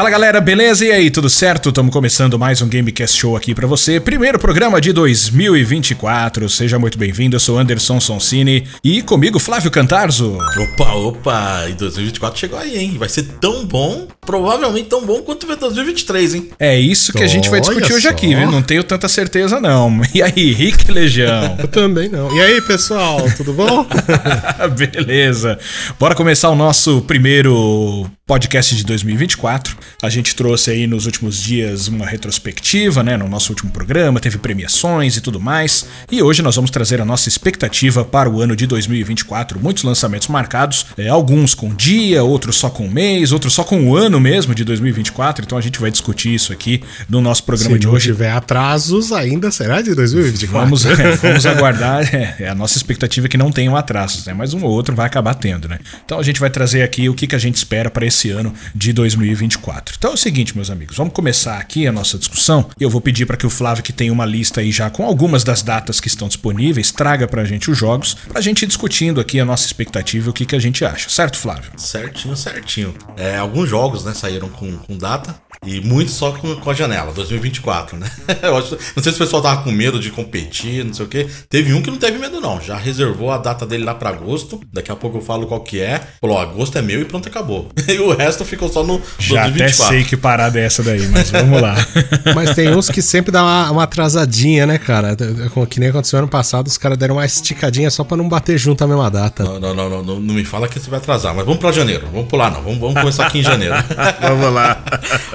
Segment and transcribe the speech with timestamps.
[0.00, 0.86] Fala galera, beleza?
[0.86, 1.68] E aí, tudo certo?
[1.68, 4.00] Estamos começando mais um Gamecast Show aqui para você.
[4.00, 6.48] Primeiro programa de 2024.
[6.48, 7.36] Seja muito bem-vindo.
[7.36, 10.38] Eu sou Anderson Sonsini e comigo Flávio Cantarzo.
[10.58, 12.96] Opa, opa, e 2024 chegou aí, hein?
[12.98, 16.50] Vai ser tão bom, provavelmente tão bom quanto 2023, hein?
[16.58, 18.08] É isso que a gente vai discutir Olha hoje só.
[18.08, 18.50] aqui, viu?
[18.50, 20.00] Não tenho tanta certeza não.
[20.14, 21.56] E aí, Rick Legião?
[21.58, 22.34] Eu também não.
[22.34, 23.86] E aí, pessoal, tudo bom?
[24.76, 25.58] Beleza.
[25.98, 29.76] Bora começar o nosso primeiro podcast de 2024.
[30.02, 34.38] A gente trouxe aí nos últimos dias uma retrospectiva, né, no nosso último programa, teve
[34.38, 35.86] premiações e tudo mais.
[36.10, 39.60] E hoje nós vamos trazer a nossa expectativa para o ano de 2024.
[39.60, 43.96] Muitos lançamentos marcados, é, alguns com dia, outros só com mês, outros só com o
[43.96, 45.44] ano mesmo de 2024.
[45.44, 48.06] Então a gente vai discutir isso aqui no nosso programa Se de não hoje.
[48.06, 50.60] tiver atrasos, ainda será de 2024.
[50.60, 52.14] Vamos, é, vamos aguardar.
[52.14, 54.34] É, é a nossa expectativa é que não tenham atrasos, né?
[54.34, 55.78] Mas um ou outro vai acabar tendo, né?
[56.04, 58.52] Então a gente vai trazer aqui o que, que a gente espera para esse ano
[58.74, 59.79] de 2024.
[59.96, 62.68] Então é o seguinte, meus amigos, vamos começar aqui a nossa discussão.
[62.78, 65.44] Eu vou pedir para que o Flávio, que tem uma lista aí já com algumas
[65.44, 69.40] das datas que estão disponíveis, traga pra gente os jogos, pra gente ir discutindo aqui
[69.40, 71.08] a nossa expectativa e o que, que a gente acha.
[71.08, 71.70] Certo, Flávio?
[71.76, 72.94] Certinho, certinho.
[73.16, 77.12] É, alguns jogos, né, saíram com, com data e muitos só com, com a janela,
[77.12, 78.10] 2024, né?
[78.42, 81.08] Eu acho- não sei se o pessoal tava com medo de competir, não sei o
[81.08, 81.26] quê.
[81.48, 82.60] Teve um que não teve medo, não.
[82.60, 84.60] Já reservou a data dele lá pra agosto.
[84.72, 86.00] Daqui a pouco eu falo qual que é.
[86.20, 87.68] Falou, ó, agosto é meu e pronto, acabou.
[87.90, 89.94] E o resto ficou só no Já até 2024.
[89.94, 91.74] sei que parada é essa daí, mas vamos lá.
[92.34, 95.16] Mas tem uns que sempre dá uma, uma atrasadinha, né, cara?
[95.52, 98.56] Com- Que nem aconteceu ano passado, os caras deram uma esticadinha só pra não bater
[98.58, 99.42] junto a mesma data.
[99.44, 101.72] Não, não, não, não, não, não me fala que você vai atrasar, mas vamos pra
[101.72, 102.06] janeiro.
[102.12, 102.62] Vamos pular, não.
[102.62, 103.74] Vamos, vamos começar aqui em janeiro.
[104.20, 104.82] Vamos lá.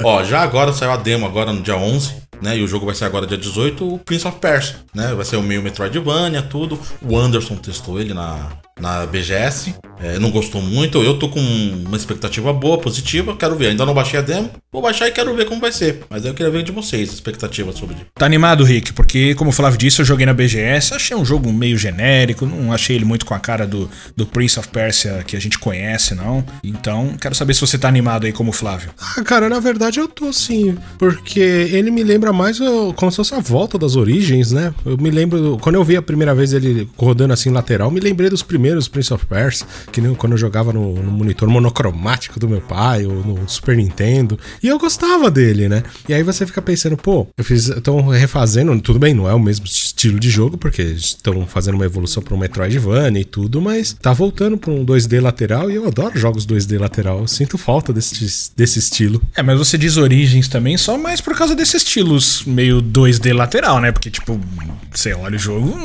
[0.04, 2.58] Ó, já agora saiu a demo agora no dia 11, né?
[2.58, 5.14] E o jogo vai ser agora dia 18, o Prince of Persia, né?
[5.14, 6.80] Vai ser o meio Metroidvania, tudo.
[7.02, 9.76] O Anderson testou ele na, na BGS.
[10.00, 11.02] É, não gostou muito.
[11.02, 13.36] Eu tô com uma expectativa boa, positiva.
[13.36, 13.70] Quero ver.
[13.70, 14.52] Ainda não baixei a demo.
[14.72, 16.04] Vou baixar e quero ver como vai ser.
[16.10, 17.96] Mas aí eu queria ver de vocês, expectativas sobre.
[18.14, 18.92] Tá animado, Rick?
[18.92, 22.74] Porque, como o Flávio disse, eu joguei na BGS, achei um jogo meio genérico, não
[22.74, 26.14] achei ele muito com a cara do, do Prince of Persia que a gente conhece,
[26.14, 26.44] não.
[26.62, 28.90] Então, quero saber se você tá animado aí como o Flávio.
[29.00, 33.18] Ah, cara, na verdade eu tô sim, porque ele me lembra mais ó, como se
[33.18, 34.74] fosse a volta das origens, né?
[34.86, 38.00] Eu me lembro, do- quando eu vi a primeira vez ele rodando assim lateral, me
[38.00, 42.40] lembrei dos primeiros Prince of Persia, que nem quando eu jogava no, no monitor monocromático
[42.40, 45.84] do meu pai, ou no Super Nintendo, e eu gostava dele, né?
[46.08, 49.40] E aí você fica pensando, pô, eu fiz, estão refazendo, tudo bem, não é o
[49.40, 53.94] mesmo estilo de jogo, porque estão fazendo uma evolução para um Metroidvania e tudo, mas
[53.94, 57.92] tá voltando para um 2D lateral, e eu adoro jogos 2D lateral, eu sinto falta
[57.94, 59.22] desse, desse estilo.
[59.36, 61.84] É, mas você diz origens também só mais por causa desses
[62.18, 63.92] estilos meio 2D lateral, né?
[63.92, 64.40] Porque, tipo,
[64.92, 65.76] você olha o jogo.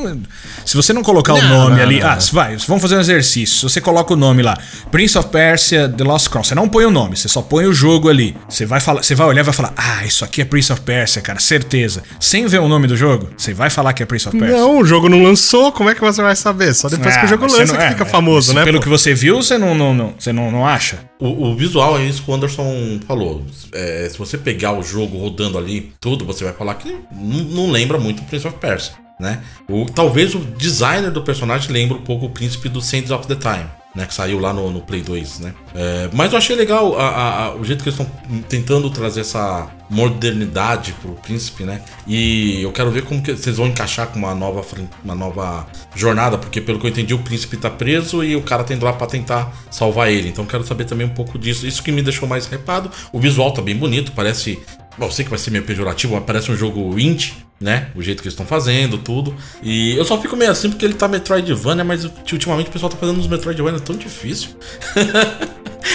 [0.64, 2.00] Se você não colocar o Não, nome não, ali.
[2.00, 3.56] não, ah, vai, vamos fazer um exercício.
[3.56, 4.56] Se você coloca o nome lá,
[4.90, 7.72] Prince of Persia The Lost Crown, você não põe o nome, você só põe o
[7.72, 8.36] jogo ali.
[8.48, 10.80] Você vai falar, você vai olhar e vai falar: "Ah, isso aqui é Prince of
[10.82, 12.02] Persia, cara, certeza".
[12.18, 14.56] Sem ver o nome do jogo, você vai falar que é Prince of Persia.
[14.56, 16.74] Não, o jogo não lançou, como é que você vai saber?
[16.74, 18.64] Só depois que Ah, o jogo lança não- que é, fica é, famoso, né?
[18.64, 18.84] Pelo pô?
[18.84, 21.09] que você viu, você não, não, não, você não, não acha?
[21.20, 23.44] O, o visual é isso que o Anderson falou.
[23.72, 27.98] É, se você pegar o jogo rodando ali, tudo, você vai falar que não, lembra
[27.98, 29.44] muito o Prince of Persia, né?
[29.68, 33.34] O, talvez o designer do personagem lembre um pouco o príncipe do Sands of the
[33.36, 33.68] Time.
[33.92, 35.52] Né, que saiu lá no, no Play 2, né?
[35.74, 39.22] É, mas eu achei legal a- a- a- o jeito que eles estão tentando trazer
[39.22, 41.82] essa modernidade pro príncipe, né?
[42.06, 44.64] E eu quero ver como que vocês vão encaixar com uma nova,
[45.04, 48.62] uma nova jornada, porque pelo que eu entendi, o príncipe tá preso e o cara
[48.62, 50.28] tá indo lá pra tentar salvar ele.
[50.28, 51.66] Então quero saber também um pouco disso.
[51.66, 52.90] Isso que me deixou mais hypado.
[53.12, 54.60] O visual tá bem bonito, parece.
[54.98, 57.86] Bom, sei que vai ser meio pejorativo, parece um jogo indie, né?
[57.94, 59.34] O jeito que eles estão fazendo, tudo.
[59.62, 62.96] E eu só fico meio assim porque ele tá Metroidvania, mas ultimamente o pessoal tá
[62.98, 64.50] fazendo uns Metroidvania tão difícil.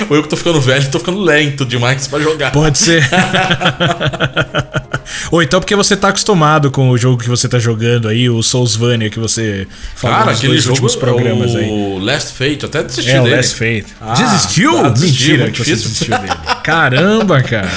[0.09, 2.51] Ou eu que tô ficando velho, tô ficando lento demais pra jogar.
[2.51, 3.07] Pode ser.
[5.31, 8.41] Ou então porque você tá acostumado com o jogo que você tá jogando aí, o
[8.41, 11.99] Soulsvania que você falou Cara, nos aquele jogo, últimos programas o aí.
[11.99, 13.35] Last Fate, eu até desisti É, o dele.
[13.35, 13.85] Last Fate.
[14.01, 14.77] Ah, Desistiu?
[14.85, 15.89] ah, desisti, Mentira muito que você difícil.
[15.91, 16.33] desistiu dele.
[16.63, 17.71] Caramba, cara.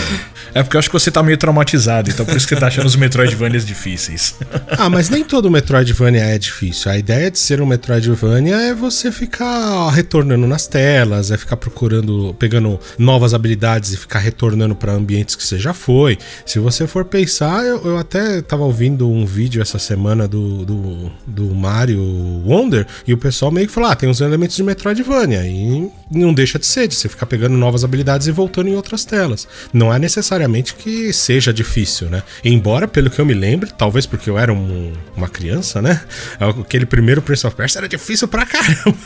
[0.59, 2.67] É porque eu acho que você tá meio traumatizado, então por isso que você tá
[2.67, 4.35] achando os Metroidvanias difíceis.
[4.81, 6.91] Ah, mas nem todo Metroidvania é difícil.
[6.91, 12.35] A ideia de ser um Metroidvania é você ficar retornando nas telas, é ficar procurando,
[12.39, 16.17] pegando novas habilidades e ficar retornando para ambientes que você já foi.
[16.47, 21.13] Se você for pensar, eu, eu até tava ouvindo um vídeo essa semana do, do,
[21.27, 22.01] do Mario
[22.47, 25.45] Wonder e o pessoal meio que falou: ah, tem uns elementos de Metroidvania.
[25.45, 29.05] E não deixa de ser, de você ficar pegando novas habilidades e voltando em outras
[29.05, 29.49] telas.
[29.73, 32.23] Não é necessariamente necessariamente que seja difícil, né?
[32.43, 36.01] Embora, pelo que eu me lembro, talvez porque eu era um, uma criança, né?
[36.41, 38.97] Aquele primeiro Prince of Persia era difícil pra caramba.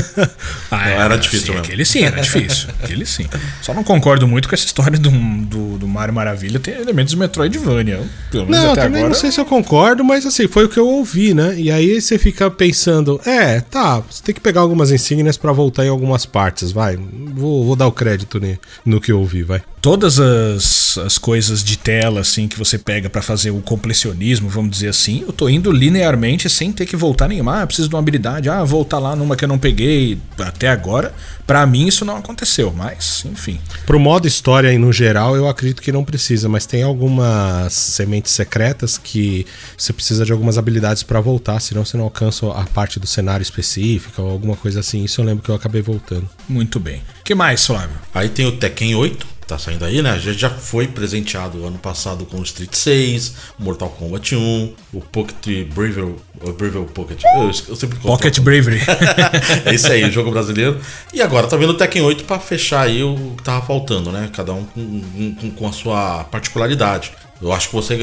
[0.70, 1.64] ah, era, era difícil sim, mesmo.
[1.64, 2.68] Aquele sim, era difícil.
[2.82, 3.26] aquele sim.
[3.62, 7.18] Só não concordo muito com essa história do, do, do Mario Maravilha tem elementos de
[7.18, 8.00] Metroidvania.
[8.30, 9.14] Pelo menos não, até também agora...
[9.14, 11.54] não sei se eu concordo, mas assim, foi o que eu ouvi, né?
[11.58, 15.84] E aí você fica pensando, é, tá, você tem que pegar algumas insígnias para voltar
[15.84, 16.96] em algumas partes, vai.
[16.96, 18.40] Vou, vou dar o crédito
[18.84, 23.08] no que eu ouvi, vai todas as, as coisas de tela assim que você pega
[23.08, 27.28] para fazer o completionismo, vamos dizer assim, eu tô indo linearmente sem ter que voltar
[27.28, 27.62] nenhuma.
[27.62, 31.14] Ah, preciso de uma habilidade, ah, voltar lá numa que eu não peguei até agora.
[31.46, 33.58] Para mim isso não aconteceu, mas enfim.
[33.86, 38.32] Pro modo história e no geral, eu acredito que não precisa, mas tem algumas sementes
[38.32, 39.46] secretas que
[39.76, 43.42] você precisa de algumas habilidades para voltar, senão você não alcança a parte do cenário
[43.42, 45.04] específica ou alguma coisa assim.
[45.04, 46.28] Isso eu lembro que eu acabei voltando.
[46.48, 47.02] Muito bem.
[47.24, 47.96] que mais, Flávio?
[48.14, 50.10] Aí tem o Tekken 8 tá saindo aí, né?
[50.10, 55.00] A gente já foi presenteado ano passado com o Street 6, Mortal Kombat 1, o
[55.00, 57.22] Pocket Bravery, o Bravery Pocket.
[57.24, 58.80] Eu, eu sempre Pocket Bravery.
[59.64, 60.78] é isso aí, o jogo brasileiro.
[61.14, 64.28] E agora tá vendo o Tekken 8 para fechar aí o que tava faltando, né?
[64.32, 67.12] Cada um com, com, com a sua particularidade.
[67.40, 67.94] Eu acho que você.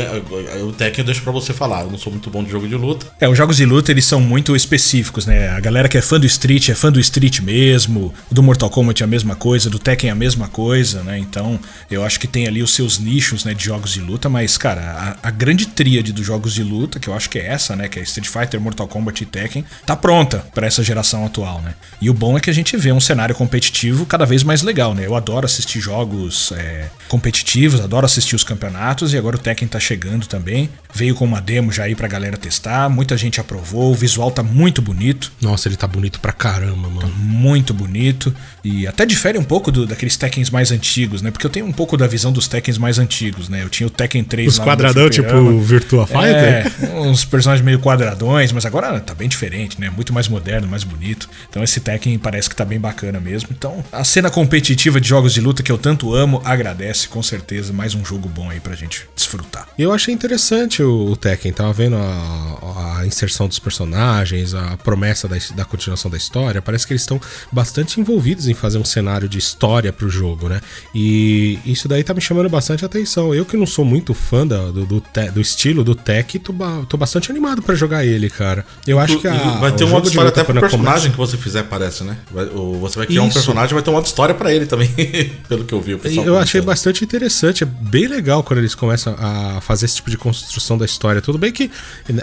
[0.63, 1.83] O Tekken eu deixo pra você falar.
[1.83, 3.05] Eu não sou muito bom de jogo de luta.
[3.19, 5.49] É, os jogos de luta eles são muito específicos, né?
[5.49, 8.13] A galera que é fã do Street é fã do Street mesmo.
[8.31, 11.17] Do Mortal Kombat é a mesma coisa, do Tekken é a mesma coisa, né?
[11.19, 11.59] Então
[11.89, 15.17] eu acho que tem ali os seus nichos, né, de jogos de luta, mas, cara,
[15.21, 17.87] a, a grande tríade dos jogos de luta, que eu acho que é essa, né?
[17.87, 21.73] Que é Street Fighter, Mortal Kombat e Tekken, tá pronta para essa geração atual, né?
[22.01, 24.93] E o bom é que a gente vê um cenário competitivo cada vez mais legal,
[24.93, 25.05] né?
[25.05, 29.79] Eu adoro assistir jogos é, competitivos, adoro assistir os campeonatos e agora o Tekken tá
[29.79, 30.69] chegando também.
[30.93, 34.43] Veio com uma demo já aí pra galera testar, muita gente aprovou, o visual tá
[34.43, 35.31] muito bonito.
[35.41, 37.01] Nossa, ele tá bonito pra caramba, mano.
[37.01, 38.33] Tá muito bonito
[38.63, 41.31] e até difere um pouco do, daqueles Tekkens mais antigos, né?
[41.31, 43.63] Porque eu tenho um pouco da visão dos Tekkens mais antigos, né?
[43.63, 46.71] Eu tinha o Tekken 3 Os quadradão tipo Virtua Fighter?
[46.81, 49.89] É, uns personagens meio quadradões, mas agora tá bem diferente, né?
[49.89, 51.29] Muito mais moderno, mais bonito.
[51.49, 53.49] Então esse Tekken parece que tá bem bacana mesmo.
[53.51, 57.71] Então, a cena competitiva de jogos de luta que eu tanto amo agradece com certeza
[57.71, 59.67] mais um jogo bom aí pra gente desfrutar.
[59.79, 65.27] Eu achei interessante o, o Tekken, tava vendo a, a, inserção dos personagens, a promessa
[65.27, 66.61] da, da continuação da história.
[66.61, 67.19] Parece que eles estão
[67.51, 70.59] bastante envolvidos em fazer um cenário de história pro jogo, né?
[70.93, 73.33] E isso daí tá me chamando bastante atenção.
[73.33, 76.53] Eu que não sou muito fã da, do, do, te, do, estilo do Tech, tô,
[76.87, 78.65] tô bastante animado para jogar ele, cara.
[78.85, 81.63] Eu acho que a, vai ter um modo história até pro personagem que você fizer,
[81.63, 82.17] parece, né?
[82.31, 83.29] Vai, você vai criar isso.
[83.29, 84.89] um personagem, vai ter um modo história para ele também,
[85.47, 85.97] pelo que eu vi.
[86.25, 90.17] eu achei bastante interessante, é bem legal quando eles começam a fazer esse tipo de
[90.17, 91.21] construção da história.
[91.21, 91.69] Tudo bem que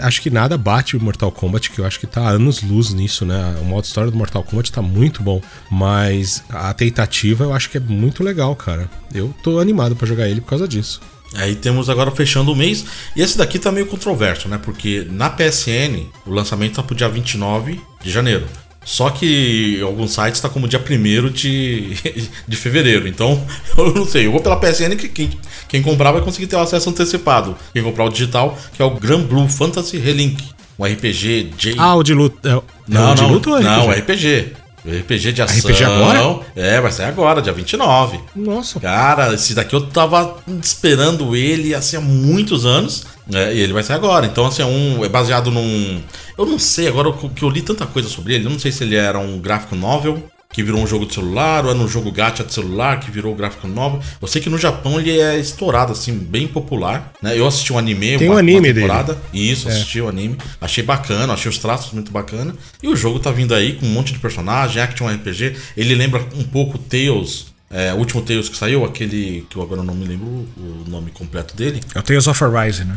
[0.01, 3.25] acho que nada bate o Mortal Kombat, que eu acho que tá anos luz nisso,
[3.25, 3.57] né?
[3.61, 7.77] O modo história do Mortal Kombat tá muito bom, mas a tentativa eu acho que
[7.77, 8.89] é muito legal, cara.
[9.13, 11.01] Eu tô animado para jogar ele por causa disso.
[11.35, 12.85] Aí temos agora fechando o mês.
[13.15, 14.59] E esse daqui tá meio controverso, né?
[14.63, 18.45] Porque na PSN o lançamento tá pro dia 29 de janeiro.
[18.85, 21.95] Só que alguns sites tá como dia 1 de,
[22.47, 23.07] de fevereiro.
[23.07, 23.41] Então,
[23.77, 24.27] eu não sei.
[24.27, 25.29] Eu vou pela PSN que quem,
[25.67, 27.55] quem comprar vai conseguir ter o acesso antecipado.
[27.71, 30.43] Quem comprar o digital, que é o Grand Blue Fantasy Relink.
[30.77, 31.75] Um RPG J.
[31.77, 32.49] Ah, o de luta.
[32.49, 34.25] É, não, é o de luta não, ou é RPG?
[34.25, 34.62] Não, RPG.
[34.85, 35.59] RPG de ação.
[35.59, 36.39] RPG agora?
[36.55, 38.19] É, vai sair agora, dia 29.
[38.35, 38.79] Nossa.
[38.79, 43.05] Cara, esse daqui eu tava esperando ele assim há muitos anos.
[43.31, 44.25] É, e ele vai sair agora.
[44.25, 46.01] Então, assim, é, um, é baseado num.
[46.37, 48.83] Eu não sei, agora que eu li tanta coisa sobre ele, eu não sei se
[48.83, 50.21] ele era um gráfico novel
[50.53, 53.35] que virou um jogo de celular, ou é um jogo gacha de celular que virou
[53.35, 53.99] gráfico novo.
[54.21, 57.11] Eu sei que no Japão ele é estourado, assim, bem popular.
[57.21, 57.37] Né?
[57.37, 59.13] Eu assisti um anime, Tem uma, um anime uma temporada.
[59.15, 59.51] Dele.
[59.51, 59.71] Isso, é.
[59.71, 60.37] assisti o um anime.
[60.61, 62.55] Achei bacana, achei os traços muito bacana.
[62.81, 65.55] E o jogo tá vindo aí com um monte de personagem, action RPG.
[65.75, 69.81] Ele lembra um pouco Tales é, o último Tales que saiu, aquele que eu agora
[69.81, 71.81] não me lembro o nome completo dele.
[71.95, 72.93] É o Tales of Arise, né?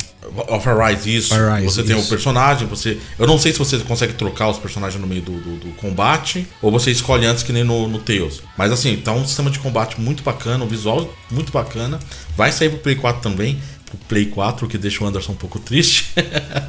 [0.48, 1.34] Of Arise, isso.
[1.34, 1.88] Arise, você isso.
[1.90, 2.98] tem o personagem, você.
[3.18, 6.46] Eu não sei se você consegue trocar os personagens no meio do, do, do combate,
[6.60, 8.42] ou você escolhe antes que nem no, no Tales.
[8.58, 11.98] Mas assim, tá um sistema de combate muito bacana, um visual muito bacana.
[12.36, 13.58] Vai sair pro Play 4 também
[13.96, 16.12] o Play 4, que deixa o Anderson um pouco triste.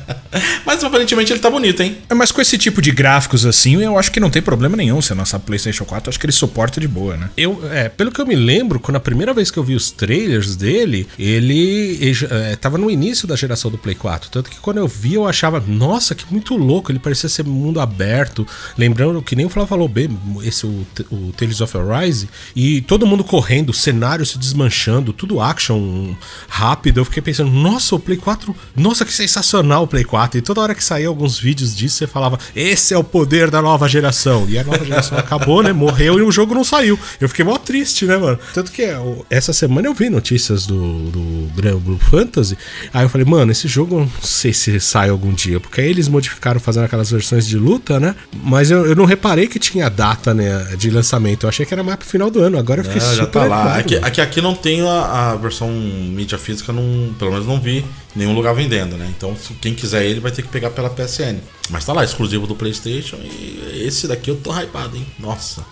[0.66, 1.98] mas aparentemente ele tá bonito, hein?
[2.10, 5.02] É, mas com esse tipo de gráficos assim, eu acho que não tem problema nenhum
[5.02, 6.10] se lançar PlayStation 4.
[6.10, 7.30] Acho que ele suporta de boa, né?
[7.38, 9.92] Eu, é, pelo que eu me lembro, quando a primeira vez que eu vi os
[9.92, 14.30] trailers dele, ele, ele é, tava no início da geração do Play 4.
[14.30, 16.92] Tanto que quando eu vi, eu achava, nossa, que muito louco.
[16.92, 18.46] Ele parecia ser mundo aberto.
[18.78, 20.10] Lembrando que nem o Flávio falou bem,
[20.44, 22.30] esse o, o Tales of Arise.
[22.56, 26.16] E todo mundo correndo, o cenário se desmanchando, tudo action
[26.48, 27.00] rápido.
[27.00, 30.38] Eu fiquei pensando, nossa, o Play 4, nossa, que sensacional o Play 4.
[30.38, 33.62] E toda hora que saía alguns vídeos disso, você falava, esse é o poder da
[33.62, 34.46] nova geração.
[34.50, 35.72] E a nova geração acabou, né?
[35.74, 37.00] Morreu e o jogo não saiu.
[37.20, 38.40] Eu fiquei mó triste, né, mano?
[38.54, 38.84] Tanto que
[39.30, 42.58] essa semana eu vi notícias do, do Grand Blue Fantasy.
[42.94, 46.08] Aí eu falei, mano, esse jogo não sei se sai algum dia, porque aí eles
[46.08, 48.16] modificaram fazendo aquelas versões de luta, né?
[48.44, 51.46] Mas eu, eu não reparei que tinha data né, de lançamento.
[51.46, 52.58] Eu achei que era mais pro final do ano.
[52.58, 53.78] Agora eu fiquei É, super já tá lá.
[53.78, 54.08] Aqui, mano.
[54.08, 57.86] aqui, aqui não tem a, a versão mídia física, não, pelo menos não vi
[58.16, 59.12] nenhum lugar vendendo, né?
[59.16, 61.40] Então, quem quiser ele vai ter que pegar pela PSN.
[61.70, 63.18] Mas tá lá, exclusivo do PlayStation.
[63.18, 65.06] E esse daqui eu tô hypado, hein?
[65.20, 65.66] Nossa.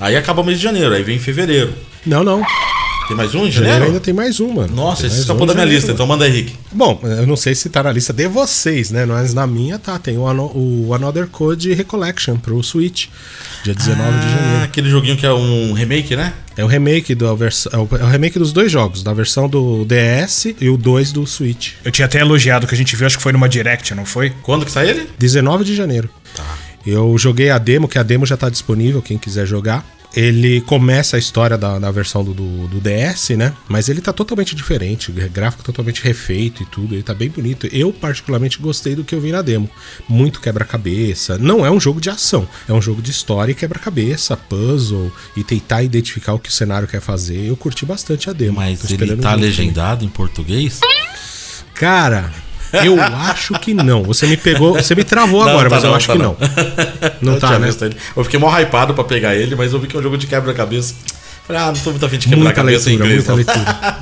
[0.00, 1.74] Aí acaba o mês de janeiro, aí vem fevereiro.
[2.04, 2.42] Não, não.
[3.08, 3.84] Tem mais um em Janeiro janeiro?
[3.86, 4.74] ainda tem mais um, mano.
[4.74, 5.94] Nossa, esse escapou um da minha janeiro, lista, mano.
[5.96, 6.54] então manda aí, Rick.
[6.72, 9.04] Bom, eu não sei se tá na lista de vocês, né?
[9.04, 9.98] Mas na minha tá.
[9.98, 13.08] Tem o, Ano- o Another Code Recollection pro Switch,
[13.64, 14.64] dia 19 de Ah, janeiro.
[14.64, 16.32] aquele joguinho que é um remake, né?
[16.56, 19.48] É o remake do vers- é o é o remake dos dois jogos, da versão
[19.48, 21.72] do DS e o 2 do Switch.
[21.84, 24.32] Eu tinha até elogiado que a gente viu, acho que foi numa Direct, não foi?
[24.42, 25.08] Quando que sai ele?
[25.18, 26.08] 19 de janeiro.
[26.86, 29.84] Eu joguei a demo, que a demo já tá disponível, quem quiser jogar.
[30.14, 33.54] Ele começa a história da, da versão do, do, do DS, né?
[33.68, 36.94] Mas ele tá totalmente diferente, gráfico totalmente refeito e tudo.
[36.94, 37.66] Ele tá bem bonito.
[37.72, 39.68] Eu, particularmente, gostei do que eu vi na demo.
[40.08, 41.38] Muito quebra-cabeça.
[41.38, 45.42] Não é um jogo de ação, é um jogo de história e quebra-cabeça, puzzle e
[45.42, 47.48] tentar identificar o que o cenário quer fazer.
[47.48, 48.56] Eu curti bastante a demo.
[48.56, 50.80] Mas ele tá legendado em português?
[51.74, 52.30] Cara,
[52.72, 54.02] eu acho que não.
[54.04, 56.18] Você me pegou, você me travou Não, agora, tá mas eu não, acho tá que
[56.18, 56.36] não.
[56.38, 57.12] não.
[57.22, 57.68] Não Eu tá, né?
[58.16, 60.26] Eu fiquei mó hypado pra pegar ele, mas eu vi que é um jogo de
[60.26, 60.94] quebra-cabeça.
[61.46, 63.28] Falei, ah, não tô muito afim de Muita quebra-cabeça em leitura, inglês.
[63.28, 63.98] muita leitura.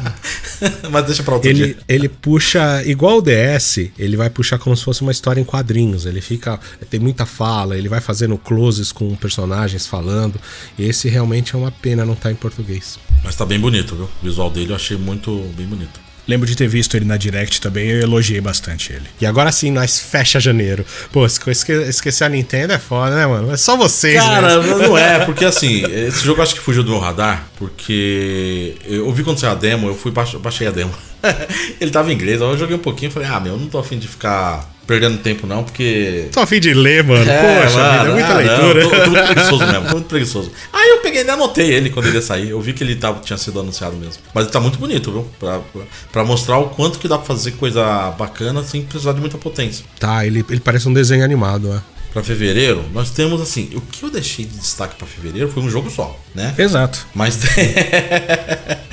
[0.90, 1.76] mas deixa pra outro Ele, dia.
[1.88, 6.04] ele puxa, igual o DS, ele vai puxar como se fosse uma história em quadrinhos.
[6.04, 6.60] Ele fica.
[6.90, 10.38] Tem muita fala, ele vai fazendo closes com personagens falando.
[10.78, 12.98] Esse realmente é uma pena não estar em português.
[13.24, 14.04] Mas tá bem bonito, viu?
[14.04, 15.98] O visual dele eu achei muito bem bonito.
[16.28, 19.02] Lembro de ter visto ele na Direct também, eu elogiei bastante ele.
[19.20, 20.84] E agora sim, nós fecha janeiro.
[21.12, 23.50] Pô, esque- esque- esquecer a Nintendo é foda, né, mano?
[23.52, 24.74] É só vocês, Cara, né?
[24.86, 29.10] não é, porque assim, esse jogo eu acho que fugiu do meu radar, porque eu
[29.12, 30.92] vi quando saiu a demo, eu fui baix- baixei a demo.
[31.80, 33.78] Ele tava em inglês, eu joguei um pouquinho e falei, ah, meu, eu não tô
[33.78, 36.26] afim de ficar perdendo tempo não, porque.
[36.32, 37.24] Tô a fim de ler, mano.
[37.24, 38.82] Poxa, vida, é muita ah, leitura.
[38.82, 40.52] Não, tô, tô muito preguiçoso mesmo, tô muito preguiçoso.
[40.72, 42.50] Aí eu peguei e anotei ele quando ele ia sair.
[42.50, 44.20] Eu vi que ele tava, tinha sido anunciado mesmo.
[44.34, 45.28] Mas ele tá muito bonito, viu?
[45.38, 49.20] Pra, pra, pra mostrar o quanto que dá pra fazer coisa bacana sem precisar de
[49.20, 49.84] muita potência.
[50.00, 51.82] Tá, ele, ele parece um desenho animado, né?
[52.12, 53.70] Pra fevereiro, nós temos assim.
[53.74, 56.52] O que eu deixei de destaque pra fevereiro foi um jogo só, né?
[56.58, 57.06] Exato.
[57.14, 57.38] Mas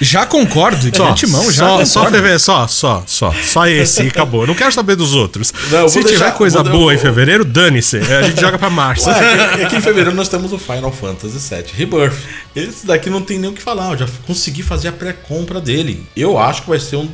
[0.00, 1.86] Já concordo, de Só, antemão, já só, concordo.
[1.86, 4.46] só, fevereiro, só, só, só, só esse e acabou.
[4.46, 5.52] Não quero saber dos outros.
[5.70, 7.98] Não, Se vou tiver deixar- coisa vou- boa em eu- fevereiro, dane-se.
[7.98, 9.08] A gente joga pra março.
[9.08, 9.18] Ué,
[9.54, 12.16] aqui, aqui em fevereiro nós temos o Final Fantasy VII Rebirth.
[12.54, 16.06] Esse daqui não tem nem o que falar, eu já consegui fazer a pré-compra dele.
[16.16, 17.08] Eu acho que vai ser um.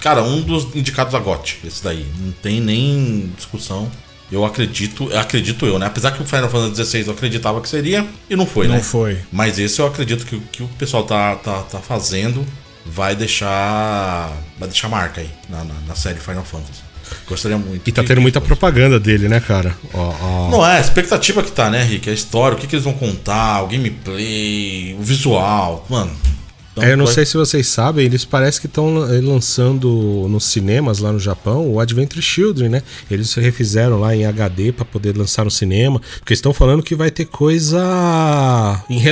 [0.00, 2.06] Cara, um dos indicados a GOT, esse daí.
[2.20, 3.90] Não tem nem discussão.
[4.30, 5.86] Eu acredito, acredito eu, né?
[5.86, 8.82] Apesar que o Final Fantasy XVI eu acreditava que seria, e não foi, Não né?
[8.82, 9.18] foi.
[9.32, 12.46] Mas esse eu acredito que, o que o pessoal tá, tá, tá fazendo
[12.84, 14.32] vai deixar.
[14.58, 16.88] Vai deixar marca aí na, na, na série Final Fantasy.
[17.26, 17.88] Gostaria muito.
[17.88, 19.74] E tá tendo muita propaganda dele, né, cara?
[19.94, 20.50] Ó, ó.
[20.50, 22.08] Não é, a expectativa que tá, né, Rick?
[22.10, 26.10] A história, o que, que eles vão contar, o gameplay, o visual, mano.
[26.78, 30.98] Então, É, eu não sei se vocês sabem, eles parecem que estão lançando nos cinemas
[30.98, 32.82] lá no Japão o Adventure Children, né?
[33.10, 37.10] Eles refizeram lá em HD pra poder lançar no cinema, porque estão falando que vai
[37.10, 37.78] ter coisa.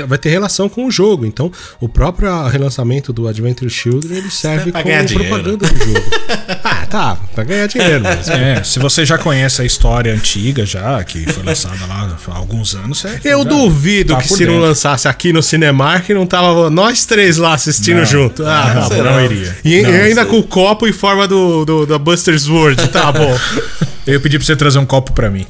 [0.06, 1.26] vai ter relação com o jogo.
[1.26, 5.28] Então, o próprio relançamento do Adventure Children ele serve pra como dinheiro.
[5.28, 6.06] propaganda do jogo.
[6.87, 8.33] ah, tá, pra ganhar dinheiro mesmo.
[8.33, 12.75] É, se você já conhece a história antiga já, que foi lançada lá há alguns
[12.75, 16.71] anos, é, Eu já duvido tá que se não lançasse aqui no Cinemark, não tava
[16.71, 18.05] nós três lá assistindo Não.
[18.07, 18.45] junto.
[18.47, 19.02] Ah, Não, bom.
[19.02, 19.57] não iria.
[19.64, 20.31] E, Não, e ainda sei.
[20.31, 22.88] com o copo em forma do, do, da Buster's World.
[22.88, 23.38] Tá bom.
[24.07, 25.45] Eu ia pedir pra você trazer um copo pra mim.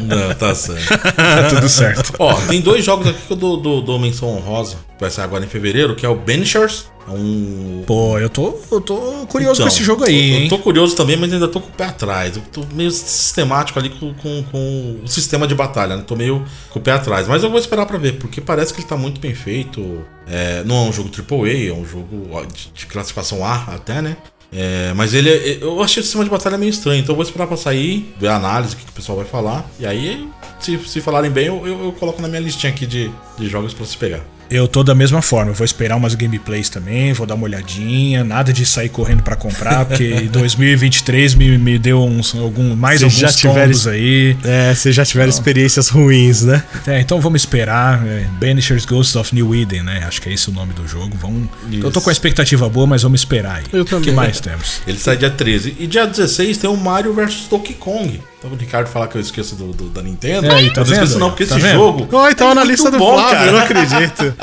[0.00, 0.88] Não, tá certo.
[1.14, 2.12] Tá tudo certo.
[2.18, 5.24] Ó, tem dois jogos aqui que eu dou, dou, dou menção honrosa, que vai sair
[5.24, 6.86] agora em fevereiro, que é o Banishers.
[7.08, 7.82] É um.
[7.86, 8.94] Pô, eu tô, eu tô
[9.28, 10.42] curioso Então, com esse jogo aí, eu, hein?
[10.44, 12.36] eu tô curioso também, mas ainda tô com o pé atrás.
[12.36, 16.04] Eu tô meio sistemático ali com, com, com o sistema de batalha, né?
[16.06, 17.26] Tô meio com o pé atrás.
[17.26, 20.04] Mas eu vou esperar pra ver, porque parece que ele tá muito bem feito.
[20.28, 24.16] É, não é um jogo AAA, é um jogo de, de classificação A até, né?
[24.52, 27.24] É, mas ele é- eu achei o sistema de batalha meio estranho, então eu vou
[27.24, 29.64] esperar pra sair, ver a análise, o que, que o pessoal vai falar.
[29.78, 30.28] E aí,
[30.58, 33.72] se, se falarem bem, eu, eu, eu coloco na minha listinha aqui de, de jogos
[33.72, 34.20] pra se pegar.
[34.50, 38.24] Eu tô da mesma forma, eu vou esperar umas gameplays também, vou dar uma olhadinha,
[38.24, 43.08] nada de sair correndo pra comprar, porque 2023 me, me deu uns, algum, mais Se
[43.08, 44.36] já alguns tiver tombos aí.
[44.44, 46.62] É, vocês já tiveram experiências ruins, né?
[46.86, 48.06] É, então vamos esperar.
[48.06, 50.04] É, Banishers Ghosts of New Eden, né?
[50.06, 51.16] Acho que é esse o nome do jogo.
[51.20, 51.48] Vamos...
[51.72, 53.64] Eu tô com a expectativa boa, mas vamos esperar aí.
[53.72, 54.14] Eu O que também.
[54.14, 54.80] mais temos?
[54.86, 55.76] Ele sai dia 13.
[55.78, 58.20] E dia 16 tem o Mario vs Donkey Kong.
[58.40, 60.46] Então o Ricardo falar que eu esqueço do, do- da Nintendo.
[60.46, 61.20] É, aí, tá eu não esqueço vendo?
[61.20, 61.74] não, porque Tá esse vendo?
[61.76, 62.08] jogo.
[62.16, 63.46] Oi, tava é na lista do bom, Flávio, cara.
[63.46, 64.34] eu não acredito.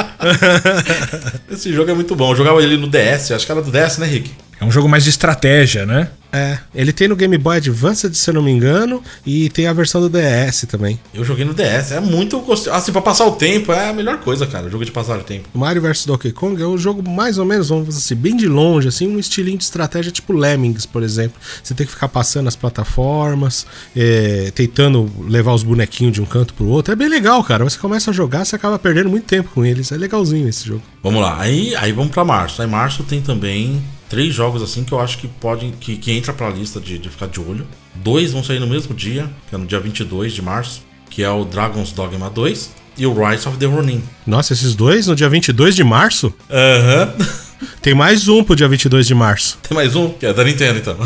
[1.49, 2.31] Esse jogo é muito bom.
[2.31, 4.31] Eu jogava ele no DS, acho que era do DS, né, Rick?
[4.59, 6.09] É um jogo mais de estratégia, né?
[6.31, 9.73] É, ele tem no Game Boy Advance, se eu não me engano, e tem a
[9.73, 10.99] versão do DS também.
[11.13, 11.91] Eu joguei no DS.
[11.91, 12.75] É muito gostoso.
[12.75, 14.69] Assim, pra passar o tempo, é a melhor coisa, cara.
[14.69, 15.47] Jogo de passar o tempo.
[15.53, 18.35] O Mario vs Donkey Kong é um jogo mais ou menos, vamos dizer assim, bem
[18.35, 21.39] de longe, assim, um estilinho de estratégia tipo Lemmings, por exemplo.
[21.63, 26.53] Você tem que ficar passando as plataformas, é, tentando levar os bonequinhos de um canto
[26.53, 26.91] pro outro.
[26.91, 27.63] É bem legal, cara.
[27.63, 29.91] Você começa a jogar, você acaba perdendo muito tempo com eles.
[29.91, 30.83] É legalzinho esse jogo.
[31.01, 31.39] Vamos lá.
[31.39, 32.61] Aí, aí vamos pra março.
[32.61, 35.71] Aí março tem também três jogos assim que eu acho que podem.
[35.71, 37.67] que, que entra pra lista de, de ficar de olho.
[37.95, 41.29] Dois vão sair no mesmo dia, que é no dia 22 de março, que é
[41.29, 44.03] o Dragon's Dogma 2 e o Rise of the Ronin.
[44.25, 46.33] Nossa, esses dois no dia 22 de março?
[46.49, 47.13] Aham.
[47.81, 49.57] Tem mais um pro dia 22 de março.
[49.67, 50.97] Tem mais um, que é da Nintendo então.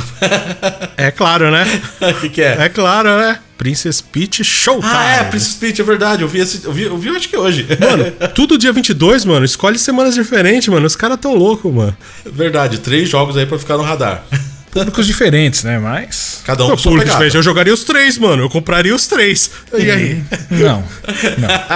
[0.98, 1.66] É claro, né?
[2.02, 2.58] O que, que é?
[2.64, 3.40] É claro, né?
[3.62, 4.92] Princess Peach Showtime.
[4.92, 6.24] Ah, é, Princess Peach, é verdade.
[6.24, 7.68] Eu vi, esse, eu vi, eu vi acho que hoje.
[7.80, 9.46] Mano, tudo dia 22, mano.
[9.46, 10.88] Escolhe semanas diferentes, mano.
[10.88, 11.96] Os caras tão loucos, mano.
[12.26, 14.24] verdade, três jogos aí pra ficar no radar.
[14.72, 15.78] Públicos diferentes, né?
[15.78, 16.42] Mas.
[16.44, 18.42] Cada um Pô, diferente, eu jogaria os três, mano.
[18.42, 19.52] Eu compraria os três.
[19.78, 20.24] E aí?
[20.50, 20.84] Não.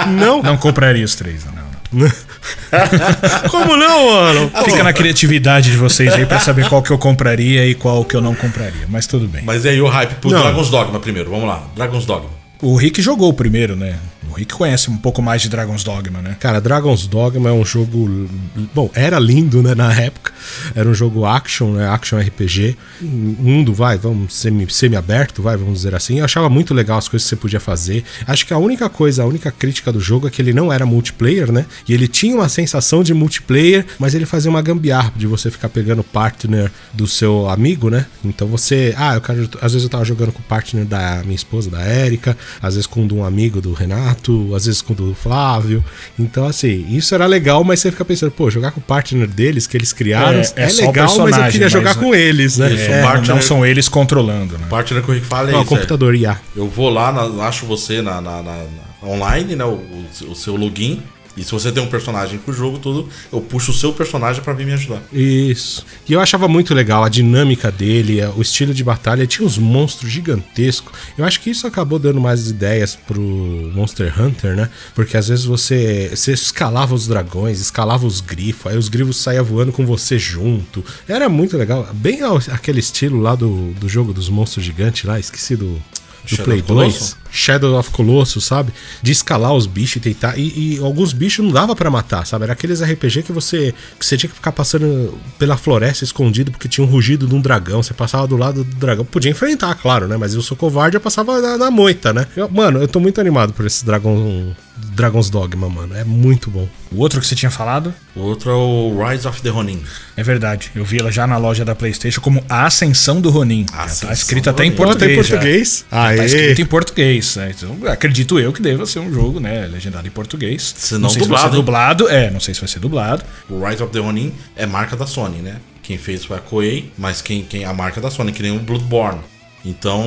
[0.08, 0.42] Não?
[0.42, 1.52] Não compraria os três, não.
[1.92, 2.12] não.
[3.50, 4.50] Como não, mano?
[4.64, 8.14] Fica na criatividade de vocês aí pra saber qual que eu compraria e qual que
[8.16, 8.86] eu não compraria.
[8.88, 9.42] Mas tudo bem.
[9.44, 10.40] Mas aí o hype pro Não.
[10.42, 11.30] Dragon's Dogma primeiro.
[11.30, 12.30] Vamos lá, Dragon's Dogma.
[12.62, 13.96] O Rick jogou o primeiro, né?
[14.36, 16.36] O Rick conhece um pouco mais de Dragon's Dogma, né?
[16.38, 18.28] Cara, Dragon's Dogma é um jogo.
[18.74, 20.30] Bom, era lindo, né, na época.
[20.74, 21.88] Era um jogo action, né?
[21.88, 22.76] Action RPG.
[23.00, 26.18] Mundo, vai, vamos, semi- semi-aberto, vai, vamos dizer assim.
[26.18, 28.04] Eu achava muito legal as coisas que você podia fazer.
[28.26, 30.84] Acho que a única coisa, a única crítica do jogo é que ele não era
[30.84, 31.64] multiplayer, né?
[31.88, 35.70] E ele tinha uma sensação de multiplayer, mas ele fazia uma gambiarra de você ficar
[35.70, 38.04] pegando o partner do seu amigo, né?
[38.22, 38.94] Então você.
[38.98, 39.48] Ah, eu quero.
[39.62, 42.86] Às vezes eu tava jogando com o partner da minha esposa, da Érica, às vezes
[42.86, 45.84] com um amigo do Renato, às vezes com o do Flávio.
[46.18, 49.66] Então, assim, isso era legal, mas você fica pensando, pô, jogar com o partner deles
[49.66, 52.14] que eles criaram É, é, é só o legal, mas eu queria jogar mas- com
[52.14, 52.72] eles, né?
[52.72, 54.66] Isso, É, o partner- Não são eles controlando, né?
[54.68, 55.66] Parte que o Rick fala é ó, isso.
[55.66, 55.76] é.
[55.76, 56.38] computador IA.
[56.54, 58.56] Eu vou lá, na- acho você na, na- na-
[59.02, 59.64] na- online, né?
[59.64, 59.80] O,
[60.28, 61.02] o seu login.
[61.36, 64.42] E se você tem um personagem com o jogo, tudo, eu puxo o seu personagem
[64.42, 65.02] pra vir me ajudar.
[65.12, 65.84] Isso.
[66.08, 69.26] E eu achava muito legal a dinâmica dele, o estilo de batalha.
[69.26, 70.92] Tinha uns monstros gigantescos.
[71.16, 74.70] Eu acho que isso acabou dando mais ideias pro Monster Hunter, né?
[74.94, 79.44] Porque às vezes você, você escalava os dragões, escalava os grifos, aí os grifos saíam
[79.44, 80.84] voando com você junto.
[81.06, 81.88] Era muito legal.
[81.92, 82.20] Bem
[82.50, 85.80] aquele estilo lá do, do jogo dos monstros gigantes lá, esqueci do.
[86.26, 87.00] Do Shadow Play of Colossus?
[87.10, 88.72] 2, Shadow of Colossus, sabe?
[89.02, 90.36] De escalar os bichos e tentar.
[90.38, 92.44] E, e alguns bichos não dava pra matar, sabe?
[92.44, 96.68] Era aqueles RPG que você que você tinha que ficar passando pela floresta escondido porque
[96.68, 97.82] tinha um rugido de um dragão.
[97.82, 99.04] Você passava do lado do dragão.
[99.04, 100.16] Podia enfrentar, claro, né?
[100.16, 102.26] Mas eu sou covarde, eu passava na, na moita, né?
[102.36, 104.54] Eu- mano, eu tô muito animado por esse dragão.
[104.76, 105.94] Dragon's Dogma, mano.
[105.96, 106.68] É muito bom.
[106.90, 107.92] O outro que você tinha falado?
[108.14, 109.82] O outro é o Rise of the Ronin.
[110.16, 110.70] É verdade.
[110.74, 113.66] Eu vi ela já na loja da PlayStation como A Ascensão do Ronin.
[113.70, 114.76] Já Ascensão tá escrito até em Ronin.
[114.76, 115.16] português.
[115.16, 115.36] Tem já.
[115.36, 115.84] português?
[115.88, 116.24] Tá Aê.
[116.26, 117.36] escrito em português.
[117.36, 117.54] né?
[117.56, 119.66] Então, acredito eu que deva ser um jogo, né?
[119.66, 120.74] Legendado em português.
[120.76, 121.62] Se não não sei se vai dublado, ser hein?
[121.64, 122.08] dublado.
[122.08, 123.24] É, não sei se vai ser dublado.
[123.48, 125.56] O Rise of the Ronin é marca da Sony, né?
[125.82, 128.58] Quem fez foi a Koei, mas quem, quem a marca da Sony, que nem o
[128.60, 129.20] Bloodborne.
[129.64, 130.04] Então,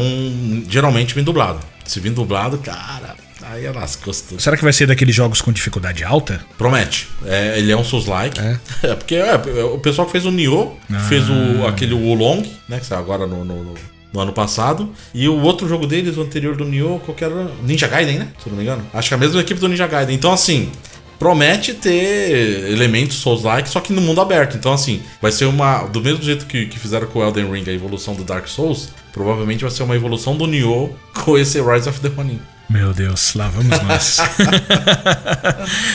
[0.70, 1.60] geralmente vem dublado.
[1.86, 3.16] Se vir dublado, cara,
[3.52, 4.42] aí é lascou tudo.
[4.42, 6.44] Será que vai ser daqueles jogos com dificuldade alta?
[6.58, 7.08] Promete.
[7.26, 8.40] É, ele é um Souls-like.
[8.84, 8.96] É.
[8.96, 11.00] porque é, o pessoal que fez o Nioh, Ah.
[11.02, 12.80] fez o, aquele Wolong, né?
[12.80, 13.74] Que saiu agora no, no- no-
[14.12, 14.92] no ano passado.
[15.14, 17.30] E o outro jogo deles, o anterior do Nioh, qualquer.
[17.64, 18.28] Ninja Gaiden, né?
[18.42, 18.84] Se eu não me engano.
[18.94, 20.16] Acho que é a mesma equipe do Ninja Gaiden.
[20.16, 20.72] Então, assim.
[21.20, 24.56] Promete ter elementos Souls-like, só que no mundo aberto.
[24.56, 25.84] Então, assim, vai ser uma.
[25.84, 28.88] Do mesmo jeito que, que fizeram com o Elden Ring, a evolução do Dark Souls,
[29.12, 30.90] provavelmente vai ser uma evolução do Nioh
[31.26, 32.40] com esse Rise of the Ronin.
[32.70, 34.18] Meu Deus, lá vamos nós.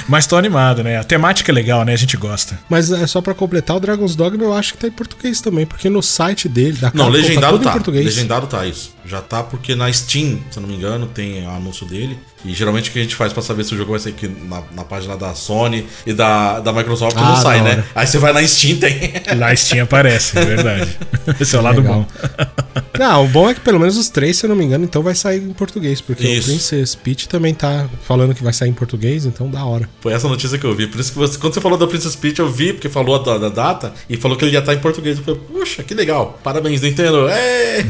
[0.08, 0.98] Mas tô animado, né?
[0.98, 1.92] A temática é legal, né?
[1.92, 2.58] A gente gosta.
[2.68, 5.64] Mas é só pra completar, o Dragon's Dogma eu acho que tá em português também,
[5.64, 7.70] porque no site dele, da Não, Capcom, legendado tudo tá.
[7.70, 8.04] em português.
[8.04, 8.92] Legendado tá, isso.
[9.06, 12.18] Já tá porque na Steam, se eu não me engano, tem o anúncio dele.
[12.44, 14.28] E geralmente o que a gente faz pra saber se o jogo vai sair aqui
[14.28, 17.82] na, na página da Sony e da, da Microsoft Ah, não sai, né?
[17.94, 19.14] Aí você vai na Steam, tem.
[19.36, 20.98] Na Steam aparece, é verdade.
[21.40, 22.00] Esse é o lado Legal.
[22.00, 22.06] bom.
[22.98, 25.02] Não, o bom é que pelo menos os três, se eu não me engano, então
[25.02, 26.00] vai sair em português.
[26.00, 26.42] Porque Isso.
[26.48, 29.88] o Princess Peach também tá falando que vai sair em português, então da hora.
[30.00, 30.86] Foi essa notícia que eu vi.
[30.86, 33.36] Por isso que você, quando você falou da Princess Peach, eu vi, porque falou da,
[33.36, 35.18] da data e falou que ele ia estar em português.
[35.18, 36.38] Eu falei, puxa, que legal.
[36.42, 37.28] Parabéns, Nintendo.
[37.28, 37.84] É,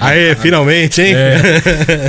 [0.00, 1.14] Aê, finalmente, hein?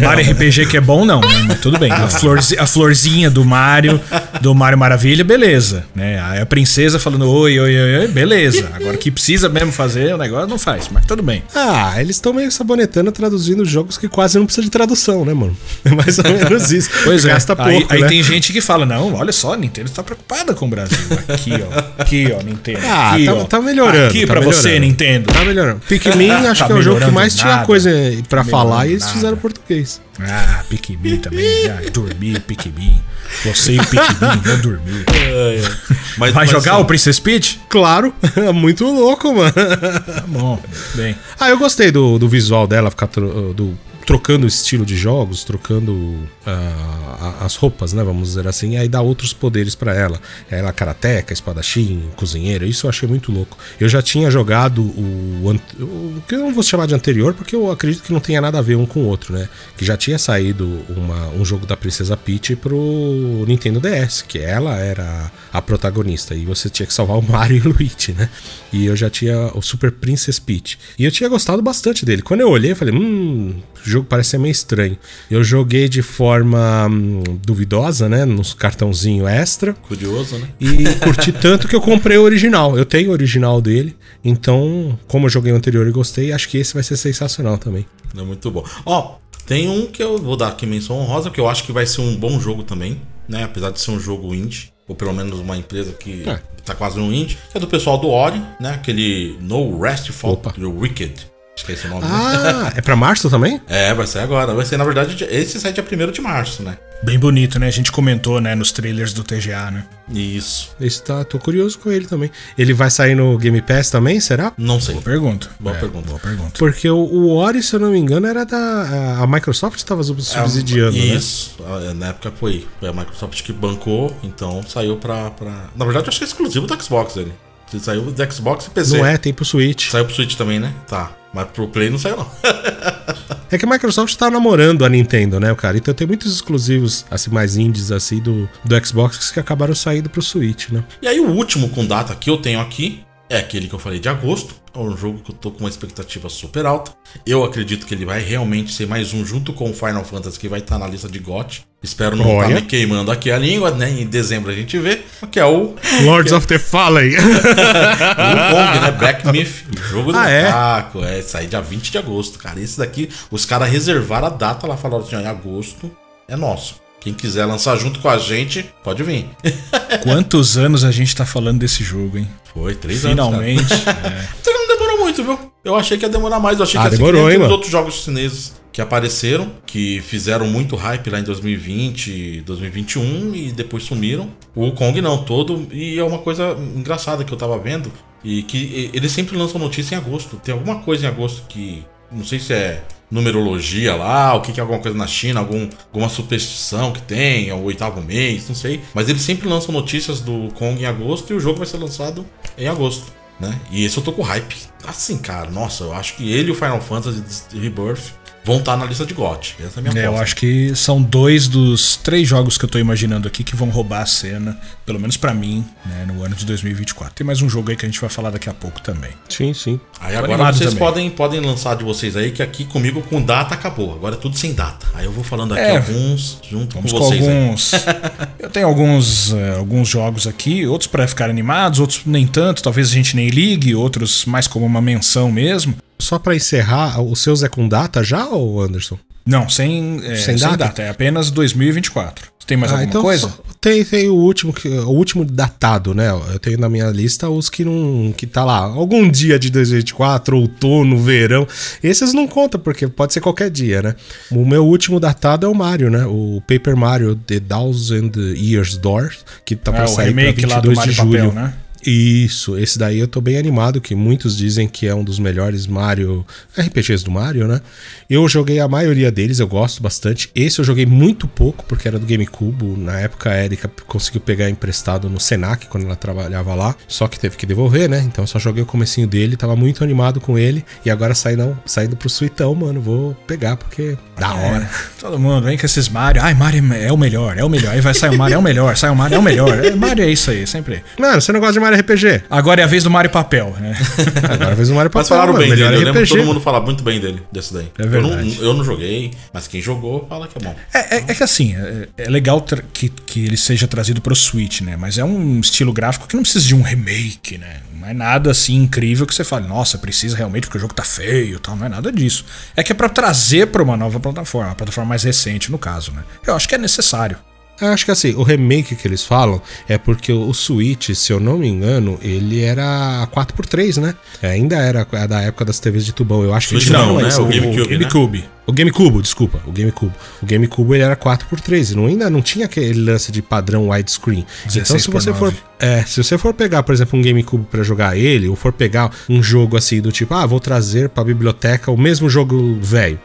[0.04, 1.46] Mario RPG que é bom, não, né?
[1.48, 1.92] Mas tudo bem.
[1.98, 4.00] A, florzi- a florzinha do Mario,
[4.42, 5.86] do Mario Maravilha, beleza.
[5.96, 6.20] Né?
[6.22, 8.70] Aí a princesa falando oi, oi, oi, oi, beleza.
[8.74, 11.44] Agora que precisa mesmo fazer, o negócio não faz, mas tudo bem.
[11.56, 15.56] Ah, eles estão meio sabonetando traduzindo jogos que quase não precisa de tradução, né, mano?
[15.86, 16.90] É mais ou menos isso.
[17.04, 17.30] Pois é.
[17.30, 18.08] Gasta aí pouco, aí né?
[18.08, 20.98] tem gente que fala: não, olha só, a Nintendo tá preocupada com o Brasil.
[21.28, 22.02] Aqui, ó.
[22.02, 22.80] Aqui, ó, Nintendo.
[22.86, 23.44] Ah, aqui, tá, ó.
[23.46, 24.08] tá melhorando.
[24.08, 24.88] Aqui tá pra você, melhorando.
[24.88, 25.34] Nintendo.
[25.34, 25.82] Tá melhorando.
[25.88, 27.66] Pikmin acho Tá que é o jogo que mais tinha nada.
[27.66, 27.90] coisa
[28.28, 30.02] pra Tá falar e eles fizeram português.
[30.20, 31.70] Ah, Pikmin também.
[31.70, 33.02] Ah, dormir, Pikmin.
[33.46, 35.06] Você e o Pikmin vão dormir.
[36.18, 37.60] Mas, Vai mas, jogar assim, o Princess Peach?
[37.70, 38.12] Claro,
[38.56, 39.54] muito louco, mano.
[39.54, 40.60] Tá bom,
[40.96, 41.16] bem.
[41.40, 43.78] Ah, eu gostei do, do visual dela, ficar do,
[44.08, 48.02] trocando o estilo de jogos, trocando a- as roupas, né?
[48.06, 50.18] Vamos dizer assim, e aí dá outros poderes pra ela.
[50.50, 53.58] Ela karateca, espadachim, cozinheira, isso eu achei muito louco.
[53.78, 57.70] Eu já tinha jogado o, o que eu não vou chamar de anterior, porque eu
[57.70, 59.50] acredito que não tenha nada a ver um com o outro, né?
[59.76, 64.78] Que já tinha saído uma- um jogo da Princesa Peach pro Nintendo DS, que ela
[64.80, 68.30] era a protagonista e você tinha que salvar o Mario e o Luigi, né?
[68.72, 70.80] E eu já tinha o Super Princess Peach.
[70.98, 72.22] E eu tinha gostado bastante dele.
[72.22, 74.98] Quando eu olhei, eu falei, hum, o jogo parece ser meio estranho.
[75.30, 78.26] Eu joguei de forma hum, duvidosa, né?
[78.26, 79.74] Nos cartãozinho extra.
[79.74, 80.50] Curioso, né?
[80.60, 82.78] E curti tanto que eu comprei o original.
[82.78, 83.96] Eu tenho o original dele.
[84.24, 87.86] Então, como eu joguei o anterior e gostei, acho que esse vai ser sensacional também.
[88.18, 88.64] É muito bom.
[88.86, 91.86] Ó, tem um que eu vou dar aqui menção honrosa, que eu acho que vai
[91.86, 93.44] ser um bom jogo também, né?
[93.44, 96.42] Apesar de ser um jogo indie, ou pelo menos uma empresa que É.
[96.66, 98.72] tá quase no indie, que é do pessoal do Ori, né?
[98.74, 100.52] Aquele No Rest for Opa.
[100.52, 101.14] the Wicked.
[101.58, 102.10] Acho que é esse o nome, né?
[102.12, 103.60] Ah, é pra março também?
[103.68, 104.54] É, vai ser agora.
[104.54, 106.78] Vai ser, na verdade, esse sai dia 1 de março, né?
[107.02, 107.66] Bem bonito, né?
[107.68, 109.84] A gente comentou, né, nos trailers do TGA, né?
[110.08, 110.76] Isso.
[110.80, 112.30] Esse tá, tô curioso com ele também.
[112.56, 114.54] Ele vai sair no Game Pass também, será?
[114.56, 114.94] Não sei.
[114.94, 115.50] Boa pergunta.
[115.60, 116.08] Boa É, pergunta.
[116.08, 116.54] Boa pergunta.
[116.60, 119.18] Porque o, o Ori, se eu não me engano, era da.
[119.20, 121.06] A, Microsoft estava subsidiando, né?
[121.06, 121.56] Isso.
[121.66, 122.68] Ah, Na época foi.
[122.80, 125.32] Foi a Microsoft que bancou, então saiu pra.
[125.32, 125.70] pra...
[125.76, 127.34] Na verdade, eu acho que é exclusivo do Xbox ele.
[127.80, 128.98] Saiu do Xbox e PC.
[128.98, 129.90] Não é, tem pro Switch.
[129.90, 130.74] Saiu pro Switch também, né?
[130.88, 131.12] Tá.
[131.34, 132.32] Mas pro Play não saiu, não.
[133.50, 135.78] É que a Microsoft tá namorando a Nintendo, né, cara?
[135.78, 140.22] Então tem muitos exclusivos, assim, mais indies, assim, do, do Xbox que acabaram saindo pro
[140.22, 140.84] Switch, né?
[141.02, 144.00] E aí, o último com data que eu tenho aqui é aquele que eu falei
[144.00, 144.56] de agosto.
[144.74, 146.92] É um jogo que eu tô com uma expectativa super alta.
[147.26, 150.48] Eu acredito que ele vai realmente ser mais um junto com o Final Fantasy que
[150.48, 151.66] vai estar na lista de GOT.
[151.82, 152.56] Espero não estar Olha.
[152.56, 153.90] me queimando aqui a língua, né?
[153.90, 155.02] Em dezembro a gente vê.
[155.32, 157.12] Que é o Lords of the Fallen.
[157.18, 158.92] O Kong, né?
[158.98, 159.66] Black Myth.
[159.90, 160.44] Jogo do Ah, é?
[160.46, 161.04] macaco.
[161.04, 162.60] É, sair dia 20 de agosto, cara.
[162.60, 165.90] Esse daqui, os caras reservaram a data lá, falaram assim: ó, em agosto
[166.28, 166.76] é nosso.
[167.00, 169.30] Quem quiser lançar junto com a gente, pode vir.
[170.04, 172.28] Quantos anos a gente tá falando desse jogo, hein?
[172.54, 173.60] Foi, três Finalmente.
[173.62, 173.72] anos.
[173.88, 175.40] Até que não demorou muito, viu?
[175.64, 176.58] Eu achei que ia demorar mais.
[176.58, 177.54] Eu achei Ah, que ia ser demorou, aqueles mano?
[177.54, 183.84] outros jogos chineses que apareceram, que fizeram muito hype lá em 2020, 2021 e depois
[183.84, 184.30] sumiram.
[184.56, 185.68] O Kong não, todo.
[185.72, 187.92] E é uma coisa engraçada que eu tava vendo.
[188.24, 190.38] E que eles sempre lançam notícia em agosto.
[190.44, 191.84] Tem alguma coisa em agosto que.
[192.12, 195.70] Não sei se é numerologia lá, o que que é alguma coisa na China, algum,
[195.86, 198.82] alguma superstição que tem, é o oitavo mês, não sei.
[198.94, 202.26] Mas eles sempre lançam notícias do Kong em agosto e o jogo vai ser lançado
[202.58, 203.06] em agosto,
[203.40, 203.60] né?
[203.72, 204.58] E esse eu tô com hype.
[204.86, 208.14] Assim, cara, nossa, eu acho que ele e o Final Fantasy Rebirth
[208.48, 209.56] vão estar na lista de GOT.
[209.60, 212.70] Essa é a minha É, eu acho que são dois dos três jogos que eu
[212.70, 216.34] tô imaginando aqui que vão roubar a cena, pelo menos pra mim, né, no ano
[216.34, 217.14] de 2024.
[217.14, 219.12] Tem mais um jogo aí que a gente vai falar daqui a pouco também.
[219.28, 219.78] sim, sim.
[220.00, 220.80] Aí Tô agora vocês também.
[220.80, 223.94] podem, podem lançar de vocês aí, que aqui comigo com data acabou.
[223.94, 224.88] Agora é tudo sem data.
[224.94, 225.76] Aí eu vou falando aqui É.
[225.78, 227.38] alguns junto Vamos com com vocês aí.
[227.38, 227.72] alguns.
[228.40, 232.90] eu tenho alguns, eh, alguns jogos aqui, outros pra ficar animados, outros nem tanto, talvez
[232.90, 235.76] a gente nem ligue, outros mais como uma menção mesmo.
[236.00, 238.98] Só pra encerrar, os seus é com data já, ou Anderson?
[239.26, 240.58] Não, sem, eh, Sem sem, data?
[240.58, 240.82] data.
[240.82, 242.30] é apenas 2024.
[242.46, 243.28] Tem mais alguma coisa?
[243.28, 246.10] Ah, então só- tem, tem o último, que- o último datado, né?
[246.32, 248.14] Eu tenho na minha lista os que não.
[248.16, 248.60] que tá lá.
[248.60, 251.46] Algum dia de 2024, outono, verão.
[251.84, 253.96] Esses não contam, porque pode ser qualquer dia, né?
[254.32, 256.06] O meu último datado é o Mario, né?
[256.06, 259.10] O Paper Mario The Thousand Years Door,
[259.44, 261.32] que tá pra É, o sair remake pra lá do 22 de Mario julho.
[261.34, 261.54] Papel, né?
[261.86, 265.68] Isso, esse daí eu tô bem animado, que muitos dizem que é um dos melhores
[265.68, 266.26] Mario
[266.58, 267.62] RPGs do Mario, né?
[268.10, 270.30] Eu joguei a maioria deles, eu gosto bastante.
[270.34, 272.66] Esse eu joguei muito pouco, porque era do GameCube.
[272.78, 276.76] Na época a Erika conseguiu pegar emprestado no Senac, quando ela trabalhava lá.
[276.88, 278.02] Só que teve que devolver, né?
[278.02, 280.66] Então eu só joguei o comecinho dele, tava muito animado com ele.
[280.86, 284.70] E agora saindo, saindo pro Suitão, mano, vou pegar, porque da É, hora.
[285.00, 286.22] todo mundo vem com esses Mario.
[286.22, 287.74] Ai, Mario é o melhor, é o melhor.
[287.74, 289.66] Aí vai sair o Mario, é o melhor, sai o Mario, é o melhor.
[289.66, 290.84] É, Mario é isso aí, sempre.
[291.00, 292.24] Mano, você não gosta de Mario RPG?
[292.30, 293.76] Agora é a vez do Mario Papel, né?
[294.30, 296.16] Agora fez o Mario Mas Papel, falaram mano, bem dele, melhor eu lembro RPG.
[296.18, 297.68] todo mundo falar muito bem dele, desse daí.
[297.78, 298.38] É eu, não, verdade.
[298.42, 300.56] eu não joguei, mas quem jogou fala que é bom.
[300.74, 304.62] É, é- é que assim, é, é legal que, que ele seja trazido pro Switch,
[304.62, 304.76] né?
[304.78, 307.58] Mas é um estilo gráfico que não precisa de um remake, né?
[307.88, 310.84] Não é nada assim incrível que você fale, nossa, precisa realmente porque o jogo tá
[310.84, 311.56] feio e tal.
[311.56, 312.26] Não é nada disso.
[312.56, 315.92] É que é pra trazer pra uma nova plataforma, uma plataforma mais recente, no caso,
[315.92, 316.04] né?
[316.26, 317.18] Eu acho que é necessário.
[317.60, 321.20] Eu acho que assim, o remake que eles falam é porque o Switch, se eu
[321.20, 323.96] não me engano, ele era 4x3, né?
[324.22, 326.24] Ainda era da época das TVs de tubão.
[326.24, 327.08] Eu acho que Switch não, não, né?
[327.08, 328.28] esse- O GameCube, né?
[328.48, 329.94] O GameCube, desculpa, o GameCube.
[330.24, 334.26] O GameCube ele era 4x3, não, ainda não tinha aquele lance de padrão widescreen.
[334.46, 335.20] Então 16 se você 9.
[335.20, 338.54] for, é, se você for pegar, por exemplo, um GameCube pra jogar ele, ou for
[338.54, 343.00] pegar um jogo assim do tipo, ah, vou trazer pra biblioteca o mesmo jogo velho.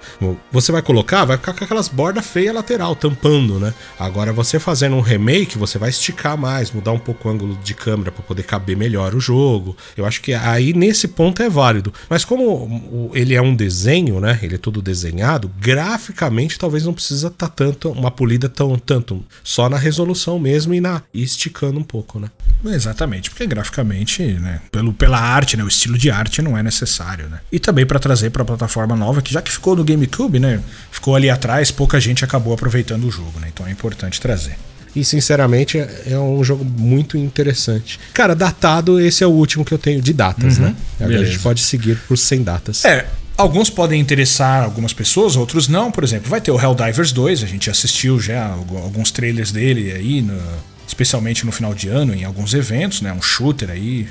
[0.53, 3.75] Você vai colocar, vai ficar com aquelas bordas feias lateral tampando, né?
[3.99, 7.75] Agora você fazendo um remake, você vai esticar mais, mudar um pouco o ângulo de
[7.75, 9.77] câmera pra poder caber melhor o jogo.
[9.97, 11.93] Eu acho que aí nesse ponto é válido.
[12.09, 14.39] Mas como ele é um desenho, né?
[14.43, 19.68] Ele é todo desenhado, graficamente talvez não precisa estar tanto uma polida tão tanto só
[19.68, 22.31] na resolução mesmo e na e esticando um pouco, né?
[22.64, 27.29] Exatamente, porque graficamente, né, pelo, pela arte, né, o estilo de arte não é necessário,
[27.29, 27.40] né?
[27.51, 31.16] E também pra trazer pra plataforma nova, que já que ficou no GameCube, né, ficou
[31.16, 33.49] ali atrás, pouca gente acabou aproveitando o jogo, né?
[33.53, 34.57] Então é importante trazer.
[34.95, 37.99] E sinceramente é um jogo muito interessante.
[38.12, 40.77] Cara, datado, esse é o último que eu tenho de datas, né?
[40.97, 41.33] Agora a beleza.
[41.33, 42.85] gente pode seguir por sem datas.
[42.85, 45.90] É, alguns podem interessar algumas pessoas, outros não.
[45.90, 49.92] Por exemplo, vai ter o Helldivers 2, a gente assistiu já algu- alguns trailers dele
[49.92, 50.40] aí, no-
[50.87, 53.12] especialmente no final de ano, em alguns eventos, né?
[53.12, 54.07] Um shooter aí,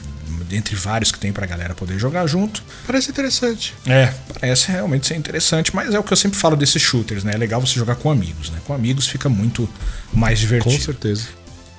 [0.49, 2.62] dentre vários que tem pra galera poder jogar junto.
[2.86, 3.73] Parece interessante.
[3.88, 7.31] É, parece realmente ser interessante, mas é o que eu sempre falo desses shooters, né?
[7.34, 8.57] É legal você jogar com amigos, né?
[8.65, 9.69] Com amigos fica muito
[10.12, 10.84] mais Com divertido.
[10.84, 11.27] certeza.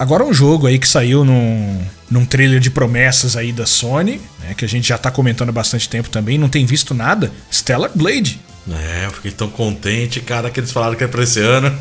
[0.03, 4.53] Agora um jogo aí que saiu num, num trailer de promessas aí da Sony, né?
[4.53, 7.31] Que a gente já tá comentando há bastante tempo também, não tem visto nada.
[7.53, 8.41] Stellar Blade.
[8.69, 11.73] É, eu fiquei tão contente, cara, que eles falaram que é pra esse ano.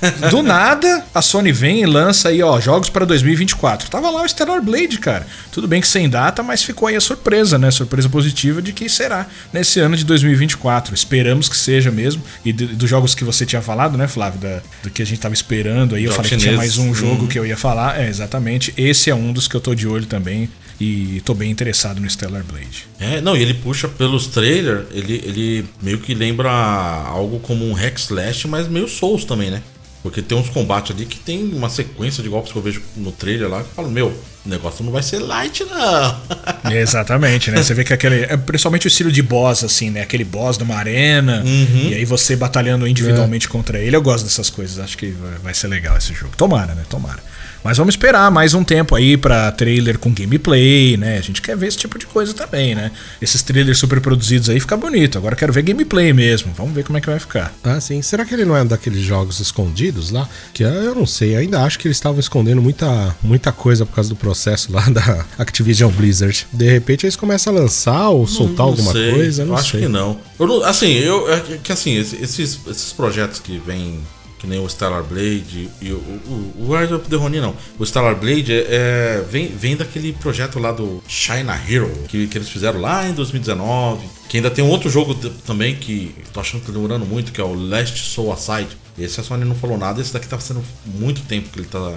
[0.30, 3.90] Do nada, a Sony vem e lança aí, ó, jogos para 2024.
[3.90, 5.26] Tava lá o Stellar Blade, cara.
[5.50, 7.70] Tudo bem que sem data, mas ficou aí a surpresa, né?
[7.70, 10.94] Surpresa positiva de que será nesse ano de 2024.
[10.94, 12.22] Esperamos que seja mesmo.
[12.44, 14.38] E do- dos jogos que você tinha falado, né, Flávio?
[14.40, 16.04] Da- do que a gente tava esperando aí.
[16.04, 17.26] Eu Jogos falei que tinha mais um jogo Uhum.
[17.28, 18.00] que eu ia falar.
[18.00, 18.72] É, exatamente.
[18.76, 20.48] Esse é um dos que eu tô de olho também.
[20.80, 22.86] E tô bem interessado no Stellar Blade.
[23.00, 27.72] É, não, e ele puxa pelos trailers, ele, ele meio que lembra algo como um
[27.72, 29.60] hack slash, mas meio Souls também, né?
[30.02, 33.10] Porque tem uns combates ali que tem uma sequência de golpes que eu vejo no
[33.10, 36.20] trailer lá que eu falo, meu, o negócio não vai ser light, não.
[36.70, 37.62] Exatamente, né?
[37.62, 38.22] Você vê que aquele.
[38.24, 40.02] É principalmente o estilo de boss, assim, né?
[40.02, 41.42] Aquele boss numa arena.
[41.44, 41.88] Uhum.
[41.90, 43.94] E aí você batalhando individualmente contra ele.
[43.96, 44.78] Eu gosto dessas coisas.
[44.78, 46.32] Acho que vai- ser legal esse jogo.
[46.36, 46.82] Tomara, né?
[46.88, 47.18] Tomara.
[47.64, 51.18] Mas vamos esperar mais um tempo aí pra trailer com gameplay, né?
[51.18, 52.92] A gente quer ver esse tipo de coisa também, né?
[53.20, 55.18] Esses trailers super produzidos aí fica bonito.
[55.18, 56.52] Agora eu quero ver gameplay mesmo.
[56.56, 57.52] Vamos ver como é que vai ficar.
[57.64, 58.00] Ah, sim.
[58.00, 60.28] Será que ele não é daqueles jogos escondidos lá?
[60.54, 61.34] Que ah, eu não sei.
[61.34, 65.26] Ainda acho que eles estavam escondendo muita, muita coisa por causa do processo lá da
[65.36, 66.46] Activision Blizzard.
[66.52, 69.44] De repente eles começam a lançar ou soltar Não alguma sei, coisa.
[69.44, 69.80] Não eu acho sei.
[69.82, 70.18] que não.
[70.38, 74.00] Eu não- assim, eu é que assim, esse- esses, esses projetos que vêm,
[74.38, 77.54] que nem o Stellar Blade e o, o, o Rise of the Ronin, não.
[77.78, 82.38] O Stellar Blade é, é- vem, vem daquele projeto lá do China Hero, que, que
[82.38, 84.06] eles fizeram lá em 2019.
[84.28, 85.14] Que ainda tem um outro jogo
[85.46, 88.68] também que tô achando que tá demorando muito, que é o Last Soul Aside.
[88.98, 91.94] Esse a Sony não falou nada, esse daqui tá sendo muito tempo que ele tá.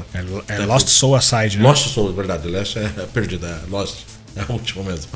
[0.47, 1.63] É, é Lost Soul Aside, né?
[1.63, 2.47] Lost Soul, é verdade.
[2.47, 3.95] Last é, é perdido, é Lost.
[4.35, 5.09] É o último mesmo.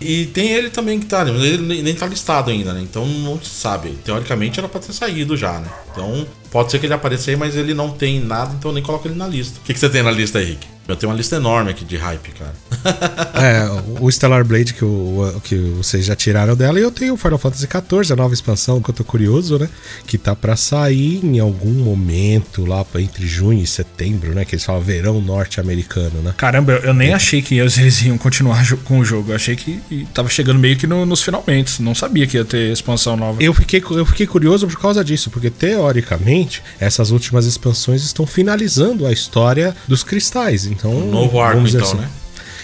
[0.00, 2.80] E tem ele também que tá mas ele nem tá listado ainda, né?
[2.82, 3.90] Então não se sabe.
[4.04, 5.68] Teoricamente era pra ter saído já, né?
[5.90, 8.82] Então pode ser que ele apareça aí, mas ele não tem nada, então eu nem
[8.82, 9.58] coloco ele na lista.
[9.60, 10.66] O que, que você tem na lista Rick?
[10.86, 12.54] Eu tenho uma lista enorme aqui de hype, cara.
[13.38, 13.68] É,
[14.00, 17.38] o Stellar Blade que, o, que vocês já tiraram dela, e eu tenho o Final
[17.38, 19.68] Fantasy XIV, a nova expansão, que eu tô curioso, né?
[20.08, 24.44] Que tá pra sair em algum momento lá entre junho e setembro, né?
[24.44, 26.34] Que eles falam verão norte-americano, né?
[26.36, 29.30] Caramba, eu, eu nem achei que eles, eles iam continuar com o jogo.
[29.30, 29.80] Eu achei que
[30.12, 31.80] tava chegando meio que no- nos finalmente.
[31.80, 33.40] Não sabia que ia ter expansão nova.
[33.40, 36.37] Eu fiquei, eu fiquei curioso por causa disso, porque teoricamente
[36.78, 40.66] essas últimas expansões estão finalizando a história dos cristais.
[40.66, 42.08] Então, Um novo arco, então, assim, né?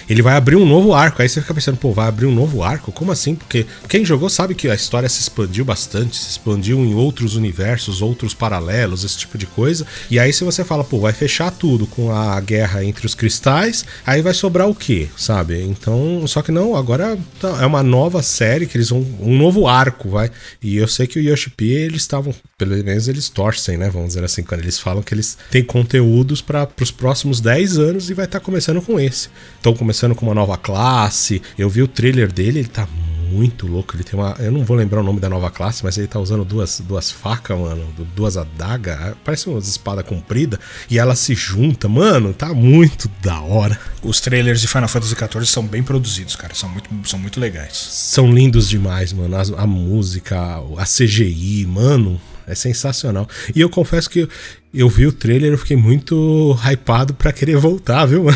[0.09, 1.23] Ele vai abrir um novo arco.
[1.23, 2.93] Aí você fica pensando, pô, vai abrir um novo arco?
[2.93, 3.35] Como assim?
[3.35, 8.03] Porque quem jogou sabe que a história se expandiu bastante, se expandiu em outros universos,
[8.03, 9.87] outros paralelos, esse tipo de coisa.
[10.11, 13.85] E aí, se você fala, pô, vai fechar tudo com a guerra entre os cristais,
[14.07, 15.63] aí vai sobrar o quê, sabe?
[15.63, 19.07] Então, só que não, agora tá, é uma nova série que eles vão.
[19.21, 20.31] um novo arco, vai.
[20.63, 23.89] E eu sei que o Yoshi P, eles estavam, pelo menos eles torcem, né?
[23.89, 28.11] Vamos dizer assim, quando eles falam que eles têm conteúdos para os próximos 10 anos
[28.11, 29.29] e vai estar tá começando com esse.
[29.57, 31.41] Estão começando com uma nova classe.
[31.59, 32.89] Eu vi o trailer dele, ele tá
[33.35, 33.97] muito louco.
[33.97, 34.37] Ele tem uma.
[34.39, 37.11] Eu não vou lembrar o nome da nova classe, mas ele tá usando duas, duas
[37.11, 37.85] facas, mano.
[38.15, 39.15] Duas adagas.
[39.25, 40.59] Parece umas espadas compridas.
[40.89, 41.89] E ela se junta.
[41.89, 43.79] Mano, tá muito da hora.
[44.03, 46.55] Os trailers de Final Fantasy XIV são bem produzidos, cara.
[46.55, 47.77] São muito, são muito legais.
[47.77, 49.37] São lindos demais, mano.
[49.37, 50.39] A, a música,
[50.79, 52.21] a CGI, mano.
[52.47, 53.27] É sensacional.
[53.55, 54.29] E eu confesso que
[54.75, 58.27] eu vi o trailer e fiquei muito hypado pra querer voltar, viu?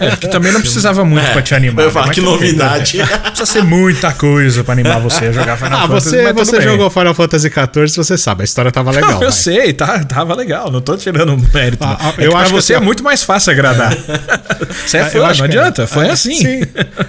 [0.00, 1.84] É, que também não precisava muito é, pra te animar.
[1.84, 2.14] Eu falar, né?
[2.14, 2.96] que novidade.
[2.96, 3.06] Né?
[3.06, 6.08] Precisa ser muita coisa pra animar você a jogar Final ah, Fantasy.
[6.08, 9.12] Você, você jogou Final Fantasy XIV, você sabe, a história tava legal.
[9.12, 10.72] Não, eu sei, tá, tava legal.
[10.72, 11.84] Não tô tirando mérito.
[11.84, 13.94] Ah, ah, é eu acho pra você assim, é muito mais fácil agradar.
[14.86, 15.42] você é ah, fã, não é.
[15.42, 15.86] adianta.
[15.86, 16.34] Foi assim.
[16.34, 16.60] Sim.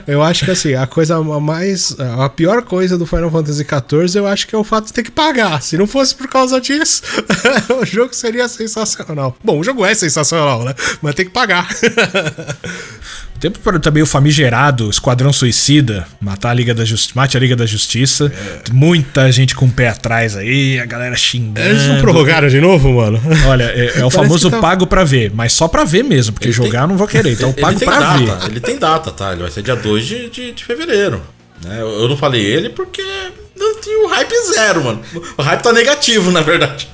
[0.05, 1.95] Eu acho que assim, a coisa mais.
[2.19, 5.03] A pior coisa do Final Fantasy XIV, eu acho que é o fato de ter
[5.03, 5.61] que pagar.
[5.61, 7.03] Se não fosse por causa disso,
[7.81, 9.35] o jogo seria sensacional.
[9.43, 10.73] Bom, o jogo é sensacional, né?
[11.01, 11.67] Mas tem que pagar.
[13.39, 17.55] Tempo para também o famigerado Esquadrão Suicida matar a Liga da Justiça, mate a Liga
[17.55, 18.31] da Justiça.
[18.33, 18.71] É.
[18.71, 21.67] Muita gente com o pé atrás aí, a galera xingando.
[21.67, 23.21] Eles não prorrogaram de novo, mano?
[23.47, 24.59] Olha, é, é o famoso tá...
[24.59, 26.89] pago para ver, mas só para ver mesmo, porque ele jogar tem...
[26.89, 27.33] não vou querer.
[27.33, 28.29] Então pago para ver.
[28.49, 29.33] Ele tem data, tá?
[29.33, 31.21] Ele vai ser dia 2 de, de, de fevereiro.
[31.65, 31.81] Né?
[31.81, 33.01] Eu não falei ele porque
[33.55, 35.01] não tinha o hype zero, mano.
[35.37, 36.87] O hype tá negativo, na verdade.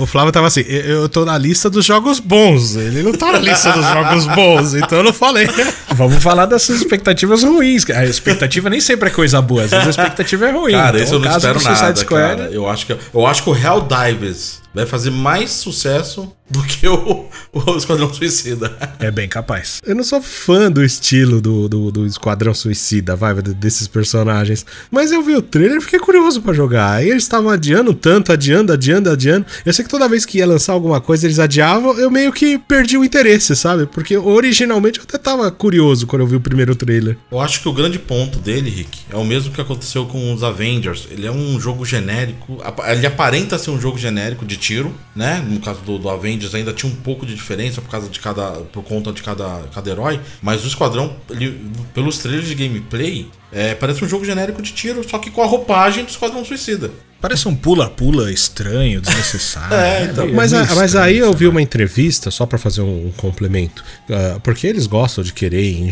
[0.00, 2.76] O Flávio tava assim, eu tô na lista dos jogos bons.
[2.76, 5.48] Ele não tá na lista dos jogos bons, então eu não falei.
[5.88, 7.88] Vamos falar dessas expectativas ruins.
[7.90, 10.72] A expectativa nem sempre é coisa boa, às vezes a expectativa é ruim.
[10.72, 12.36] Cara, então, esse eu não espero nada, Square...
[12.36, 12.50] cara.
[12.52, 16.86] Eu acho que, eu acho que o Hell Divers vai fazer mais sucesso do que
[16.86, 18.76] o, o Esquadrão Suicida.
[19.00, 19.80] É bem capaz.
[19.84, 24.64] Eu não sou fã do estilo do, do, do Esquadrão Suicida, vai, desses personagens.
[24.90, 26.92] Mas eu vi o trailer e fiquei curioso para jogar.
[26.92, 29.46] Aí eles estavam adiando tanto, adiando, adiando, adiando.
[29.64, 32.58] Eu sei que toda vez que ia lançar alguma coisa eles adiavam, eu meio que
[32.58, 33.86] perdi o interesse, sabe?
[33.86, 37.16] Porque originalmente eu até tava curioso quando eu vi o primeiro trailer.
[37.30, 40.42] Eu acho que o grande ponto dele, Rick, é o mesmo que aconteceu com os
[40.42, 41.08] Avengers.
[41.10, 45.44] Ele é um jogo genérico, ele aparenta ser um jogo genérico de tiro, né?
[45.48, 48.52] No caso do, do Avengers ainda tinha um pouco de diferença por causa de cada
[48.72, 53.74] por conta de cada, cada herói, mas o Esquadrão, ele, pelos trailers de gameplay, é,
[53.74, 56.90] parece um jogo genérico de tiro, só que com a roupagem do Esquadrão Suicida.
[57.24, 59.72] Parece um pula-pula estranho, desnecessário.
[59.74, 63.12] é, então, mas, a, mas aí eu vi uma entrevista, só para fazer um, um
[63.16, 65.88] complemento, uh, porque eles gostam de querer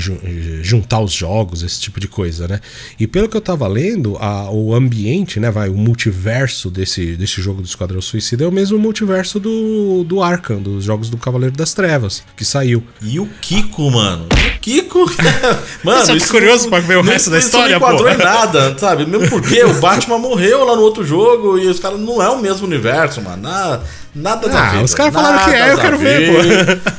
[0.61, 2.61] juntar os jogos, esse tipo de coisa, né?
[3.01, 7.40] E pelo que eu tava lendo, a, o ambiente, né, vai, o multiverso desse, desse
[7.40, 11.57] jogo do Esquadrão Suicida é o mesmo multiverso do, do Arkham, dos jogos do Cavaleiro
[11.57, 12.85] das Trevas, que saiu.
[13.01, 14.27] E o Kiko, mano?
[14.27, 15.11] O Kiko?
[15.83, 17.87] mano, isso é curioso pra ver o resto da história, pô.
[17.87, 19.07] Não enquadrou em nada, sabe?
[19.07, 22.29] Mesmo porque o Batman morreu lá no outro jogo jogo e os caras não é
[22.29, 23.43] o mesmo universo, mano.
[23.43, 23.83] Nada,
[24.15, 24.85] nada ah, da vida.
[24.85, 26.91] Os caras falaram que é, eu quero ver, ver pô.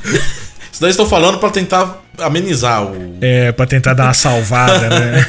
[0.72, 3.18] Isso daí estão falando para tentar amenizar o.
[3.22, 5.26] É, pra tentar dar uma salvada, né?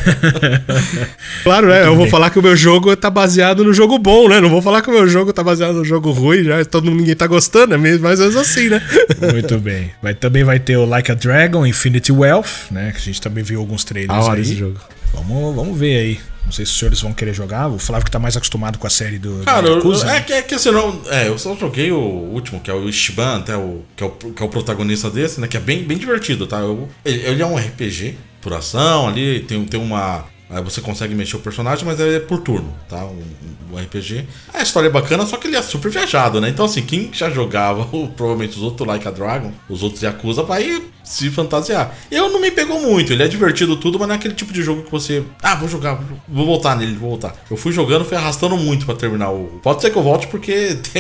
[1.45, 1.87] claro, né?
[1.87, 4.41] Eu vou falar que o meu jogo tá baseado no jogo bom, né?
[4.41, 7.15] Não vou falar que o meu jogo tá baseado no jogo ruim, já todo ninguém
[7.15, 8.83] tá gostando, é mais ou menos assim, né?
[9.33, 9.91] Muito bem.
[10.03, 12.93] Vai, também vai ter o Like a Dragon, Infinity Wealth, né?
[12.93, 14.41] Que a gente também viu alguns trailers ah, aí.
[14.41, 14.81] Esse jogo.
[15.13, 16.34] Vamos, vamos ver aí.
[16.45, 17.69] Não sei se os senhores vão querer jogar.
[17.69, 19.43] O Flávio que tá mais acostumado com a série do.
[19.45, 22.71] Cara, eu, é, que, é que assim, não, é, eu só joguei o último, que
[22.71, 24.11] é o Ishiban, até o que, é o.
[24.11, 25.49] que é o protagonista desse, né?
[25.49, 26.59] Que é bem, bem divertido, tá?
[26.59, 30.27] Eu, ele, ele é um RPG por ação ali, tem, tem uma.
[30.55, 33.05] Aí você consegue mexer o personagem, mas é por turno, tá?
[33.05, 34.25] Um, RPG.
[34.53, 36.49] A história é bacana, só que ele é super viajado, né?
[36.49, 37.85] Então, assim, quem já jogava,
[38.17, 41.95] provavelmente os outros Like a Dragon, os outros Yakuza, vai se fantasiar.
[42.11, 44.63] Eu não me pegou muito, ele é divertido tudo, mas não é aquele tipo de
[44.63, 45.23] jogo que você.
[45.43, 47.37] Ah, vou jogar, vou voltar nele, vou voltar.
[47.51, 49.61] Eu fui jogando, fui arrastando muito para terminar o.
[49.63, 50.79] Pode ser que eu volte porque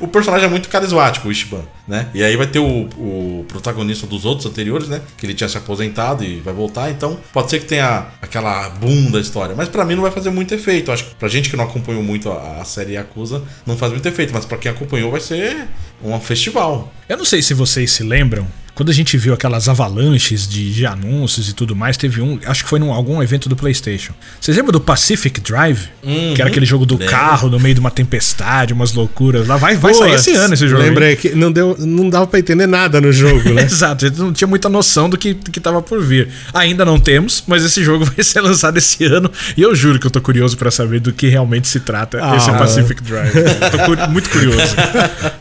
[0.00, 2.08] o, o, personagem é muito carismático, o Ishiban, né?
[2.12, 5.00] E aí vai ter o, o, protagonista dos outros anteriores, né?
[5.16, 8.95] Que ele tinha se aposentado e vai voltar, então pode ser que tenha aquela boom
[9.10, 9.54] da história.
[9.56, 10.90] Mas para mim não vai fazer muito efeito.
[10.90, 14.06] Acho que pra gente que não acompanhou muito a, a série Yakuza, não faz muito
[14.06, 15.68] efeito, mas para quem acompanhou vai ser
[16.02, 16.92] um festival.
[17.08, 20.86] Eu não sei se vocês se lembram quando a gente viu aquelas avalanches de, de
[20.86, 24.12] anúncios e tudo mais, teve um, acho que foi num algum evento do PlayStation.
[24.40, 25.88] Vocês lembram do Pacific Drive?
[26.04, 26.34] Uhum.
[26.34, 27.08] Que era aquele jogo do Lembro.
[27.10, 29.48] carro no meio de uma tempestade, umas loucuras.
[29.48, 30.82] Lá vai, vai sair esse ano esse jogo.
[30.82, 33.62] Lembrei que não, deu, não dava pra entender nada no jogo, né?
[33.66, 36.28] Exato, a gente não tinha muita noção do que, do que tava por vir.
[36.54, 40.06] Ainda não temos, mas esse jogo vai ser lançado esse ano e eu juro que
[40.06, 42.36] eu tô curioso pra saber do que realmente se trata Ah.
[42.36, 43.32] esse Pacific Drive.
[43.72, 44.58] tô cu- muito curioso.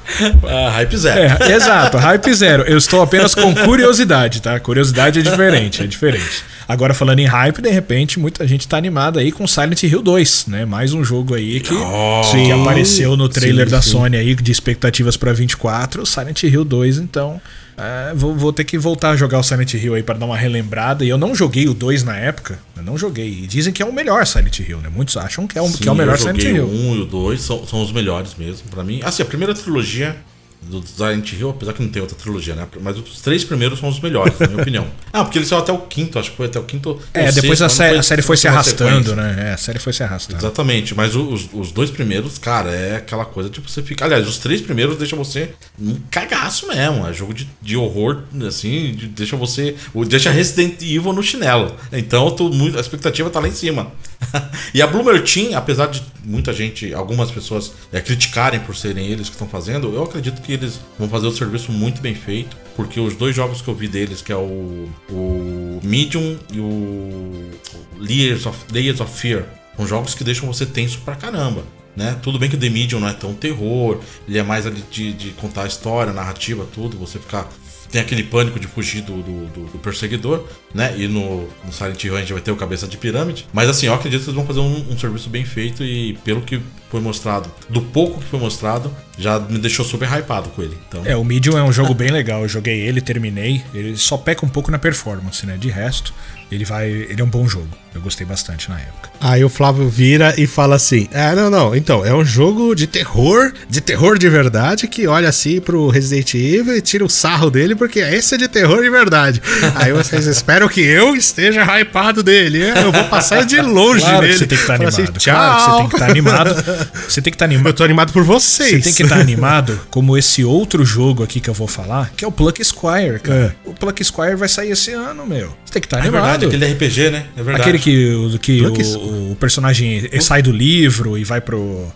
[0.47, 1.43] Ah, hype zero.
[1.43, 2.63] É, exato, hype zero.
[2.63, 4.59] Eu estou apenas com curiosidade, tá?
[4.59, 6.43] Curiosidade é diferente, é diferente.
[6.67, 10.45] Agora falando em hype, de repente muita gente tá animada aí com Silent Hill 2,
[10.47, 10.65] né?
[10.65, 13.91] Mais um jogo aí que, que apareceu no trailer sim, da sim.
[13.91, 17.39] Sony aí de expectativas pra 24, Silent Hill 2, então
[17.77, 20.37] é, vou, vou ter que voltar a jogar o Silent Hill aí pra dar uma
[20.37, 21.03] relembrada.
[21.03, 23.27] E eu não joguei o 2 na época, eu não joguei.
[23.27, 24.89] E dizem que é o melhor Silent Hill, né?
[24.89, 26.65] Muitos acham que é o, que é o Sim, melhor Silent Hill.
[26.65, 29.01] O 1 e o 2 são, são os melhores mesmo, pra mim.
[29.03, 30.15] Assim, a primeira trilogia
[30.63, 32.67] do Silent Hill, apesar que não tem outra trilogia, né?
[32.81, 34.87] Mas os três primeiros são os melhores, na minha opinião.
[35.15, 36.99] Ah, porque eles são até o quinto, acho que foi até o quinto.
[37.13, 39.45] É, depois sexto, a, mas sé- não a série foi se arrastando, né?
[39.47, 40.39] É, a série foi se arrastando.
[40.39, 44.03] Exatamente, mas os, os dois primeiros, cara, é aquela coisa tipo você fica.
[44.03, 47.07] Aliás, os três primeiros deixam você um cagaço mesmo.
[47.07, 49.75] É jogo de, de horror, assim, de- deixa você.
[50.09, 51.73] Deixa Resident Evil no chinelo.
[51.93, 53.93] Então tô muito, a expectativa tá lá em cima.
[54.73, 59.27] e a Bloomer Team, apesar de muita gente, algumas pessoas é, criticarem por serem eles
[59.27, 62.55] que estão fazendo, eu acredito que eles vão fazer o serviço muito bem feito.
[62.75, 67.51] Porque os dois jogos que eu vi deles, que é o, o Medium e o
[67.97, 69.45] Layers of, Layers of Fear,
[69.77, 71.63] são jogos que deixam você tenso pra caramba.
[71.95, 72.17] Né?
[72.21, 75.13] Tudo bem que o The Medium não é tão terror, ele é mais ali de,
[75.13, 77.47] de contar a história, narrativa, tudo, você ficar.
[77.91, 80.93] Tem aquele pânico de fugir do, do, do- do perseguidor, né?
[80.97, 83.45] E no, no Silent Hill a gente vai ter o cabeça de pirâmide.
[83.53, 86.41] Mas assim, eu acredito que eles vão fazer um, um serviço bem feito e pelo
[86.41, 86.59] que
[86.95, 90.77] foi mostrado, do pouco que foi mostrado, já me deixou super hypado com ele.
[90.87, 92.41] Então, É, o Medium é um jogo bem legal.
[92.43, 93.61] Eu joguei ele, terminei.
[93.73, 95.57] Ele só peca um pouco na performance, né?
[95.57, 96.13] De resto,
[96.51, 96.89] ele vai.
[96.89, 97.67] Ele é um bom jogo.
[97.93, 99.09] Eu gostei bastante na época.
[99.21, 102.87] Aí o Flávio vira e fala assim: É, não, não, então, é um jogo de
[102.87, 107.49] terror, de terror de verdade, que olha assim pro Resident Evil e tira o sarro
[107.49, 109.41] dele, porque esse é de terror de verdade.
[109.75, 112.63] Aí vocês esperam que eu esteja hypado dele.
[112.63, 115.17] é, Eu vou passar de longe Claro que você tem que estar Fala animado.
[115.17, 116.55] assim, claro que você "Tchau." tem que estar animado.
[117.07, 117.73] Você tem que estar Eu animado.
[117.75, 118.69] tô animado por vocês.
[118.71, 122.23] Você tem que estar animado como esse outro jogo aqui que eu vou falar, que
[122.25, 123.55] é o Pluck Squire, cara.
[123.65, 125.47] O Pluck Squire vai sair esse ano, meu.
[125.65, 126.21] Você tem que estar é animado.
[126.39, 127.25] verdade, aquele RPG, né?
[127.37, 127.61] É verdade.
[127.69, 131.91] Aquele que, o- que o, o personagem sai do livro e vai pro.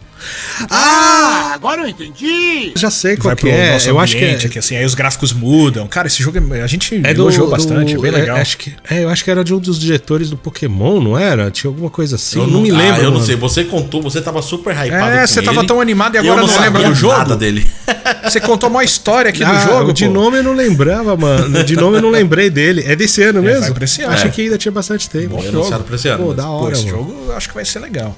[0.69, 2.71] Ah, agora eu entendi!
[2.75, 3.73] Já sei qual vai que é.
[3.73, 4.35] nosso Eu acho que é.
[4.35, 5.87] que assim, aí os gráficos mudam.
[5.87, 8.37] Cara, esse jogo é- a gente É do, elogiou do- bastante, é bem legal.
[8.37, 11.49] acho que, é, eu acho que era de um dos diretores do Pokémon, não era?
[11.51, 12.39] Tinha alguma coisa assim.
[12.39, 12.95] Eu não, me lembro.
[12.95, 13.25] Ah, eu não mano.
[13.25, 13.35] sei.
[13.35, 14.93] Você contou, você tava super hypado.
[15.17, 17.17] É, com você tava ele, tão animado e eu agora não sabia lembra do jogo?
[17.17, 17.65] Nada dele.
[18.23, 20.11] Você contou uma história aqui Ah, do jogo, de pô.
[20.11, 21.63] nome eu não lembrava, mano.
[21.63, 22.83] De nome eu não lembrei dele.
[22.85, 23.61] É desse ano mesmo?
[23.61, 24.13] vai pra esse ano.
[24.13, 24.31] Achei É.
[24.31, 25.37] que ainda tinha bastante tempo.
[25.39, 26.25] Foi anunciado pra esse ano.
[26.25, 26.97] Pô, da Pô, hora, esse mano.
[26.97, 28.15] jogo eu acho que vai ser legal.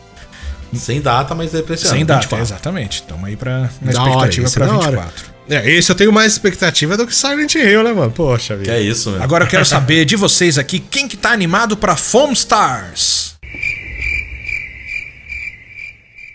[0.73, 2.05] Sem data, mas é pra esse Sem ano.
[2.05, 2.45] data, 24.
[2.45, 3.03] exatamente.
[3.03, 5.01] Tamo aí pra, na Da hora, expectativa é pra hora.
[5.01, 5.31] 24.
[5.49, 8.11] É, esse eu tenho mais expectativa do que Silent Hill, né, mano?
[8.11, 8.73] Poxa Que vida.
[8.77, 9.21] é isso, meu.
[9.21, 13.35] Agora eu quero saber de vocês aqui, quem que tá animado pra Foam Stars?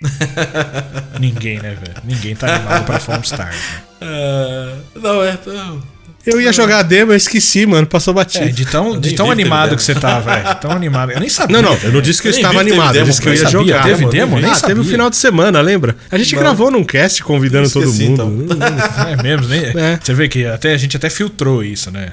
[1.18, 1.95] Ninguém, né, velho?
[2.05, 3.57] Ninguém tá animado pra Foam Stars.
[3.57, 3.82] né?
[3.99, 5.39] É, não, é.
[5.47, 5.82] Não.
[6.27, 7.87] Eu ia jogar demo, eu esqueci, mano.
[7.87, 8.47] Passou batido.
[8.47, 10.55] É, de tão, de tão teve animado que você tá, velho.
[10.57, 11.12] Tão animado.
[11.12, 11.61] Eu nem sabia.
[11.61, 13.39] Não, não, eu não disse que eu estava teve animado, eu disse que eu ia
[13.39, 13.53] sabia.
[13.53, 13.83] jogar.
[13.85, 14.12] Teve mano.
[14.12, 14.37] demo?
[14.37, 14.83] Nem ah, teve sabia.
[14.83, 15.97] o final de semana, lembra?
[16.11, 18.03] A gente gravou num cast convidando todo mundo.
[18.03, 18.66] então.
[19.07, 19.61] É mesmo, nem.
[19.61, 19.99] É.
[20.03, 22.12] Você vê que até, a gente até filtrou isso, né?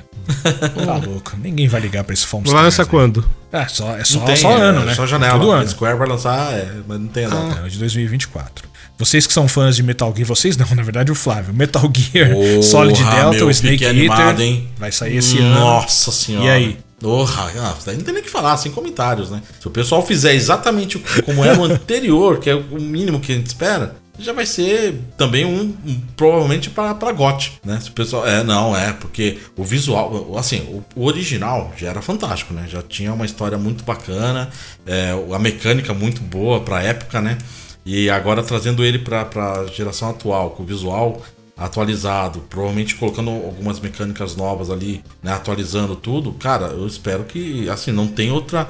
[0.86, 1.34] Tá louco.
[1.42, 3.26] Ninguém vai ligar pra esse Foam Vai lançar quando?
[3.52, 4.94] É, só, é só, Não tem, só é, ano, né?
[4.96, 5.40] Só janela.
[5.40, 5.68] Todo ano.
[5.68, 7.60] Square vai lançar, é, mas não tem a data.
[7.60, 8.68] Ano de 2024.
[8.98, 11.54] Vocês que são fãs de Metal Gear, vocês não, na verdade o Flávio.
[11.54, 13.90] Metal Gear Porra, Solid Delta, meu, o Snake Eater.
[13.90, 14.68] animado, hein?
[14.78, 15.60] Vai sair esse ano.
[15.60, 16.46] Nossa senhora.
[16.46, 16.78] E aí?
[17.00, 19.42] Porra, ah, daí não tem nem o que falar, sem comentários, né?
[19.60, 23.36] Se o pessoal fizer exatamente como era o anterior, que é o mínimo que a
[23.36, 27.78] gente espera, já vai ser também um, um- provavelmente para para GOT, né?
[27.84, 32.02] Se o pessoal, é, não, é, porque o visual, assim, o, o original já era
[32.02, 32.68] fantástico, né?
[32.72, 34.50] Já tinha uma história muito bacana,
[34.88, 37.38] é, a mecânica muito boa pra época, né?
[37.86, 41.22] E agora trazendo ele pra, pra geração atual, com o visual
[41.56, 47.92] atualizado, provavelmente colocando algumas mecânicas novas ali, né, atualizando tudo, cara, eu espero que, assim,
[47.92, 48.68] não tem outra.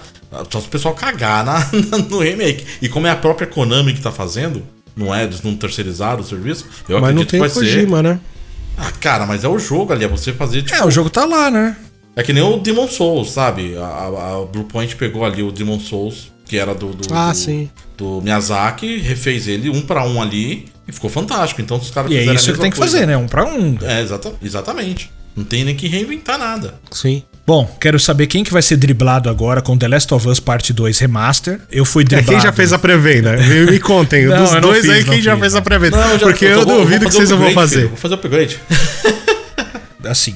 [0.49, 1.59] Só se o pessoal cagar na,
[2.09, 2.65] no remake.
[2.81, 4.63] E como é a própria Konami que tá fazendo,
[4.95, 7.59] não é, eles não terceirizaram o serviço, eu Mas não acredito tem que vai ser.
[7.59, 8.19] Kojima, né?
[8.77, 10.75] Ah, cara, mas é o jogo ali, é você fazer tipo.
[10.75, 11.77] É, o jogo tá lá, né?
[12.15, 13.75] É que nem o Demon Souls, sabe?
[13.77, 14.07] A, a,
[14.41, 17.67] a Bluepoint pegou ali o Demon Souls, que era do, do, Ah, do, sim.
[17.97, 21.59] do Miyazaki, refez ele um pra um ali e ficou fantástico.
[21.63, 22.93] Então os caras E é isso que tem que coisa.
[22.93, 23.17] fazer, né?
[23.17, 23.75] Um pra um.
[23.81, 25.11] É, exata, exatamente.
[25.35, 26.75] Não tem nem que reinventar nada.
[26.91, 27.23] Sim.
[27.45, 30.71] Bom, quero saber quem que vai ser driblado agora com The Last of Us Parte
[30.71, 31.59] 2 Remaster.
[31.71, 32.31] Eu fui É, driblado.
[32.33, 33.35] quem já fez a pré-venda?
[33.41, 35.59] Me, me contem, Não, dos eu dois fiz, aí, quem já fiz, fez não.
[35.59, 35.97] a pré-venda?
[35.97, 37.75] Não, já- Porque eu, vou- vou duvido que fazer vocês não vão fazer.
[37.77, 38.59] filho, Vou fazer o upgrade.
[40.05, 40.35] Assim,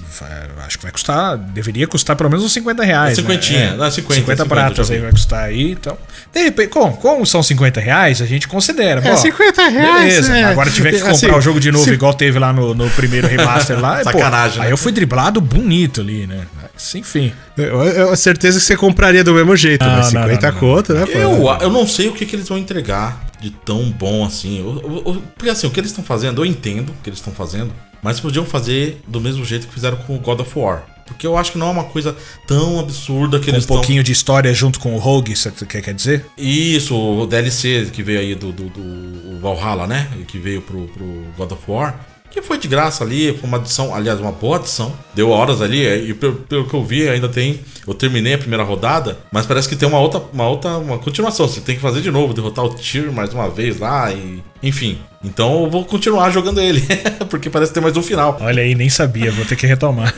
[0.65, 1.37] acho que vai custar.
[1.37, 3.15] Deveria custar pelo menos uns 50 reais.
[3.17, 3.77] Cinquentinha, né?
[3.77, 5.71] não, 50, 50 50 pratas aí vai custar aí.
[5.71, 5.97] Então.
[6.33, 9.01] De repente, como, como são 50 reais, a gente considera.
[9.01, 10.37] É, Bom, 50 reais, Beleza.
[10.37, 10.43] é.
[10.45, 12.89] Agora tiver que comprar Assim, o jogo de novo, se- igual teve lá no, no
[12.91, 13.97] primeiro remaster lá.
[14.03, 14.73] pô, Sacanagem, Aí né?
[14.73, 16.45] eu fui driblado bonito ali, né?
[16.61, 17.33] Mas, enfim.
[17.57, 19.97] Eu, eu tenho certeza que você compraria do mesmo jeito, Não, né?
[19.97, 21.05] não, 50 não, não, conto, né?
[21.05, 21.17] pô?
[21.17, 24.59] Eu, eu não sei o que, que eles vão entregar de tão bom assim.
[24.59, 27.19] Eu- eu- eu- porque assim, o que eles estão fazendo, eu entendo o que eles
[27.19, 27.71] estão fazendo,
[28.01, 30.85] mas podiam fazer do mesmo jeito que fizeram com o God of War.
[31.05, 33.77] Porque eu acho que não é uma coisa tão absurda que um eles estão.
[33.77, 36.25] pouquinho de história junto com o Rogue, você quer, quer dizer?
[36.37, 40.09] Isso, o DLC que veio aí do, do, do Valhalla, né?
[40.27, 42.16] Que veio pro, pro God of War.
[42.29, 44.93] Que foi de graça ali, foi uma adição, aliás, uma boa adição.
[45.15, 47.61] Deu horas ali, e pelo, pelo que eu vi, ainda tem.
[47.87, 51.47] Eu terminei a primeira rodada, mas parece que tem uma outra, uma outra uma continuação.
[51.47, 54.43] Você tem que fazer de novo, derrotar o Tyr mais uma vez lá e.
[54.61, 54.99] Enfim.
[55.23, 56.81] Então eu vou continuar jogando ele,
[57.29, 58.37] porque parece ter mais um final.
[58.39, 60.13] Olha aí, nem sabia, vou ter que retomar.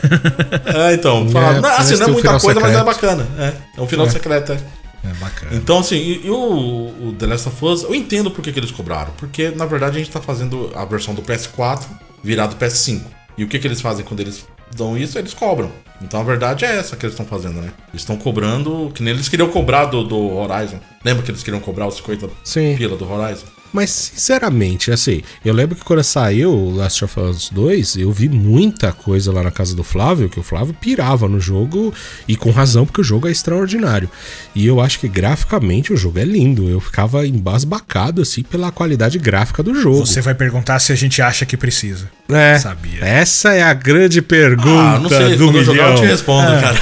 [0.66, 2.86] É, então, fala- não, parece assim, não é muita coisa, mas é secreto.
[2.86, 3.28] bacana.
[3.38, 4.58] É, é um final secreto, é.
[5.04, 5.56] É bacana.
[5.56, 8.72] Então, assim, e, o, o The Last of Us, eu entendo por que, que eles
[8.72, 9.14] cobraram.
[9.18, 11.86] Porque, na verdade, a gente tá fazendo a versão do PS4
[12.24, 13.02] virado PS5.
[13.38, 14.46] E o que, que eles fazem quando eles
[14.76, 15.18] dão isso?
[15.18, 15.72] Eles cobram.
[16.02, 17.72] Então, a verdade é essa que eles estão fazendo, né?
[17.90, 20.80] Eles estão cobrando, que nem eles queriam cobrar do, do Horizon.
[21.04, 22.76] Lembra que eles queriam cobrar os 50 Sim.
[22.78, 23.46] pila do Horizon?
[23.72, 28.28] Mas, sinceramente, assim, eu lembro que quando saiu o Last of Us 2, eu vi
[28.28, 31.94] muita coisa lá na casa do Flávio, que o Flávio pirava no jogo,
[32.28, 34.10] e com razão, porque o jogo é extraordinário.
[34.56, 36.68] E eu acho que graficamente o jogo é lindo.
[36.68, 40.06] Eu ficava embasbacado, assim, pela qualidade gráfica do jogo.
[40.06, 42.10] Você vai perguntar se a gente acha que precisa.
[42.28, 43.04] É, Sabia.
[43.04, 45.89] Essa é a grande pergunta Ah, não sei, do quando eu milhão.
[45.90, 46.80] Eu te respondo, cara.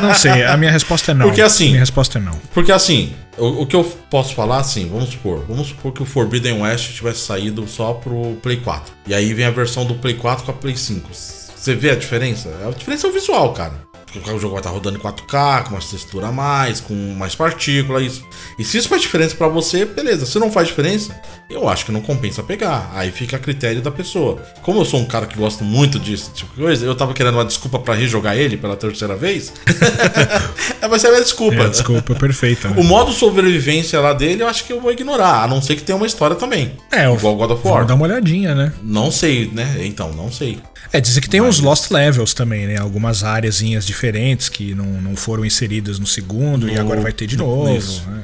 [0.00, 1.26] Não, não sei, a minha resposta é não.
[1.26, 2.38] Porque assim- Minha resposta é não.
[2.52, 6.06] Porque assim, o, o que eu posso falar, assim, vamos supor, vamos supor que o
[6.06, 8.92] Forbidden West tivesse saído só pro Play 4.
[9.06, 11.08] E aí vem a versão do Play 4 com a Play 5.
[11.12, 12.48] Você vê a diferença?
[12.66, 13.86] A diferença é o visual, cara.
[14.10, 17.34] Porque o jogo vai estar rodando em 4K, com mais textura a mais, com mais
[17.34, 18.24] partícula, isso.
[18.58, 20.24] E se isso faz diferença pra você, beleza.
[20.24, 21.14] Se não faz diferença,
[21.50, 22.90] eu acho que não compensa pegar.
[22.94, 24.42] Aí fica a critério da pessoa.
[24.62, 27.44] Como eu sou um cara que gosta muito disso, tipo coisa, eu tava querendo uma
[27.44, 29.52] desculpa pra rejogar ele pela terceira vez.
[30.88, 31.56] Vai ser a minha desculpa.
[31.62, 32.68] É, desculpa, perfeita.
[32.68, 32.74] Né?
[32.78, 35.82] O modo sobrevivência lá dele, eu acho que eu vou ignorar, a não ser que
[35.82, 36.72] tenha uma história também.
[36.90, 37.74] É, igual God of War.
[37.74, 38.72] Vamos dar uma olhadinha, né?
[38.82, 39.76] Não sei, né?
[39.82, 40.58] Então, não sei.
[40.92, 42.78] É, dizer que tem uns Lost Levels também, né?
[42.78, 47.26] Algumas áreazinhas diferentes que não, não foram inseridas no segundo e No- agora vai ter
[47.26, 47.76] de no- novo.
[47.76, 48.02] isso.
[48.08, 48.22] né?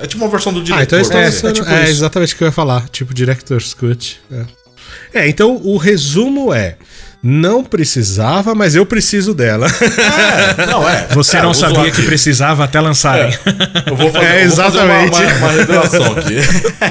[0.00, 0.82] É tipo uma versão do Ah, diretor.
[0.84, 3.74] então eles estão lançando- é tipo é, exatamente o que eu ia falar, tipo Director's
[3.74, 4.20] Cut.
[4.30, 5.22] É.
[5.22, 6.76] É, então o resumo é:
[7.22, 9.68] não precisava, mas eu preciso dela.
[9.68, 11.06] É, não, é.
[11.14, 13.32] Você Cara, não sabia que precisava até lançarem.
[13.86, 15.16] Eu vou fazer, É, eu vou fazer uma, exatamente.
[15.16, 16.36] uma, uma revelação aqui.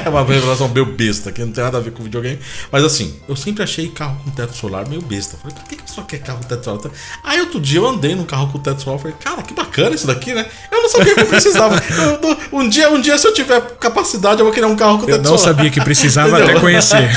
[0.05, 2.39] É uma revelação meio besta, que não tem nada a ver com videogame.
[2.71, 5.35] Mas assim, eu sempre achei carro com teto solar meio besta.
[5.41, 6.79] Falei, por que que a pessoa quer carro com teto solar?
[7.23, 8.99] Aí outro dia eu andei num carro com teto solar.
[8.99, 10.45] Falei, cara, que bacana isso daqui, né?
[10.71, 11.75] Eu não sabia que eu precisava.
[11.75, 15.03] Eu um, dia, um dia, se eu tiver capacidade, eu vou criar um carro com
[15.09, 15.55] Eu teto não solar.
[15.55, 17.09] sabia que precisava até conhecer.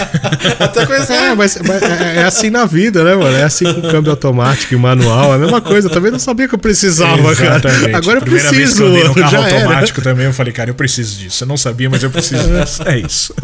[0.59, 1.12] Até conhecer.
[1.12, 3.37] É, mas, mas é, é assim na vida, né, mano?
[3.37, 5.89] É assim com câmbio automático e manual, é a mesma coisa.
[5.89, 7.57] Eu também não sabia que eu precisava, cara.
[7.59, 7.95] Exatamente.
[7.95, 8.55] Agora eu Primeira preciso.
[8.57, 9.57] vez que eu andei no carro já era.
[9.65, 11.45] automático também, eu falei, cara, eu preciso disso.
[11.45, 12.83] Eu não sabia, mas eu preciso disso.
[12.87, 13.35] É isso.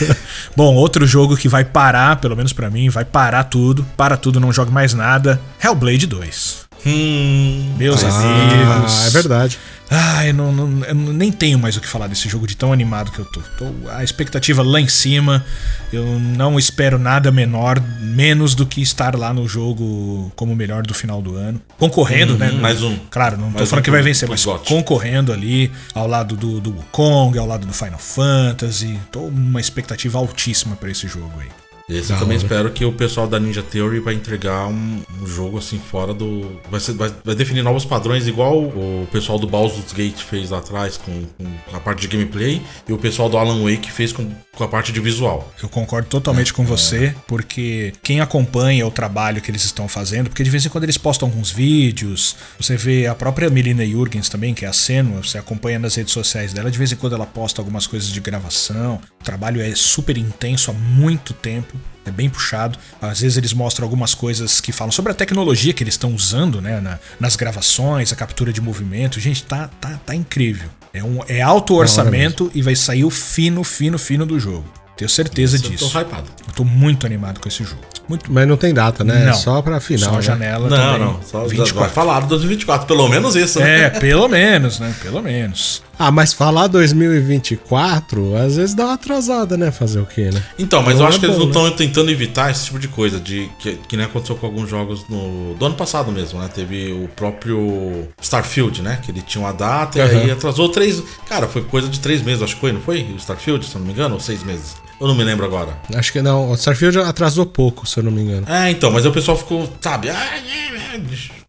[0.56, 3.86] Bom, outro jogo que vai parar, pelo menos pra mim, vai parar tudo.
[3.96, 5.40] Para tudo, não jogue mais nada.
[5.62, 6.69] Hellblade 2.
[6.86, 9.06] Hum, Meus Ah, amigos.
[9.06, 9.58] é verdade.
[9.92, 13.10] Ai, não, não- eu nem tenho mais o que falar desse jogo de tão animado
[13.10, 13.40] que eu tô.
[13.58, 13.66] tô.
[13.90, 15.44] A expectativa lá em cima.
[15.92, 20.84] Eu não espero nada menor, menos do que estar lá no jogo como o melhor
[20.84, 21.60] do final do ano.
[21.76, 22.52] Concorrendo, né?
[22.52, 22.96] mais um.
[23.10, 24.68] Claro, não tô falando um que vai vencer, mas GOT.
[24.68, 28.96] concorrendo ali ao lado do, do Wukong, ao lado do Final Fantasy.
[29.10, 31.48] Tô uma expectativa altíssima pra esse jogo aí.
[31.90, 35.58] Esse eu também espero que o pessoal da Ninja Theory vai entregar um, um jogo
[35.58, 36.60] assim fora do.
[36.70, 40.58] Vai, ser- vai- vai definir novos padrões, igual o pessoal do Baldur's Gate fez lá
[40.58, 44.30] atrás com, com a parte de gameplay e o pessoal do Alan Wake fez com,
[44.56, 45.52] com a parte de visual.
[45.62, 50.44] Eu concordo totalmente com você, porque quem acompanha o trabalho que eles estão fazendo, porque
[50.44, 54.54] de vez em quando eles postam alguns vídeos, você vê a própria Melina Jurgens também,
[54.54, 57.26] que é a Senua, você acompanha nas redes sociais dela, de vez em quando ela
[57.26, 59.00] posta algumas coisas de gravação.
[59.20, 61.79] O trabalho é super intenso há muito tempo.
[62.04, 62.78] É bem puxado.
[63.00, 66.60] Às vezes eles mostram algumas coisas que falam sobre a tecnologia que eles estão usando,
[66.60, 66.80] né?
[66.80, 69.20] na- nas gravações, a captura de movimento.
[69.20, 70.68] Gente, tá, tá, tá incrível.
[70.94, 74.64] É, um, é alto orçamento e vai sair o fino, fino, fino do jogo.
[74.96, 75.98] Tenho certeza Eu tô disso.
[75.98, 76.24] hypado.
[76.48, 77.80] Eu tô muito animado com esse jogo.
[78.08, 79.24] Muito, mas não tem data, né?
[79.24, 79.30] Não.
[79.30, 80.08] É só pra final.
[80.10, 80.22] Só a né?
[80.22, 80.98] janela Não, também.
[81.00, 81.22] não.
[81.22, 81.94] Só 24.
[81.94, 83.82] falaram 2024, pelo menos isso, né?
[83.84, 84.92] É, pelo menos, né?
[85.02, 85.82] Pelo menos.
[86.02, 89.70] Ah, mas falar 2024, às vezes dá uma atrasada, né?
[89.70, 90.42] Fazer o quê, né?
[90.58, 92.78] Então, mas Não eu acho é que eles bom, não estão tentando evitar esse tipo
[92.78, 96.40] de coisa, de que, que nem aconteceu com alguns jogos no, do ano passado mesmo,
[96.40, 96.48] né?
[96.48, 98.98] Teve o próprio Starfield, né?
[99.02, 100.20] Que ele tinha uma data e Aham.
[100.22, 101.02] aí atrasou três.
[101.28, 103.02] Cara, foi coisa de três meses, acho que foi, não foi?
[103.02, 104.76] O Starfield, se eu não me engano, ou seis meses.
[104.98, 105.76] Eu não me lembro agora.
[105.94, 106.50] Acho que não.
[106.50, 108.46] O Starfield atrasou pouco, se eu não me engano.
[108.48, 110.08] É, então, mas o pessoal ficou, sabe?
[110.08, 110.40] ah,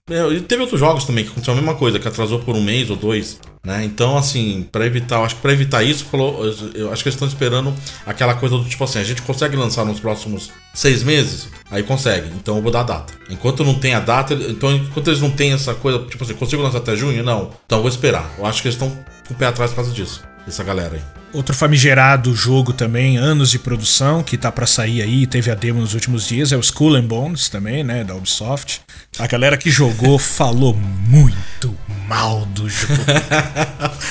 [0.09, 2.89] E teve outros jogos também que aconteceu a mesma coisa, que atrasou por um mês
[2.89, 3.85] ou dois, né?
[3.85, 6.43] Então, assim, pra evitar, acho que pra evitar isso, falou,
[6.73, 7.73] eu acho que eles estão esperando
[8.05, 11.47] aquela coisa do tipo assim, a gente consegue lançar nos próximos seis meses?
[11.69, 13.13] Aí consegue, então eu vou dar a data.
[13.29, 16.61] Enquanto não tem a data, então enquanto eles não têm essa coisa, tipo assim, consigo
[16.61, 17.23] lançar até junho?
[17.23, 17.51] Não.
[17.65, 18.29] Então eu vou esperar.
[18.37, 18.89] Eu acho que eles estão
[19.27, 20.21] com o pé atrás por causa disso.
[20.47, 21.01] Essa galera aí.
[21.33, 25.79] Outro famigerado jogo também, anos de produção, que tá pra sair aí, teve a demo
[25.79, 28.81] nos últimos dias, é o Skull and Bones também, né, da Ubisoft.
[29.17, 31.73] A galera que jogou falou muito
[32.05, 32.93] mal do jogo.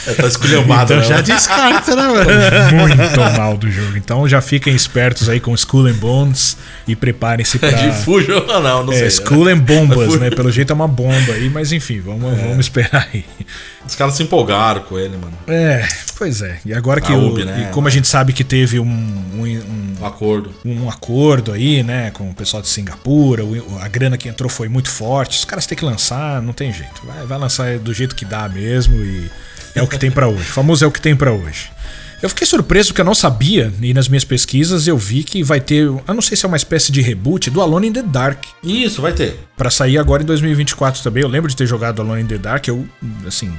[0.07, 1.05] É, tá esculhambado, Então né?
[1.17, 2.25] já descarta, né, mano?
[2.89, 3.99] muito mal do jogo.
[3.99, 6.57] Então já fiquem espertos aí com Skull and Bones
[6.89, 7.71] e preparem-se pra...
[7.71, 9.09] De fujo ou não, não É, sei.
[9.09, 10.31] Skull and Bombas, né?
[10.31, 12.47] Pelo jeito é uma bomba aí, mas enfim, vamos, É.
[12.47, 13.27] vamos esperar aí.
[13.87, 15.37] Os caras se empolgaram com ele, mano.
[15.49, 16.59] É, pois é.
[16.65, 17.67] E agora que A o, né?
[17.69, 20.53] e como a gente sabe que teve um, um, Um acordo.
[20.65, 23.43] um, um acordo aí, né, com o pessoal de Singapura,
[23.81, 25.39] a grana que entrou foi muito forte.
[25.39, 27.03] Os caras têm que lançar, não tem jeito.
[27.05, 29.31] Vai, vai lançar do jeito que dá mesmo e
[29.75, 30.43] é o que tem pra hoje.
[30.51, 31.71] O famoso é o que tem pra hoje.
[32.23, 35.59] Eu fiquei surpreso porque eu não sabia, e nas minhas pesquisas eu vi que vai
[35.61, 38.45] ter, eu não sei se é uma espécie de reboot do Alone in the Dark.
[38.63, 39.39] Isso, vai ter.
[39.57, 41.23] Pra sair agora em 2024 também.
[41.23, 42.87] Eu lembro de ter jogado Alone in the Dark, eu,
[43.27, 43.51] assim,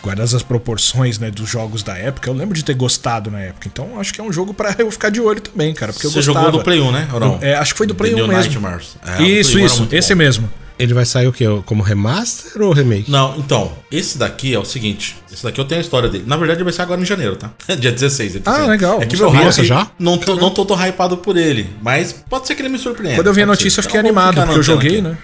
[0.00, 3.66] guardadas as proporções, né, dos jogos da época, eu lembro de ter gostado na época.
[3.66, 6.18] Então acho que é um jogo pra eu ficar de olho também, cara, porque Você
[6.20, 6.46] eu gostava.
[6.46, 7.08] jogou do Play 1, né?
[7.12, 7.38] Ou não?
[7.42, 8.42] É, acho que foi do Play The 1 New mesmo.
[8.52, 8.96] Nightmares.
[9.04, 10.18] É, isso, Play 1 era isso, esse bom.
[10.18, 10.50] mesmo.
[10.78, 11.44] Ele vai sair o quê?
[11.64, 13.10] Como remaster ou remake?
[13.10, 15.16] Não, então, esse daqui é o seguinte.
[15.32, 16.24] Esse daqui eu tenho a história dele.
[16.26, 17.50] Na verdade, vai ser agora em janeiro, tá?
[17.80, 18.34] Dia 16.
[18.36, 19.90] ele tá Ah, legal, É que meu hype já?
[19.98, 21.70] Não tô, não tô tão hypado por ele.
[21.82, 23.16] Mas pode ser que ele me surpreenda.
[23.16, 23.64] Quando eu vi a pode ser.
[23.64, 25.00] notícia, eu fiquei vamos animado, porque eu joguei, aqui.
[25.02, 25.18] né?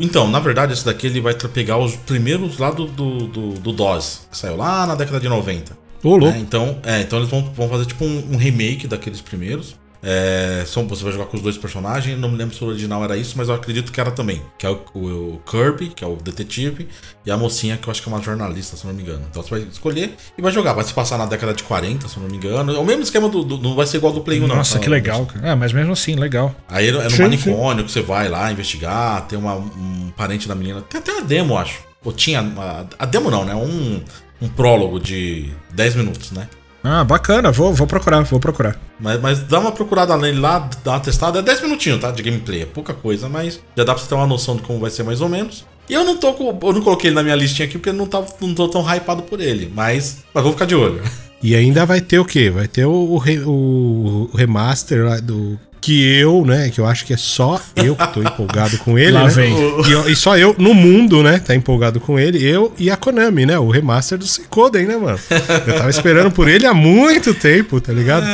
[0.00, 3.72] Então, na verdade, esse daqui ele vai pegar os primeiros lá do, do, do, do
[3.72, 5.76] DOS, que saiu lá na década de 90.
[6.02, 6.26] Ô, louco.
[6.26, 6.38] né?
[6.40, 9.74] Então, é, então eles vão, vão fazer tipo um, um remake daqueles primeiros.
[10.02, 12.18] É, são, você vai jogar com os dois personagens.
[12.18, 14.40] Não me lembro se o original era isso, mas eu acredito que era também.
[14.58, 16.88] Que é o, o- o Kirby, que é o detetive,
[17.24, 19.22] e a mocinha, que eu acho que é uma jornalista, se não me engano.
[19.30, 20.72] Então você vai escolher e vai jogar.
[20.74, 22.74] Vai se passar na década de 40, se não me engano.
[22.74, 23.42] É o mesmo esquema do.
[23.42, 24.56] do- não vai ser igual do Play 1, não.
[24.56, 24.80] Nossa, tá?
[24.80, 25.52] que legal, cara.
[25.52, 26.54] Ah, mas mesmo assim, legal.
[26.68, 30.54] Aí é no Sim, manicônio que você vai lá investigar, tem uma, um parente da
[30.54, 30.82] menina.
[30.82, 31.80] Tem até uma demo, acho.
[32.04, 32.40] Ou tinha.
[32.42, 33.54] uma- a demo não, né?
[33.54, 34.00] Um,
[34.40, 36.48] um prólogo de 10 minutos, né?
[36.88, 38.80] Ah, bacana, vou, vou procurar, vou procurar.
[39.00, 41.40] Mas, mas dá uma procurada nele lá, dá uma testada.
[41.40, 42.12] É 10 minutinhos, tá?
[42.12, 42.62] De gameplay.
[42.62, 45.02] É pouca coisa, mas já dá pra você ter uma noção de como vai ser
[45.02, 45.66] mais ou menos.
[45.88, 46.56] E eu não tô com.
[46.62, 48.82] Eu não coloquei ele na minha listinha aqui porque eu não, tá, não tô tão
[48.82, 49.68] hypado por ele.
[49.74, 50.24] Mas.
[50.32, 51.02] Mas vou ficar de olho.
[51.42, 52.50] E ainda vai ter o quê?
[52.50, 55.58] Vai ter o, o o remaster lá do.
[55.86, 56.68] Que eu, né?
[56.68, 59.12] Que eu acho que é só eu que tô empolgado com ele.
[59.12, 59.30] Lá né?
[59.30, 59.54] vem.
[59.54, 61.38] E, e só eu no mundo, né?
[61.38, 62.44] Tá empolgado com ele.
[62.44, 63.56] Eu e a Konami, né?
[63.56, 65.16] O remaster do Suicoden, né, mano?
[65.64, 68.26] Eu tava esperando por ele há muito tempo, tá ligado?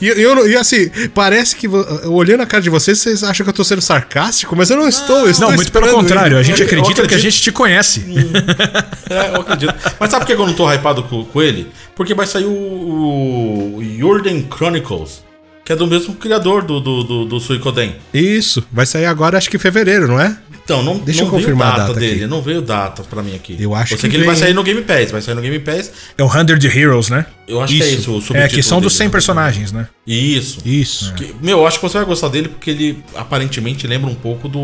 [0.00, 1.66] E, eu, e assim, parece que
[2.06, 4.88] olhando a cara de vocês, vocês acham que eu tô sendo sarcástico, mas eu não
[4.88, 5.18] estou.
[5.18, 6.46] Eu estou Não, muito pelo contrário, a ele.
[6.46, 8.04] gente Eu acredita que a gente te conhece.
[9.10, 9.74] É, eu acredito.
[9.98, 11.72] Mas sabe por que eu não tô hypado com, com ele?
[11.96, 15.24] Porque vai sair o, o Jordan Chronicles,
[15.70, 17.94] que é do mesmo criador do, do, do, do Suicoden.
[18.12, 20.36] Isso, vai sair agora, acho que em fevereiro, não é?
[20.70, 22.26] Então, não, Deixa não eu confirmar a veio data, data dele, aqui.
[22.28, 23.56] não veio data pra mim aqui.
[23.58, 24.44] Eu acho eu que que ele vai vem.
[24.44, 25.90] sair no Game Pass, vai sair no Game Pass.
[26.16, 27.26] É o Hundred Heroes, né?
[27.48, 29.10] Eu acho que é isso o É, subtítulo que são dos dele, 100 né?
[29.12, 29.88] personagens, né?
[30.06, 30.58] Isso.
[30.64, 31.12] Isso.
[31.14, 34.48] Que- meu, eu acho que você vai gostar dele porque ele aparentemente lembra um pouco
[34.48, 34.60] do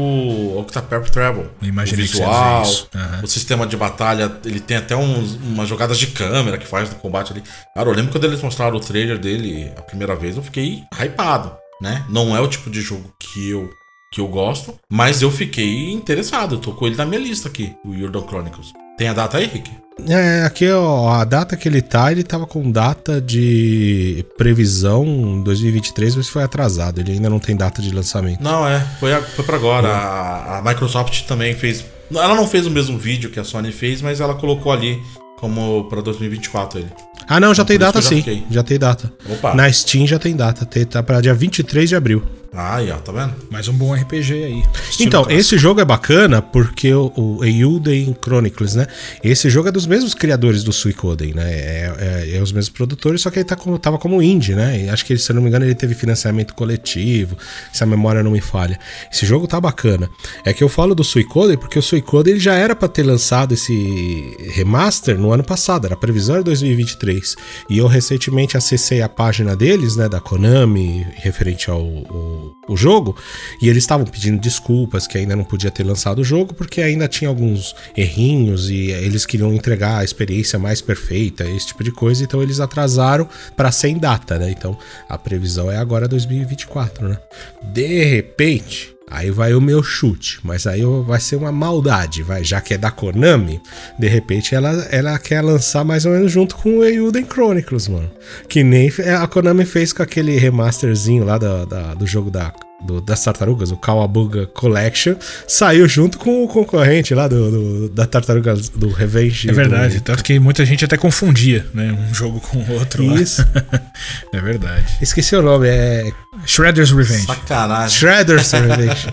[0.59, 1.51] Octopath Travel.
[1.61, 2.89] Imaginei o visual, isso.
[2.95, 3.21] Aham.
[3.25, 6.95] o sistema de batalha, ele tem até uns, umas jogadas de câmera que faz no
[6.97, 7.43] combate ali.
[7.75, 11.53] Cara, eu lembro quando eles mostraram o trailer dele a primeira vez, eu fiquei hypado,
[11.83, 12.05] né?
[12.09, 13.69] Não é o tipo de jogo que eu
[14.17, 16.55] que eu gosto, mas eu fiquei interessado.
[16.55, 18.73] Eu tô com ele na minha lista aqui, o Jordan Chronicles.
[18.97, 19.71] Tem a data aí, Rick?
[20.09, 26.17] É, aqui ó, a data que ele tá, ele tava com data de previsão 2023,
[26.17, 26.99] mas foi atrasado.
[26.99, 28.43] Ele ainda não tem data de lançamento.
[28.43, 28.81] Não, é.
[28.99, 29.89] Foi, a- foi pra agora.
[29.89, 31.85] A, a Microsoft também fez.
[32.11, 34.99] Ela não fez o mesmo vídeo que a Sony fez, mas ela colocou ali
[35.39, 36.89] como pra 2024 ele.
[37.29, 38.17] Ah, não, já tem por isso data já sim.
[38.17, 38.45] fiquei.
[38.51, 39.13] Já tem data.
[39.29, 39.55] Opa.
[39.55, 40.65] Na Steam já tem data.
[40.65, 42.23] Tem, tá pra dia 23 de abril.
[42.53, 43.35] Ah, aí, ó, tá vendo?
[43.51, 44.63] Mais um bom RPG aí.
[44.99, 45.33] Então, clássico.
[45.41, 48.87] esse jogo é bacana porque o, o Eiyuden Chronicles, né?
[49.23, 51.45] Esse jogo é dos mesmos criadores do Suicoden, né?
[51.53, 51.93] É,
[52.33, 54.85] é- é os mesmos produtores, só que ele tá como, tava como indie, né?
[54.85, 57.37] E acho que, se eu não me engano, ele teve financiamento coletivo,
[57.73, 58.79] se a memória não me falha.
[59.13, 60.09] Esse jogo tá bacana.
[60.43, 63.53] É que eu falo do Suicoden porque o Suicoden ele já era pra ter lançado
[63.53, 67.37] esse remaster no ano passado, era a previsão era 2023.
[67.69, 72.36] E eu recentemente acessei a página deles, né, da Konami, referente ao, ao-
[72.69, 73.17] o jogo,
[73.61, 77.07] e eles estavam pedindo desculpas que ainda não podia ter lançado o jogo porque ainda
[77.07, 82.25] tinha alguns errinhos e eles queriam entregar a experiência mais perfeita, esse tipo de coisa,
[82.25, 84.51] então eles atrasaram para sem data, né?
[84.51, 84.77] Então
[85.09, 87.19] a previsão é agora 2024, né?
[87.63, 92.61] De repente, Aí vai o meu chute, mas aí vai ser uma maldade, vai, já
[92.61, 93.61] que é da Konami,
[93.99, 98.11] de repente ela, ela quer lançar mais ou menos junto com o Eiyuden Chronicles, mano.
[98.49, 98.91] Que nem
[99.21, 103.77] a Konami fez com aquele remasterzinho lá da- do jogo da, do- das tartarugas, o
[103.77, 105.15] Kawabuga Collection,
[105.49, 109.49] saiu junto com o concorrente lá do, do- da tartaruga do Revenge.
[109.49, 111.97] É verdade, do- tanto que muita gente até confundia, né?
[112.11, 113.07] Um jogo com o outro.
[113.07, 113.21] lá.
[113.21, 113.45] Isso.
[114.33, 114.85] é verdade.
[115.01, 116.05] Esqueci o nome, é
[116.45, 117.27] Shredder's Revenge.
[117.27, 117.97] Sacanagem.
[117.99, 119.07] Shredder's Revenge.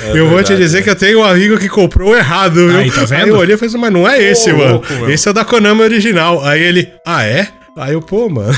[0.00, 0.82] É eu vou te verdade, dizer né?
[0.84, 2.78] que eu tenho um amigo que comprou errado, viu?
[2.78, 3.22] Aí, tá vendo?
[3.24, 4.72] Aí eu olhei e falei assim, mas não é esse, mano.
[4.74, 6.44] louco, esse é o da Konami original.
[6.44, 7.48] Aí ele, ah, é?
[7.78, 8.52] Aí eu, pô, mano.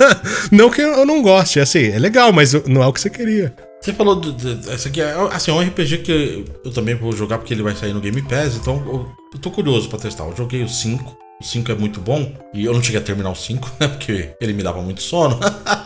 [0.50, 3.52] não que eu não goste, assim, é legal, mas não é o que você queria.
[3.80, 4.14] Você falou.
[4.16, 7.54] Do, do- esse aqui é, assim, é um RPG que eu também vou jogar porque
[7.54, 10.24] ele vai sair no Game Pass, então eu, eu tô curioso pra testar.
[10.24, 11.16] Eu joguei o 5.
[11.40, 12.30] O 5 é muito bom.
[12.52, 13.88] E eu não cheguei a terminar o 5, né?
[13.88, 15.38] Porque ele me dava muito sono.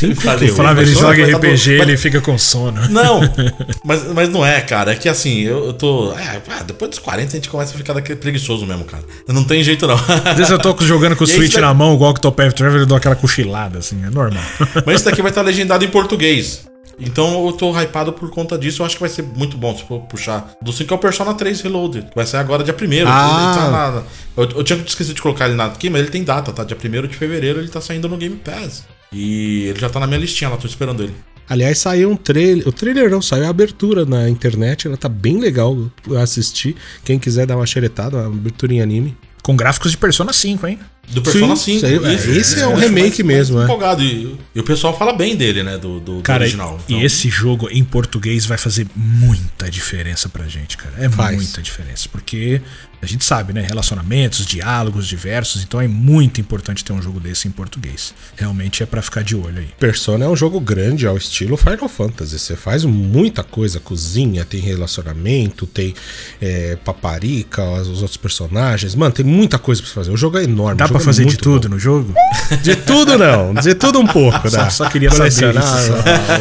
[0.00, 0.16] Sim, O
[0.54, 2.88] Flávio ele joga RPG, ele fica com sono.
[2.88, 3.20] Não,
[3.84, 4.92] mas, mas não é, cara.
[4.92, 6.12] É que assim, eu, eu tô.
[6.12, 9.04] É, ah, depois dos 40 a gente começa a ficar daquele preguiçoso mesmo, cara.
[9.28, 9.96] Não tem jeito não.
[9.96, 12.36] Às vezes eu tô jogando com o Switch você- na mão, igual que o Top
[12.54, 14.42] Traveler, eu dou aquela cochilada, assim, é normal.
[14.86, 16.64] Mas esse daqui vai estar legendado em português.
[16.98, 18.82] Então eu tô hypado por conta disso.
[18.82, 20.52] Eu acho que vai ser muito bom se for puxar.
[20.62, 22.06] Do 5 é o Persona 3 Reloaded.
[22.14, 24.02] Vai sair agora dia 1 Ah.
[24.36, 26.62] eu, eu tinha esquecido de colocar ele na aqui, mas ele tem data, tá?
[26.64, 28.84] Dia 1 de fevereiro ele tá saindo no Game Pass.
[29.12, 31.14] E ele já tá na minha listinha lá, tô esperando ele.
[31.48, 32.66] Aliás, saiu um trailer.
[32.68, 34.86] O trailer não, saiu a abertura na internet.
[34.86, 35.76] Ela tá bem legal
[36.22, 36.76] assistir.
[37.04, 39.16] Quem quiser dar uma xeretada, uma abertura em anime.
[39.42, 40.78] Com gráficos de Persona 5, hein?
[41.08, 41.80] Do Persona Sim, 5.
[41.80, 43.64] saiu- é, esse é o eu remake acho mesmo, é.
[43.64, 44.00] empolgado.
[44.04, 45.76] E, e o pessoal fala bem dele, né?
[45.76, 46.78] Do, do, do Cara, original.
[46.88, 50.94] e Então, esse jogo em português vai fazer muita diferença pra gente, cara.
[50.98, 51.34] É Faz.
[51.34, 52.08] muita diferença.
[52.12, 52.60] Porque
[53.02, 53.62] a gente sabe, né?
[53.62, 55.62] Relacionamentos, diálogos diversos.
[55.62, 58.12] Então é muito importante ter um jogo desse em português.
[58.36, 59.68] Realmente é pra ficar de olho aí.
[59.78, 62.38] Persona é um jogo grande ao estilo Final Fantasy.
[62.38, 65.94] Você faz muita coisa, cozinha, tem relacionamento, tem
[66.40, 68.94] é, paparica, os os outros personagens.
[68.94, 70.10] Mano, tem muita coisa pra fazer.
[70.10, 70.78] O jogo é enorme.
[70.78, 71.74] Dá pra é fazer de muito tudo bom.
[71.74, 72.14] no jogo?
[72.62, 74.50] De tudo não, de tudo um pouco.
[74.50, 74.70] Só- dá.
[74.70, 75.40] só queria saber isso.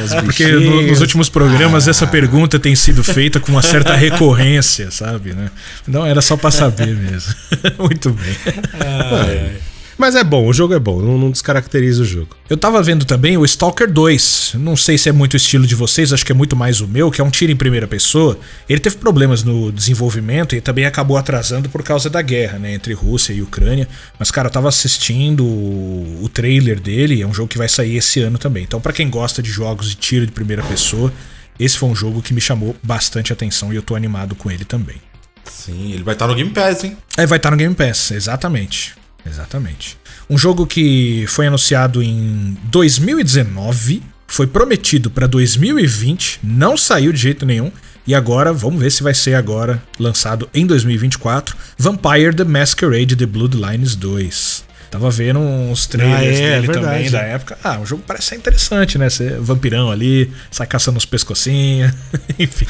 [0.06, 1.92] os Porque no- nos últimos programas Ah.
[1.92, 5.52] essa pergunta tem sido feita com uma certa recorrência, sabe, né?
[5.88, 7.34] Então era só pra saber mesmo.
[7.80, 8.36] Muito bem.
[10.00, 12.30] Mas é bom, o jogo é bom, não, não descaracteriza o jogo.
[12.50, 14.54] Eu tava vendo também o Stalker 2.
[14.54, 16.88] Não sei se é muito o estilo de vocês, acho que é muito mais o
[16.88, 18.40] meu, que é um tiro em primeira pessoa.
[18.70, 22.94] Ele teve problemas no desenvolvimento e também acabou atrasando por causa da guerra, né, entre
[22.94, 23.90] Rússia e Ucrânia.
[24.18, 27.98] Mas cara, eu tava assistindo o, o trailer dele, é um jogo que vai sair
[27.98, 28.64] esse ano também.
[28.64, 31.12] Então, pra quem gosta de jogos de tiro de primeira pessoa,
[31.60, 34.64] esse foi um jogo que me chamou bastante atenção e eu tô animado com ele
[34.64, 34.96] também.
[35.52, 36.98] Sim, ele vai estar no Game Pass, hein?
[37.18, 38.96] É, vai estar no Game Pass, exatamente.
[39.26, 39.98] Exatamente.
[40.30, 47.46] Um jogo que foi anunciado em 2019, foi prometido para 2020, não saiu de jeito
[47.46, 47.72] nenhum.
[48.08, 53.26] E agora, vamos ver se vai ser agora lançado em 2024, Vampire the Masquerade The
[53.26, 54.66] Bloodlines 2.
[54.92, 56.86] Tava vendo uns trailers Ah, é, é dele verdade.
[56.96, 57.58] também da época.
[57.64, 59.10] Ah, o jogo parece ser interessante, né?
[59.10, 61.94] Ser vampirão ali, sai caçando os pescocinhos.
[62.40, 62.66] Enfim,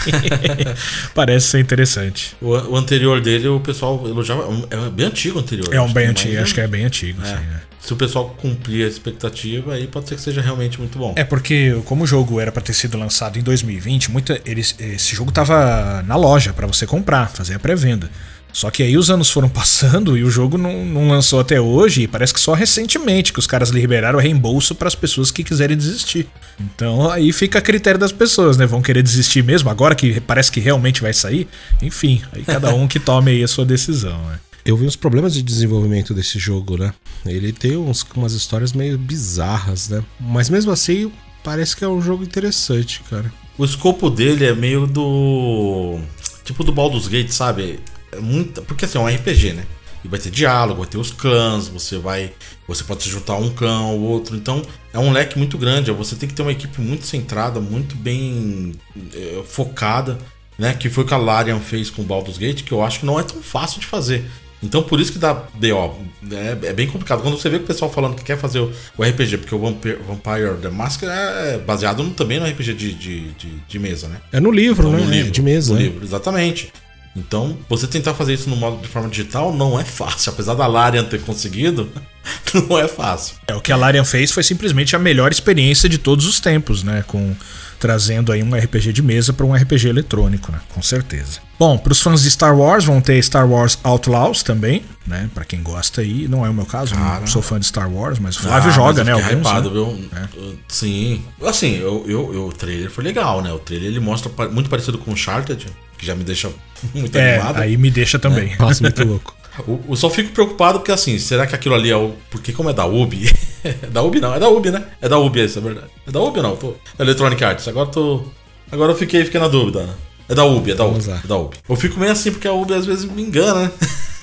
[1.13, 2.35] parece ser interessante.
[2.41, 4.43] O, o anterior dele, o pessoal elogiava.
[4.69, 5.73] É bem antigo o anterior.
[5.73, 7.25] É um bem que antigo, acho que é bem antigo, É.
[7.25, 7.61] sim, né?
[7.79, 11.13] Se o pessoal cumprir a expectativa, aí pode ser que seja realmente muito bom.
[11.15, 15.15] É porque, como o jogo era pra ter sido lançado em 2020, muita, eles, esse
[15.15, 18.09] jogo tava na loja pra você comprar, fazer a pré-venda.
[18.51, 22.03] Só que aí os anos foram passando e o jogo não, não lançou até hoje,
[22.03, 25.43] e parece que só recentemente que os caras liberaram o reembolso para as pessoas que
[25.43, 26.27] quiserem desistir.
[26.59, 28.65] Então aí fica a critério das pessoas, né?
[28.65, 31.47] Vão querer desistir mesmo, agora que parece que realmente vai sair.
[31.81, 34.39] Enfim, aí cada um que tome aí a sua decisão, né?
[34.65, 36.93] Eu vi uns problemas de desenvolvimento desse jogo, né?
[37.25, 40.03] Ele tem uns, umas histórias meio bizarras, né?
[40.19, 41.11] Mas mesmo assim,
[41.43, 43.31] parece que é um jogo interessante, cara.
[43.57, 45.99] O escopo dele é meio do.
[46.43, 47.79] Tipo do Baldur's Gate, sabe?
[48.11, 48.61] É muito.
[48.63, 49.65] Porque assim, é um RPG, né?
[50.03, 52.31] e vai ter diálogo, vai ter os clãs, você vai.
[52.67, 54.35] Você pode se juntar a um clã ou outro.
[54.35, 54.61] Então
[54.93, 55.91] é um leque muito grande.
[55.91, 58.73] Você tem que ter uma equipe muito centrada, muito bem
[59.13, 60.17] é, focada,
[60.57, 60.73] né?
[60.73, 63.05] Que foi o que a Larian fez com o Baldur's Gate, que eu acho que
[63.05, 64.25] não é tão fácil de fazer.
[64.61, 66.05] Então por isso que dá BO.
[66.31, 67.21] É, é bem complicado.
[67.21, 69.99] Quando você vê o pessoal falando que quer fazer o, o RPG, porque o Vampire,
[70.05, 74.17] Vampire The Mask é baseado no, também no RPG de, de, de, de, mesa, né?
[74.33, 75.05] É no livro, Então, né?
[75.05, 75.73] no É livro, de mesa.
[75.73, 75.85] No né?
[75.85, 76.71] livro, exatamente.
[77.19, 80.31] Então, você tentar fazer isso no modo de forma digital não é fácil.
[80.31, 81.89] Apesar da Larian ter conseguido,
[82.69, 83.35] não é fácil.
[83.47, 86.83] É, o que a Larian fez foi simplesmente a melhor experiência de todos os tempos,
[86.83, 87.03] né?
[87.07, 87.35] Com
[87.79, 90.59] trazendo aí um RPG de mesa para um RPG eletrônico, né?
[90.75, 91.39] Com certeza.
[91.57, 95.29] Bom, para os fãs de Star Wars vão ter Star Wars Outlaws também, né?
[95.33, 97.21] Para quem gosta aí, não é o meu caso, Cara.
[97.21, 99.13] não sou fã de Star Wars, mas o Flávio Ah, joga, né?
[99.13, 99.73] Alguns, hypado, né?
[99.73, 99.85] viu?
[99.85, 101.23] Uh, Sim.
[101.41, 103.51] Assim, eu, eu, eu- o trailer foi legal, né?
[103.53, 105.65] O trailer ele mostra muito parecido com o Uncharted,
[105.99, 106.49] que já me deixa
[106.93, 107.57] muito É, animado.
[107.59, 108.55] aí me deixa também.
[108.57, 109.35] Nossa, muito louco.
[109.89, 112.13] Eu, só fico preocupado porque, assim, será que aquilo ali é o.
[112.31, 113.29] Porque, como é da UB.
[113.63, 114.83] é da UB não, é da UB, né?
[115.01, 115.87] É da UB, isso é verdade.
[116.07, 116.55] É da UB ou não?
[116.55, 116.75] Tô...
[116.97, 117.67] Electronic Arts.
[117.67, 118.23] Agora eu tô.
[118.71, 119.83] Agora eu fiquei, fiquei na dúvida.
[119.83, 119.93] né?
[120.29, 120.91] É da UB, é da UB.
[120.91, 121.19] Vamos lá.
[121.21, 121.55] É da UB.
[121.67, 123.71] Eu fico meio assim porque a UB às vezes me engana, né?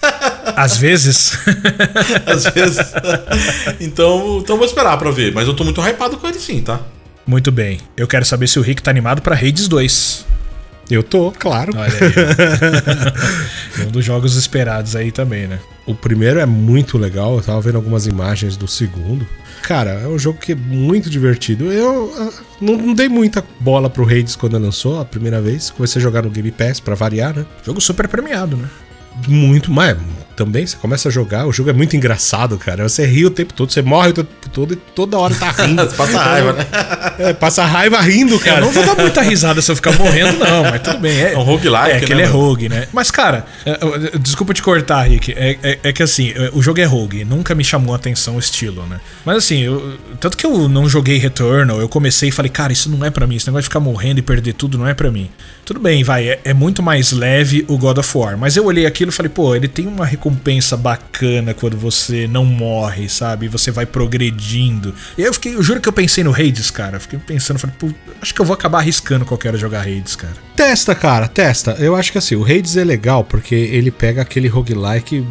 [0.57, 1.37] Às vezes.
[2.25, 2.79] Às vezes.
[3.81, 5.33] então, então eu vou esperar pra ver.
[5.35, 6.81] Mas eu tô muito hypado com ele sim, tá?
[7.27, 7.81] Muito bem.
[7.97, 10.25] Eu quero saber se o Rick tá animado pra Hades 2.
[10.91, 11.73] Eu tô, claro.
[11.77, 13.87] Olha aí.
[13.87, 15.59] um dos jogos esperados aí também, né?
[15.85, 19.27] O primeiro é muito legal, eu tava vendo algumas imagens do segundo.
[19.63, 21.73] Cara, é um jogo que é muito divertido.
[21.73, 22.31] Eu ah,
[22.61, 25.71] não, não dei muita bola pro Hades quando lançou a primeira vez.
[25.71, 27.45] Comecei a jogar no Game Pass pra variar, né?
[27.65, 28.69] Jogo super premiado, né?
[29.27, 29.97] Muito, mas
[30.37, 32.89] também você começa a jogar, o jogo é muito engraçado, cara.
[32.89, 35.87] Você ri o tempo todo, você morre o tempo todo e toda hora tá rindo.
[35.97, 36.67] Passa raiva, né?
[37.19, 38.61] É, passa raiva rindo, Eu cara.
[38.61, 41.19] não vou dar muita risada se eu ficar morrendo, não, mas tudo bem.
[41.19, 42.87] É, É um roguelike, É, que né, ele é rogue, né?
[42.93, 45.33] Mas, cara, é, é, desculpa te cortar, Rick.
[45.33, 47.25] É, é- é que assim, é, o jogo é rogue.
[47.25, 49.01] Nunca me chamou a atenção o estilo, né?
[49.25, 52.91] Mas assim, eu- tanto que eu não joguei Returnal, eu comecei e falei, cara, isso
[52.91, 53.37] não é pra mim.
[53.37, 55.31] Esse negócio de ficar morrendo e perder tudo não é pra mim.
[55.65, 58.37] Tudo bem, vai, é, é muito mais leve o God of War.
[58.37, 60.26] Mas eu olhei aquilo e falei, pô, ele tem uma recompensa
[60.77, 63.49] bacana quando você não morre, sabe?
[63.49, 64.95] Você vai progredindo.
[65.17, 66.99] E eu fiquei, eu juro que eu pensei no Hades, cara.
[66.99, 67.89] Fiquei pensando, falei, pô,
[68.21, 70.35] acho que eu vou acabar arriscando que eu quero jogar Hades, cara.
[70.57, 71.73] Testa, cara, testa.
[71.73, 75.25] Eu acho que assim, o Hades é legal porque ele pega aquele roguelike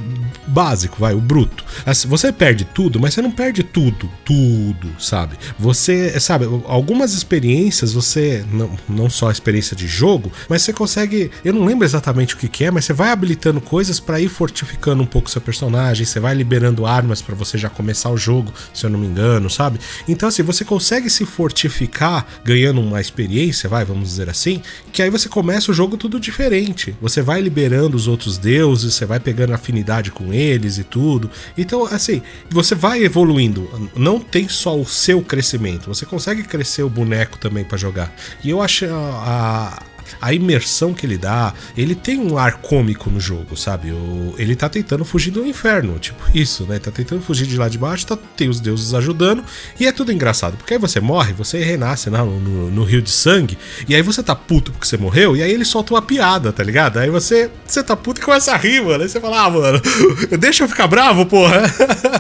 [0.48, 1.66] básico, vai, o bruto.
[1.86, 5.36] Assim, você perde tudo, mas você não perde tudo, tudo, sabe?
[5.58, 11.32] Você, sabe, algumas experiências, você, não, não só a experiência de jogo, mas você consegue,
[11.44, 14.30] eu não lembro exatamente o que, que é, mas você vai habilitando coisas pra ir
[14.30, 18.54] fortificando um pouco seu personagem, você vai liberando armas pra você já começar o jogo,
[18.74, 19.80] se eu não me engano, sabe?
[20.08, 24.62] Então assim, você consegue se fortificar ganhando uma experiência, vai, vamos dizer assim,
[24.92, 26.96] que aí você começa o jogo tudo diferente.
[27.02, 31.30] Você vai liberando os outros deuses, você vai pegando afinidade com eles e tudo.
[31.58, 33.70] Então, assim, você vai evoluindo.
[33.96, 38.14] Não tem só o seu crescimento, você consegue crescer o boneco também pra jogar.
[38.44, 43.10] E eu acho a, a a imersão que ele dá, ele tem um ar cômico
[43.10, 43.92] no jogo, sabe?
[43.92, 46.80] O, ele tá tentando fugir do inferno, tipo isso, né?
[46.80, 49.44] Tá tentando fugir de lá de baixo, tá, tem os deuses ajudando,
[49.80, 53.02] e é tudo engraçado, porque aí você morre, você renasce lá no, no- no rio
[53.02, 53.58] de sangue,
[53.88, 56.64] e aí você tá puto porque você morreu, e aí ele solta uma piada, tá
[56.64, 56.98] ligado?
[56.98, 59.04] Aí você, você tá puto e começa a rir, mano.
[59.04, 59.82] Aí você fala, ah, mano,
[60.40, 61.62] deixa eu ficar bravo, porra.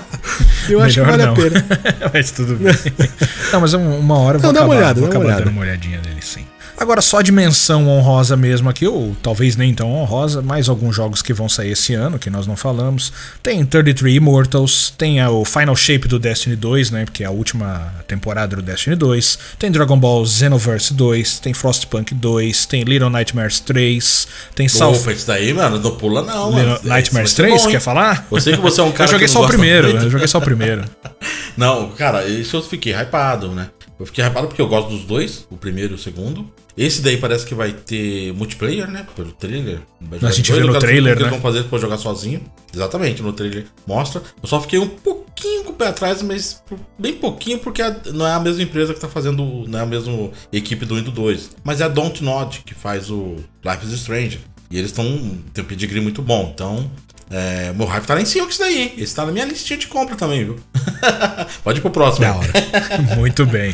[0.69, 1.31] eu acho que Melhor vale não.
[1.33, 1.65] a pena.
[2.13, 2.73] mas tudo bem.
[3.51, 5.43] não, mas um- uma hora eu vou Não, dá uma olhada, vou uma acabar olhada.
[5.45, 6.45] dando uma olhadinha nele, sim.
[6.77, 11.21] Agora, só de menção honrosa mesmo aqui, ou talvez nem tão honrosa, mais alguns jogos
[11.21, 13.13] que vão sair esse ano, que nós não falamos.
[13.41, 17.93] Tem 33 Immortals, tem o Final Shape do Destiny 2, né, porque é a última
[18.07, 19.39] temporada do Destiny 2.
[19.57, 24.97] Tem Dragon Ball Xenoverse 2, tem Frostpunk 2, tem Little Nightmares 3, tem South...
[24.97, 26.79] Opa, isso daí, mano, não pula não, mano.
[26.83, 28.27] Nightmares Esse vai 3, ser bom, quer falar?
[28.29, 30.39] Eu sei que você é um cara Eu joguei só o primeiro, eu joguei só
[30.39, 30.83] o primeiro.
[31.55, 33.69] Não, cara, isso eu fiquei hypado, né?
[33.97, 36.45] Eu fiquei hypado porque eu gosto dos dois, o primeiro e o segundo.
[36.77, 39.05] Esse daí parece que vai ter multiplayer, né?
[39.15, 39.79] Pelo trailer.
[40.21, 41.29] A gente viu no trailer, o que né?
[41.29, 42.41] eles vão fazer pra jogar sozinho.
[42.73, 44.21] Exatamente, no trailer mostra.
[44.41, 46.61] Eu só fiquei um pouquinho com o pé atrás, mas
[46.99, 47.81] bem pouquinho, porque
[48.13, 50.97] não é a mesma empresa que tá fazendo, não é a mesma equipe do 1
[50.97, 51.51] e do 2.
[51.63, 54.41] Mas é a Don't Nod, que faz o Life is Strange.
[54.69, 55.05] E eles estão.
[55.53, 56.51] tem um pedigree muito bom.
[56.53, 56.91] Então,
[57.29, 58.93] é, meu hype tá lá em cima com isso daí, hein?
[58.97, 60.59] Esse tá na minha listinha de compra também, viu?
[61.63, 62.25] Pode ir pro próximo.
[62.25, 62.51] Da hora.
[63.15, 63.73] Muito bem.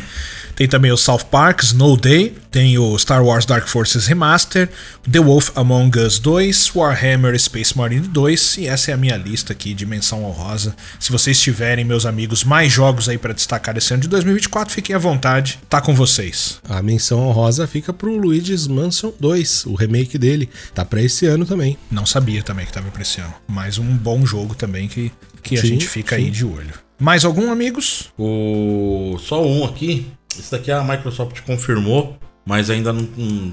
[0.62, 4.70] Tem também o South Park, Snow Day, tem o Star Wars Dark Forces Remaster,
[5.10, 9.52] The Wolf Among Us 2, Warhammer Space Marine 2 e essa é a minha lista
[9.52, 10.76] aqui de menção honrosa.
[11.00, 14.94] Se vocês tiverem, meus amigos, mais jogos aí para destacar esse ano de 2024, fiquem
[14.94, 16.60] à vontade, tá com vocês.
[16.68, 20.48] A menção honrosa fica pro Luigi's Mansion 2, o remake dele.
[20.72, 21.76] Tá pra esse ano também.
[21.90, 23.34] Não sabia também que tava pra esse ano.
[23.48, 25.10] Mais um bom jogo também que,
[25.42, 26.22] que a Sim, gente fica sim.
[26.22, 26.74] aí de olho.
[27.00, 28.12] Mais algum, amigos?
[28.16, 29.16] O...
[29.18, 30.06] Só um aqui.
[30.38, 32.16] Esse daqui a Microsoft confirmou,
[32.46, 33.02] mas ainda não.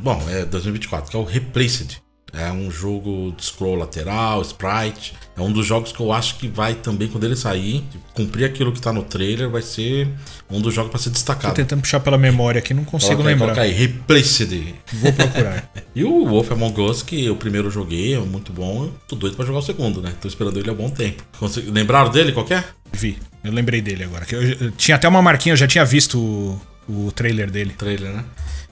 [0.02, 2.02] Bom, é 2024, que é o Replaced.
[2.32, 5.16] É um jogo de scroll lateral, sprite.
[5.36, 8.72] É um dos jogos que eu acho que vai também, quando ele sair, cumprir aquilo
[8.72, 10.08] que tá no trailer, vai ser
[10.48, 11.56] um dos jogos pra ser Tô destacado.
[11.56, 13.46] tentando puxar pela memória aqui, não consigo Coloca lembrar.
[13.48, 14.76] coloca aí, Replaced.
[14.94, 15.72] Vou procurar.
[15.96, 18.84] E o Wolf Among Us, que eu primeiro joguei, é muito bom.
[18.86, 20.14] eu Tô doido pra jogar o segundo, né?
[20.22, 21.24] Tô esperando ele há bom tempo.
[21.40, 22.64] Consegui- Lembraram dele qualquer?
[22.92, 24.26] Vi, eu lembrei dele agora.
[24.26, 27.74] Que eu, eu tinha até uma marquinha, eu já tinha visto o, o trailer dele.
[27.78, 28.24] Trailer, né?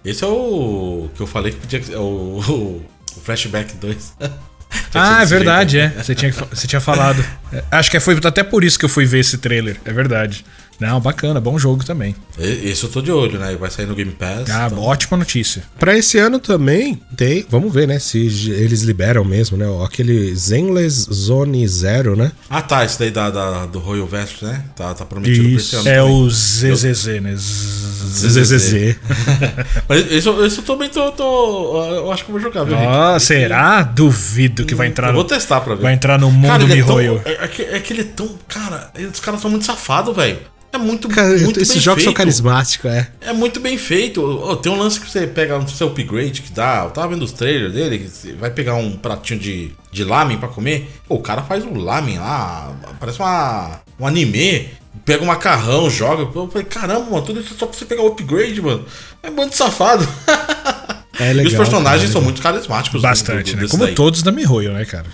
[0.03, 1.93] Esse é o que eu falei que podia ser.
[1.93, 2.85] É o, o,
[3.17, 4.13] o Flashback 2.
[4.93, 5.89] Ah, é verdade, é.
[5.89, 7.23] Você tinha, você tinha falado.
[7.53, 9.77] É, Acho que foi até por isso que eu fui ver esse trailer.
[9.85, 10.43] É verdade.
[10.79, 12.15] Não, bacana, bom jogo também.
[12.37, 13.55] Esse eu tô de olho, né?
[13.59, 14.47] Vai sair no Game Pass.
[14.49, 15.63] Ah, então- ótima notícia.
[15.79, 18.19] Pra esse ano também tem, vamos ver, né, se
[18.51, 22.31] eles liberam mesmo, né, aquele Zenless Zone Zero, né?
[22.49, 22.85] Ah, tá.
[22.85, 24.63] Esse daí da, da- do Royal Vest, né?
[24.75, 25.87] Tá, tá prometido pra esse ano.
[25.89, 26.11] É também.
[26.21, 27.35] o ZZZ, né?
[27.35, 28.95] Z- ZZZ.
[29.89, 31.83] Mas esse, eu- também tô, tô.
[31.85, 32.77] Eu acho que eu vou jogar, viu?
[32.77, 33.81] Ah, será?
[33.83, 35.81] Duvido que vai entrar Eu no, vou testar pra ver.
[35.81, 37.21] vai entrar no mundo ele é, Mihoyo.
[37.25, 38.29] é, é que, é que ele é tão.
[38.47, 40.37] Cara, os caras são muito safados, velho.
[40.77, 42.17] É muito, Cara, muito esses bem jogos são feito.
[42.17, 43.07] carismáticos, é.
[43.21, 44.21] É muito bem feito.
[44.23, 46.83] Ô, tem um lance que você pega no seu upgrade que dá.
[46.85, 47.99] Eu tava vendo os trailers dele.
[47.99, 50.89] que Você vai pegar um pratinho de, de lamen pra comer.
[51.07, 52.73] Pô, o cara faz um lamen lá.
[52.99, 54.69] Parece uma, um anime.
[55.05, 56.23] Pega um macarrão, joga.
[56.23, 58.85] Eu falei, caramba, mano, tudo isso só pra você pegar o upgrade, mano.
[59.23, 60.07] É muito safado.
[61.19, 63.01] É e os legal, personagens cara, são muito carismáticos.
[63.01, 63.67] Bastante, do- do- né?
[63.69, 63.95] Como daí.
[63.95, 65.07] todos da Mihoyo, né, cara?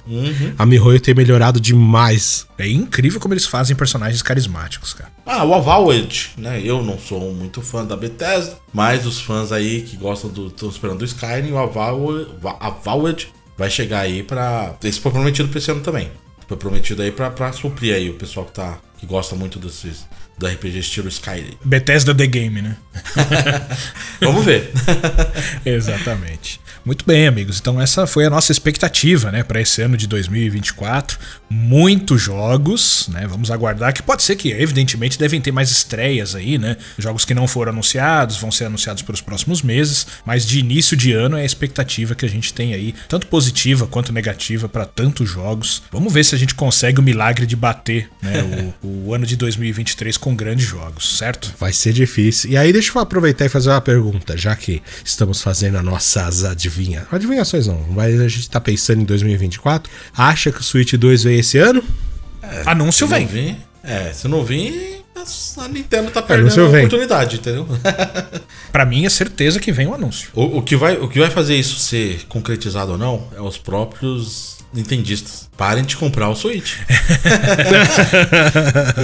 [0.58, 2.46] A Mihoyo tem melhorado demais.
[2.58, 5.12] É incrível como eles fazem personagens carismáticos, cara.
[5.26, 6.62] Ah, o Avowed, né?
[6.64, 10.48] Eu não sou muito fã da Bethesda, mas os fãs aí que gostam do.
[10.48, 12.28] estão esperando do Skyrim, o Avowed,
[12.60, 13.28] Avowed
[13.58, 14.76] vai chegar aí pra.
[14.84, 16.12] Esse foi prometido pra esse ano também.
[16.48, 18.78] Foi prometido aí pra, pra suprir aí o pessoal que tá.
[18.98, 20.06] que gosta muito desses,
[20.38, 21.58] do RPG estilo Skyrim.
[21.64, 22.76] Bethesda The Game, né?
[24.22, 24.72] Vamos ver.
[25.66, 26.62] Exatamente.
[26.86, 27.60] Muito bem, amigos.
[27.60, 31.18] Então essa foi a nossa expectativa, né, para esse ano de 2024.
[31.50, 33.26] Muitos jogos, né?
[33.26, 36.76] Vamos aguardar que pode ser que evidentemente devem ter mais estreias aí, né?
[36.98, 40.98] Jogos que não foram anunciados, vão ser anunciados para os próximos meses, mas de início
[40.98, 44.86] de ano é a expectativa que a gente tem aí, tanto positiva quanto negativa para
[44.86, 45.84] tantos jogos.
[45.92, 49.38] Vamos ver se a gente consegue o milagre de bater, né, o, o ano de
[49.38, 51.54] 2023 com grandes jogos, certo?
[51.60, 52.50] Vai ser difícil.
[52.50, 56.46] E aí, deixa eu aproveitar e fazer uma pergunta, já que estamos fazendo as nossas
[56.46, 57.06] adivinha...
[57.12, 59.92] adivinhações, não, mas a gente tá pensando em 2024.
[60.16, 61.84] Acha que o Switch 2 veio esse ano?
[62.66, 63.28] Anúncio Se não vem.
[63.28, 65.04] vir, é, se não vir,
[65.58, 66.86] a Nintendo tá perdendo Anúncio a vem.
[66.86, 67.68] oportunidade, entendeu?
[68.72, 70.30] Para mim é certeza que vem o anúncio.
[70.34, 73.58] O, o que vai, o que vai fazer isso ser concretizado ou não é os
[73.58, 75.50] próprios nintendistas.
[75.58, 76.76] Parem de comprar o Switch.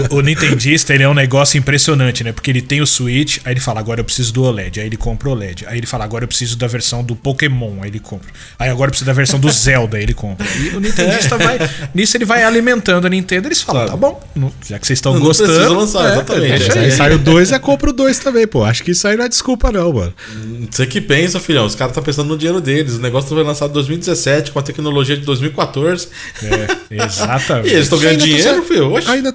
[0.10, 2.32] O, o Nintendista, ele é um negócio impressionante, né?
[2.32, 4.80] Porque ele tem o Switch, aí ele fala, agora eu preciso do OLED.
[4.80, 5.66] Aí ele compra o OLED.
[5.68, 7.82] Aí ele fala, agora eu preciso da versão do Pokémon.
[7.82, 8.30] Aí ele compra.
[8.58, 9.98] Aí agora eu preciso da versão do Zelda.
[9.98, 10.46] Aí ele compra.
[10.60, 11.58] E o Nintendista vai.
[11.94, 13.48] Nisso ele vai alimentando a Nintendo.
[13.48, 13.92] Eles falam, Sabe.
[13.92, 15.74] tá bom, não- já que vocês estão Não gostando.
[15.76, 16.50] lançar, exatamente.
[16.50, 16.86] deixa Mas aí.
[16.86, 18.64] aí sai o 2, é compra o 2 também, pô.
[18.64, 20.14] Acho que isso aí não é desculpa, não, mano.
[20.70, 21.66] Você que pensa, filhão.
[21.66, 22.96] Os caras estão pensando no dinheiro deles.
[22.96, 25.59] O negócio foi lançado em 2017 com a tecnologia de 2014.
[26.44, 27.68] É, exatamente.
[27.70, 28.94] E eles estão ganhando Ainda tá dinheiro, sa- filho.
[28.94, 29.12] Oxe.
[29.12, 29.34] Ainda,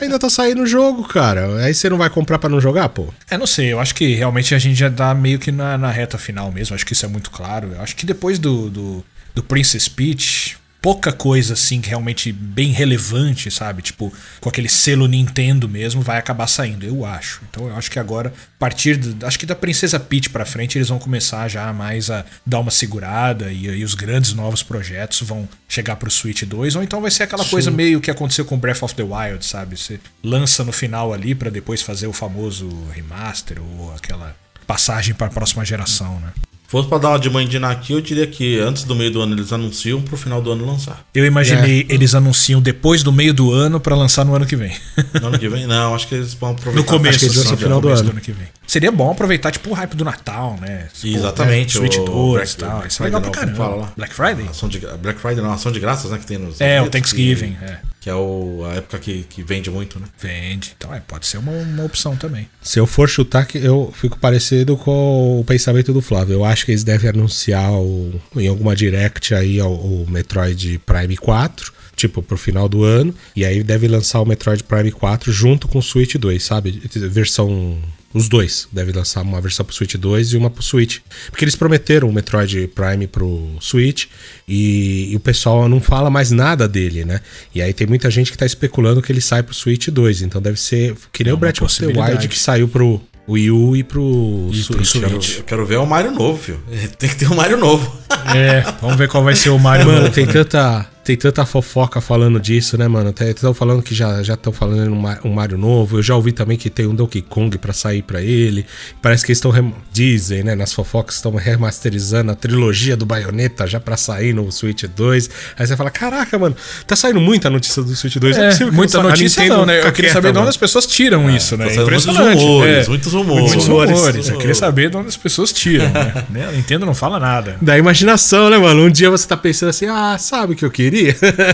[0.00, 1.64] ainda tá saindo o jogo, cara.
[1.64, 3.08] Aí você não vai comprar pra não jogar, pô?
[3.30, 5.90] É, não sei, eu acho que realmente a gente já tá meio que na, na
[5.90, 7.72] reta final mesmo, acho que isso é muito claro.
[7.74, 9.04] Eu acho que depois do, do,
[9.34, 13.82] do Princess Peach, pouca coisa assim que realmente bem relevante, sabe?
[13.82, 17.40] Tipo, com aquele selo Nintendo mesmo, vai acabar saindo, eu acho.
[17.48, 20.76] Então eu acho que agora, a partir do, acho que da Princesa Peach pra frente,
[20.76, 25.20] eles vão começar já mais a dar uma segurada e aí os grandes novos projetos
[25.22, 28.58] vão chegar pro Switch 2, ou então vai ser aquela coisa meio que aconteceu com
[28.58, 29.78] Breath of the Wild, sabe?
[29.78, 34.34] Você lança no final ali pra depois fazer o famoso remaster ou aquela
[34.66, 36.32] passagem para a próxima geração, né?
[36.72, 39.20] Fosse pra dar uma de mãe de aqui, eu diria que antes do meio do
[39.20, 41.04] ano eles anunciam pro final do ano lançar.
[41.14, 44.74] Eu imaginei eles anunciam depois do meio do ano pra lançar no ano que vem.
[45.20, 46.80] No ano que vem, não, acho que eles vão aproveitar.
[46.80, 48.12] No começo, Acho que eles assim, no final do começo ano.
[48.12, 48.48] ano que vem.
[48.72, 50.88] Seria bom aproveitar, tipo, o hype do Natal, né?
[51.04, 51.72] Exatamente.
[51.72, 52.86] Switch o 2 e Black- tal.
[52.86, 53.56] Isso é legal Friday pra caramba.
[53.64, 53.92] fala lá?
[53.96, 54.48] Black Friday?
[54.48, 56.18] Ação de, Black Friday não, ação de graças, né?
[56.18, 56.58] Que tem nos.
[56.58, 57.78] É, o Thanksgiving, Que, é.
[58.00, 60.06] que é o, a época que, que vende muito, né?
[60.18, 60.72] Vende.
[60.76, 62.48] Então, é, pode ser uma, uma opção também.
[62.62, 66.32] Se eu for chutar, que eu fico parecido com o pensamento do Flávio.
[66.32, 71.16] Eu acho que eles devem anunciar o- em alguma direct aí o, o Metroid Prime
[71.18, 73.14] 4, tipo, pro final do ano.
[73.36, 76.82] E aí deve lançar o Metroid Prime 4 junto com o Switch 2, sabe?
[77.10, 77.76] Versão.
[78.14, 78.68] Os dois.
[78.70, 80.98] Deve lançar uma versão pro Switch 2 e uma pro Switch.
[81.30, 84.06] Porque eles prometeram o Metroid Prime pro Switch
[84.46, 87.20] e, e o pessoal não fala mais nada dele, né?
[87.54, 90.22] E aí tem muita gente que tá especulando que ele sai pro Switch 2.
[90.22, 90.94] Então deve ser.
[91.12, 91.86] Que nem É o Breath of the.
[91.86, 95.08] Wild que saiu pro Wii U e pro E pro Switch.
[95.08, 95.38] Switch.
[95.38, 96.60] Eu quero ver o Mario novo, filho.
[96.98, 97.96] Tem que ter um Mario novo.
[98.34, 99.86] É, vamos ver qual vai ser o Mario.
[99.86, 103.12] Mano, novo, tem tanta, tem tanta fofoca falando disso, né, mano?
[103.20, 105.98] Estão falando que já estão falando em um Ma- um Mario novo.
[105.98, 108.64] Eu já ouvi também que tem um Donkey Kong pra sair pra ele.
[109.00, 109.52] Parece que eles estão.
[109.92, 110.54] Dizem, né?
[110.54, 115.30] Nas fofocas estão remasterizando a trilogia do Bayonetta já pra sair no Switch 2.
[115.58, 116.54] Aí você fala: caraca, mano,
[116.86, 118.36] tá saindo muita notícia do Switch 2.
[118.36, 119.78] não É, possível que muita não notícia Nintendo não, né?
[119.78, 121.68] Eu queria quieta, saber de onde as pessoas tiram isso, né?
[121.68, 122.88] tá muitos rumores, é.
[122.88, 123.42] muitos rumores.
[123.48, 123.96] Muitos Rumores.
[123.98, 124.28] rumores.
[124.28, 126.24] Eu queria saber de onde as pessoas tiram, né?
[126.30, 126.46] Né?
[126.46, 127.56] A Nintendo não fala nada.
[127.60, 128.84] Da imaginação, né, mano?
[128.84, 130.91] Um dia você tá pensando assim: ah, sabe o que eu queria?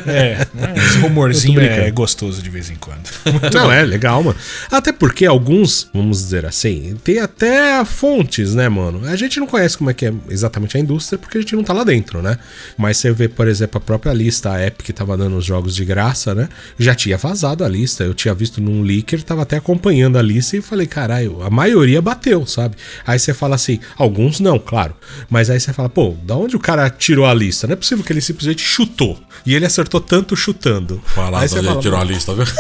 [0.07, 3.09] É, esse rumorzinho é gostoso de vez em quando.
[3.55, 4.37] Não, é legal, mano.
[4.71, 9.07] Até porque alguns, vamos dizer assim, tem até fontes, né, mano?
[9.09, 11.63] A gente não conhece como é que é exatamente a indústria porque a gente não
[11.63, 12.39] tá lá dentro, né?
[12.77, 15.85] Mas você vê, por exemplo, a própria lista, a Epic tava dando os jogos de
[15.85, 16.49] graça, né?
[16.79, 18.05] Já tinha vazado a lista.
[18.05, 22.01] Eu tinha visto num leaker, tava até acompanhando a lista e falei, caralho, a maioria
[22.01, 22.77] bateu, sabe?
[23.07, 24.95] Aí você fala assim, alguns não, claro.
[25.29, 27.67] Mas aí você fala, pô, da onde o cara tirou a lista?
[27.67, 29.19] Não é possível que ele simplesmente chutou.
[29.47, 31.01] E ele acertou tanto chutando.
[31.07, 32.45] Fala, aí você ele fala, tirou a lista, viu?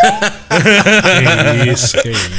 [0.48, 2.30] Que isso, que isso.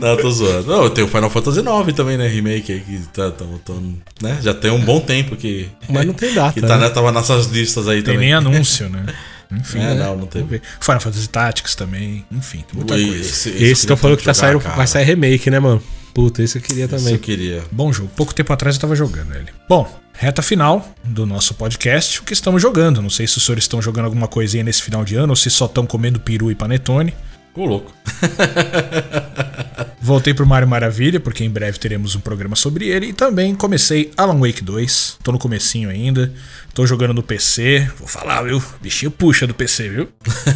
[0.00, 0.66] Não, tô zoando.
[0.68, 2.26] Não, tem o Final Fantasy IX também, né?
[2.26, 4.38] Remake aí, que tá, tão, tão, né?
[4.42, 5.68] Já tem um bom tempo que.
[5.88, 6.84] Mas não tem data, Que tá, né?
[6.84, 6.90] né?
[6.90, 8.20] Tava nessas listas aí Tem também.
[8.30, 9.06] nem anúncio, né?
[9.52, 9.78] Enfim.
[9.80, 9.94] É, né?
[9.94, 10.44] não, não teve.
[10.44, 10.62] ver.
[10.80, 12.24] Final Fantasy Tactics também.
[12.32, 13.20] Enfim, tem muita Esse- coisa.
[13.20, 15.82] esse eu Esse queria estão falando que tá jogar, saindo, vai sair remake, né, mano?
[16.14, 17.12] Puta, esse eu queria Esse também.
[17.14, 17.62] eu queria.
[17.70, 18.10] Bom jogo.
[18.16, 19.48] Pouco tempo atrás eu tava jogando ele.
[19.68, 22.20] Bom, reta final do nosso podcast.
[22.20, 23.02] O que estamos jogando?
[23.02, 25.50] Não sei se os senhores estão jogando alguma coisinha nesse final de ano ou se
[25.50, 27.14] só estão comendo peru e panetone.
[27.54, 27.92] Ô, louco.
[30.00, 33.08] Voltei pro Mario Maravilha, porque em breve teremos um programa sobre ele.
[33.08, 35.18] E também comecei Alan Wake 2.
[35.22, 36.32] Tô no comecinho ainda.
[36.74, 37.88] Tô jogando no PC.
[37.98, 38.62] Vou falar, viu?
[38.80, 40.08] Bichinho puxa do PC, viu?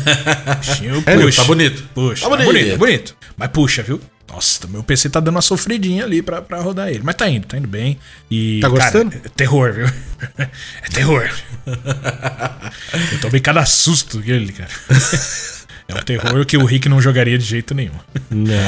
[0.59, 1.42] Bichinho É, puxa.
[1.42, 1.84] tá bonito.
[1.94, 2.22] Puxa.
[2.28, 2.72] Tá Tá bonito, bonito.
[2.72, 3.16] tá bonito.
[3.36, 4.00] Mas puxa, viu?
[4.28, 7.00] Nossa, meu PC tá dando uma sofridinha ali pra, pra rodar ele.
[7.02, 7.98] Mas tá indo, tá indo bem.
[8.30, 9.10] E, Tá gostando?
[9.12, 9.86] Cara, é terror, viu?
[10.82, 11.30] É terror.
[13.12, 14.70] Eu tomei cada susto dele, cara.
[15.89, 17.93] É um terror que o Rick não jogaria de jeito nenhum.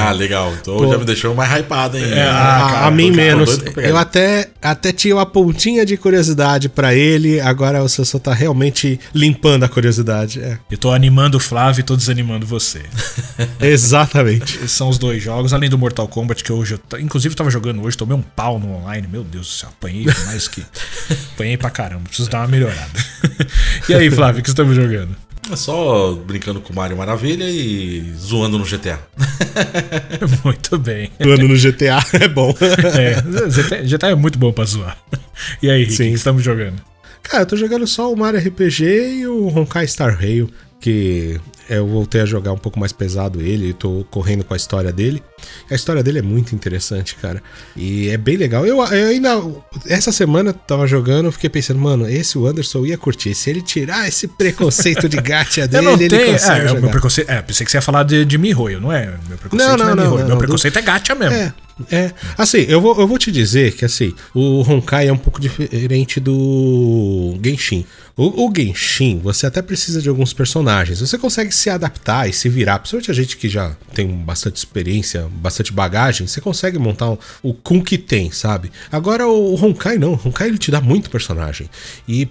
[0.01, 0.55] Ah, legal.
[0.61, 2.05] Então já me deixou mais hypado, hein?
[2.13, 3.59] É, a, Ah, cara, a mim menos.
[3.77, 9.01] Eu até, até tinha uma pontinha de curiosidade pra ele, agora você só tá realmente
[9.13, 10.41] limpando a curiosidade.
[10.41, 12.83] É, Eu tô animando o Flávio e tô desanimando você.
[13.61, 14.69] exatamente.
[14.69, 17.01] São os dois jogos, além do Mortal Kombat, que hoje eu.
[17.01, 19.09] Inclusive, eu tava jogando hoje, tomei um pau no online.
[19.11, 20.65] Meu Deus do céu, apanhei mais que.
[21.35, 22.91] apanhei pra caramba, preciso dar uma melhorada.
[23.89, 25.17] e aí, Flávio, o que estamos jogando?
[25.51, 28.99] É só brincando com o Mario Maravilha e zoando no GTA.
[30.45, 31.11] Muito bem.
[31.21, 32.55] Ano no GTA é bom.
[32.61, 34.99] É, GTA, é muito bom pra zoar.
[35.63, 36.09] E aí, Rick, o Sim.
[36.11, 36.81] que estamos jogando?
[37.23, 38.85] Cara, eu tô jogando só o Mario RPG
[39.21, 43.73] e o Honkai Star Rail, que eu voltei a jogar um pouco mais pesado ele,
[43.73, 45.23] tô correndo com a história dele.
[45.71, 47.43] A história dele é muito interessante, cara.
[47.77, 48.67] E é bem legal.
[48.67, 49.41] Eu, eu ainda.
[49.87, 53.35] Essa semana eu tava jogando, eu fiquei pensando, mano, esse o Anderson ia curtir.
[53.35, 56.33] Se ele tirar esse preconceito de gacha Eu dele, não ele tenho.
[56.33, 56.91] consegue É, o meu jogar.
[56.91, 57.31] preconceito.
[57.31, 59.07] É, pensei que você ia falar de, de Mihoyo, não é?
[59.29, 60.19] Meu preconceito Não, não, não, é não, Mihoyo.
[60.21, 61.35] não, Meu do- preconceito é gacha mesmo.
[61.37, 61.53] É,
[61.93, 62.13] é.
[62.37, 66.19] Assim, eu vou, eu vou te dizer que assim, o Honkai é um pouco diferente
[66.19, 67.87] do Genshin.
[68.17, 70.99] O, o Genshin, você até precisa de alguns personagens.
[71.01, 72.79] Você consegue se adaptar e se virar.
[72.79, 77.83] Principalmente a gente que já tem bastante experiência, bastante bagagem, você consegue montar o, com
[77.83, 78.71] que tem, sabe?
[78.91, 80.13] Agora o, o Honkai não.
[80.13, 81.69] O Honkai ele te dá muito personagem.
[82.07, 82.29] E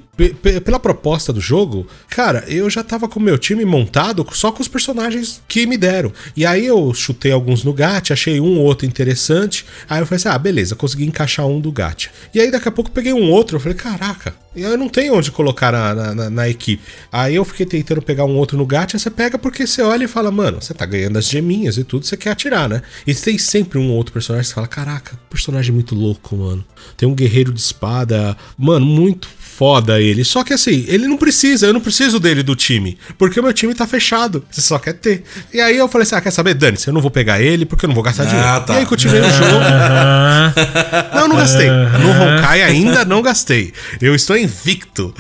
[0.64, 4.62] pela proposta do jogo, cara, eu já tava com o meu time montado só com
[4.62, 6.12] os personagens que me deram.
[6.36, 9.66] E aí eu chutei alguns no gacha, achei um ou outro interessante.
[9.88, 12.10] Aí eu falei assim: ah, beleza, consegui encaixar um do gacha.
[12.34, 15.32] E aí daqui a pouco peguei um outro, eu falei: caraca, eu não tenho onde
[15.32, 16.82] colocar na, na, na, equipe.
[17.12, 20.08] Aí eu fiquei tentando pegar um outro no gacha, você pega porque você olha e
[20.08, 22.82] fala, mano, você tá ganhando as geminhas e tudo, você quer atirar, né?
[23.06, 26.66] E tem sempre um outro personagem que você fala, caraca, personagem muito louco, mano.
[26.96, 29.28] Tem um guerreiro de espada, mano, muito
[29.58, 30.24] foda ele.
[30.24, 32.98] Só que assim, ele não precisa, eu não preciso dele do time.
[33.18, 34.46] Porque o meu time tá fechado.
[34.52, 35.24] Você só quer ter.
[35.54, 36.54] E aí eu falei assim: ah, quer saber?
[36.54, 38.66] Dane-se, eu não vou pegar ele porque eu não vou gastar Ah, dinheiro.
[38.66, 38.74] tá.
[38.76, 39.60] E aí continuei o jogo.
[41.16, 41.68] não, não gastei.
[41.70, 43.74] No Honkai ainda não gastei.
[44.02, 45.14] Eu estou invicto.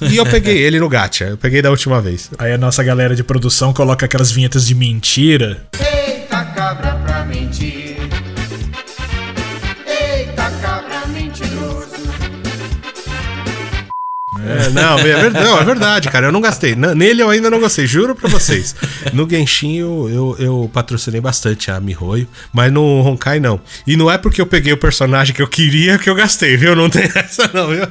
[0.00, 1.24] E eu peguei ele no gacha.
[1.26, 2.30] Eu peguei da última vez.
[2.38, 5.64] Aí a nossa galera de produção coloca aquelas vinhetas de mentira.
[5.78, 7.91] Eita cabra pra mentir.
[14.52, 16.26] É, não, é verdade, não, é verdade, cara.
[16.26, 16.72] Eu não gastei.
[16.72, 18.74] N- Nele eu ainda não gostei, juro pra vocês.
[19.12, 23.60] No Genshin eu, eu, eu patrocinei bastante a Mihoyo, mas no Honkai não.
[23.86, 26.74] E não é porque eu peguei o personagem que eu queria que eu gastei, viu?
[26.76, 27.82] Não tem essa não, viu?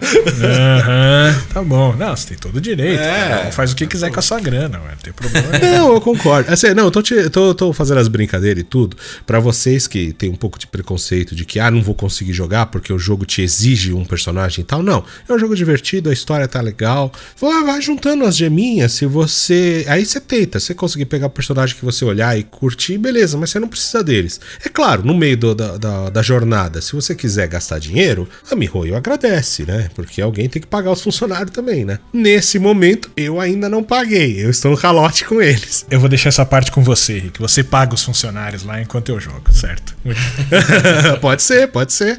[0.46, 1.96] Aham, tá bom.
[1.96, 3.02] Não, você tem todo o direito.
[3.02, 3.52] É.
[3.52, 5.60] Faz o que quiser com a sua grana, ué, não tem problema.
[5.60, 6.52] Não, eu concordo.
[6.52, 8.98] Assim, não, eu tô, te- tô, tô fazendo as brincadeiras e tudo.
[9.26, 12.68] Pra vocês que tem um pouco de preconceito de que, ah, não vou conseguir jogar
[12.68, 14.82] porque o jogo te exige um personagem e tal.
[14.84, 15.04] Não.
[15.28, 17.12] É um jogo divertido, a história tá legal.
[17.40, 18.92] Vai, vai juntando as geminhas.
[18.94, 19.86] Se você.
[19.88, 20.60] Aí você tenta.
[20.60, 23.68] Se você conseguir pegar o personagem que você olhar e curtir, beleza, mas você não
[23.68, 24.40] precisa deles.
[24.66, 28.56] É claro, no meio do- da, da, da jornada, se você quiser gastar dinheiro, a
[28.56, 29.90] Mihoyo agradece, né?
[29.96, 32.00] Porque alguém tem que pagar os funcionários também, né?
[32.14, 34.44] Nesse momento, eu ainda não paguei.
[34.44, 35.86] Eu estou no calote com eles.
[35.90, 37.40] Eu vou deixar essa parte com você, Rick.
[37.40, 39.96] Você paga os funcionários lá enquanto eu jogo, certo?
[41.22, 42.18] Pode ser, pode ser.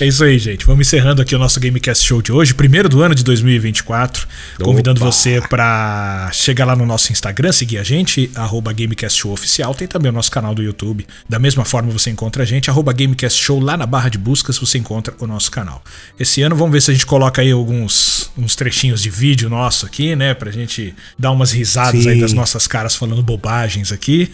[0.00, 0.64] É isso aí, gente.
[0.66, 4.26] Vamos encerrando aqui o nosso Gamecast Show de hoje, primeiro do ano de 2024.
[4.62, 5.12] Convidando Opa.
[5.12, 9.74] você para chegar lá no nosso Instagram, seguir a gente, arroba Gamecast Show Oficial.
[9.74, 11.06] Tem também o nosso canal do YouTube.
[11.28, 14.58] Da mesma forma você encontra a gente, arroba Gamecast Show, lá na barra de buscas
[14.58, 15.82] você encontra o nosso canal.
[16.18, 19.86] Esse ano vamos ver se a gente coloca aí alguns uns trechinhos de vídeo nosso
[19.86, 20.34] aqui, né?
[20.34, 22.10] Pra gente dar umas risadas Sim.
[22.10, 24.30] aí das nossas caras falando bobagens aqui.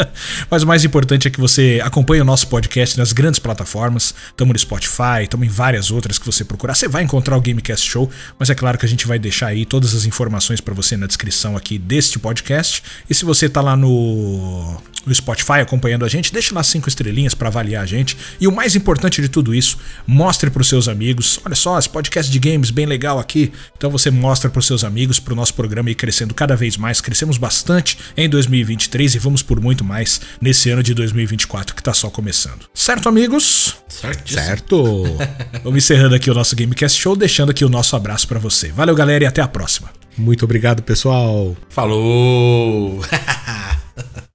[0.50, 4.14] Mas o mais importante é que você acompanhe o nosso podcast nas grandes plataformas.
[4.28, 6.74] Estamos no Spotify, estamos em várias outras que você procurar.
[6.74, 9.64] Você vai encontrar o Gamecast Show, mas é claro que a gente vai deixar aí
[9.64, 12.82] todas as informações para você na descrição aqui deste podcast.
[13.08, 17.34] E se você tá lá no, no Spotify acompanhando a gente, deixa lá cinco estrelinhas
[17.34, 18.16] para avaliar a gente.
[18.40, 21.40] E o mais importante de tudo isso, mostre para os seus amigos.
[21.44, 23.52] Olha só, esse podcast de games bem legal aqui.
[23.76, 26.76] Então você mostra para os seus amigos, para o nosso programa ir crescendo cada vez
[26.76, 27.00] mais.
[27.00, 31.92] Crescemos bastante em 2023 e vamos por muito mais nesse ano de 2024 que tá
[31.92, 32.66] só começando.
[32.74, 33.81] Certo, amigos?
[34.02, 34.44] Certíssimo.
[34.44, 35.04] Certo.
[35.62, 38.72] Vamos encerrando aqui o nosso Gamecast Show, deixando aqui o nosso abraço para você.
[38.72, 39.90] Valeu, galera, e até a próxima.
[40.18, 41.56] Muito obrigado, pessoal.
[41.68, 43.00] Falou!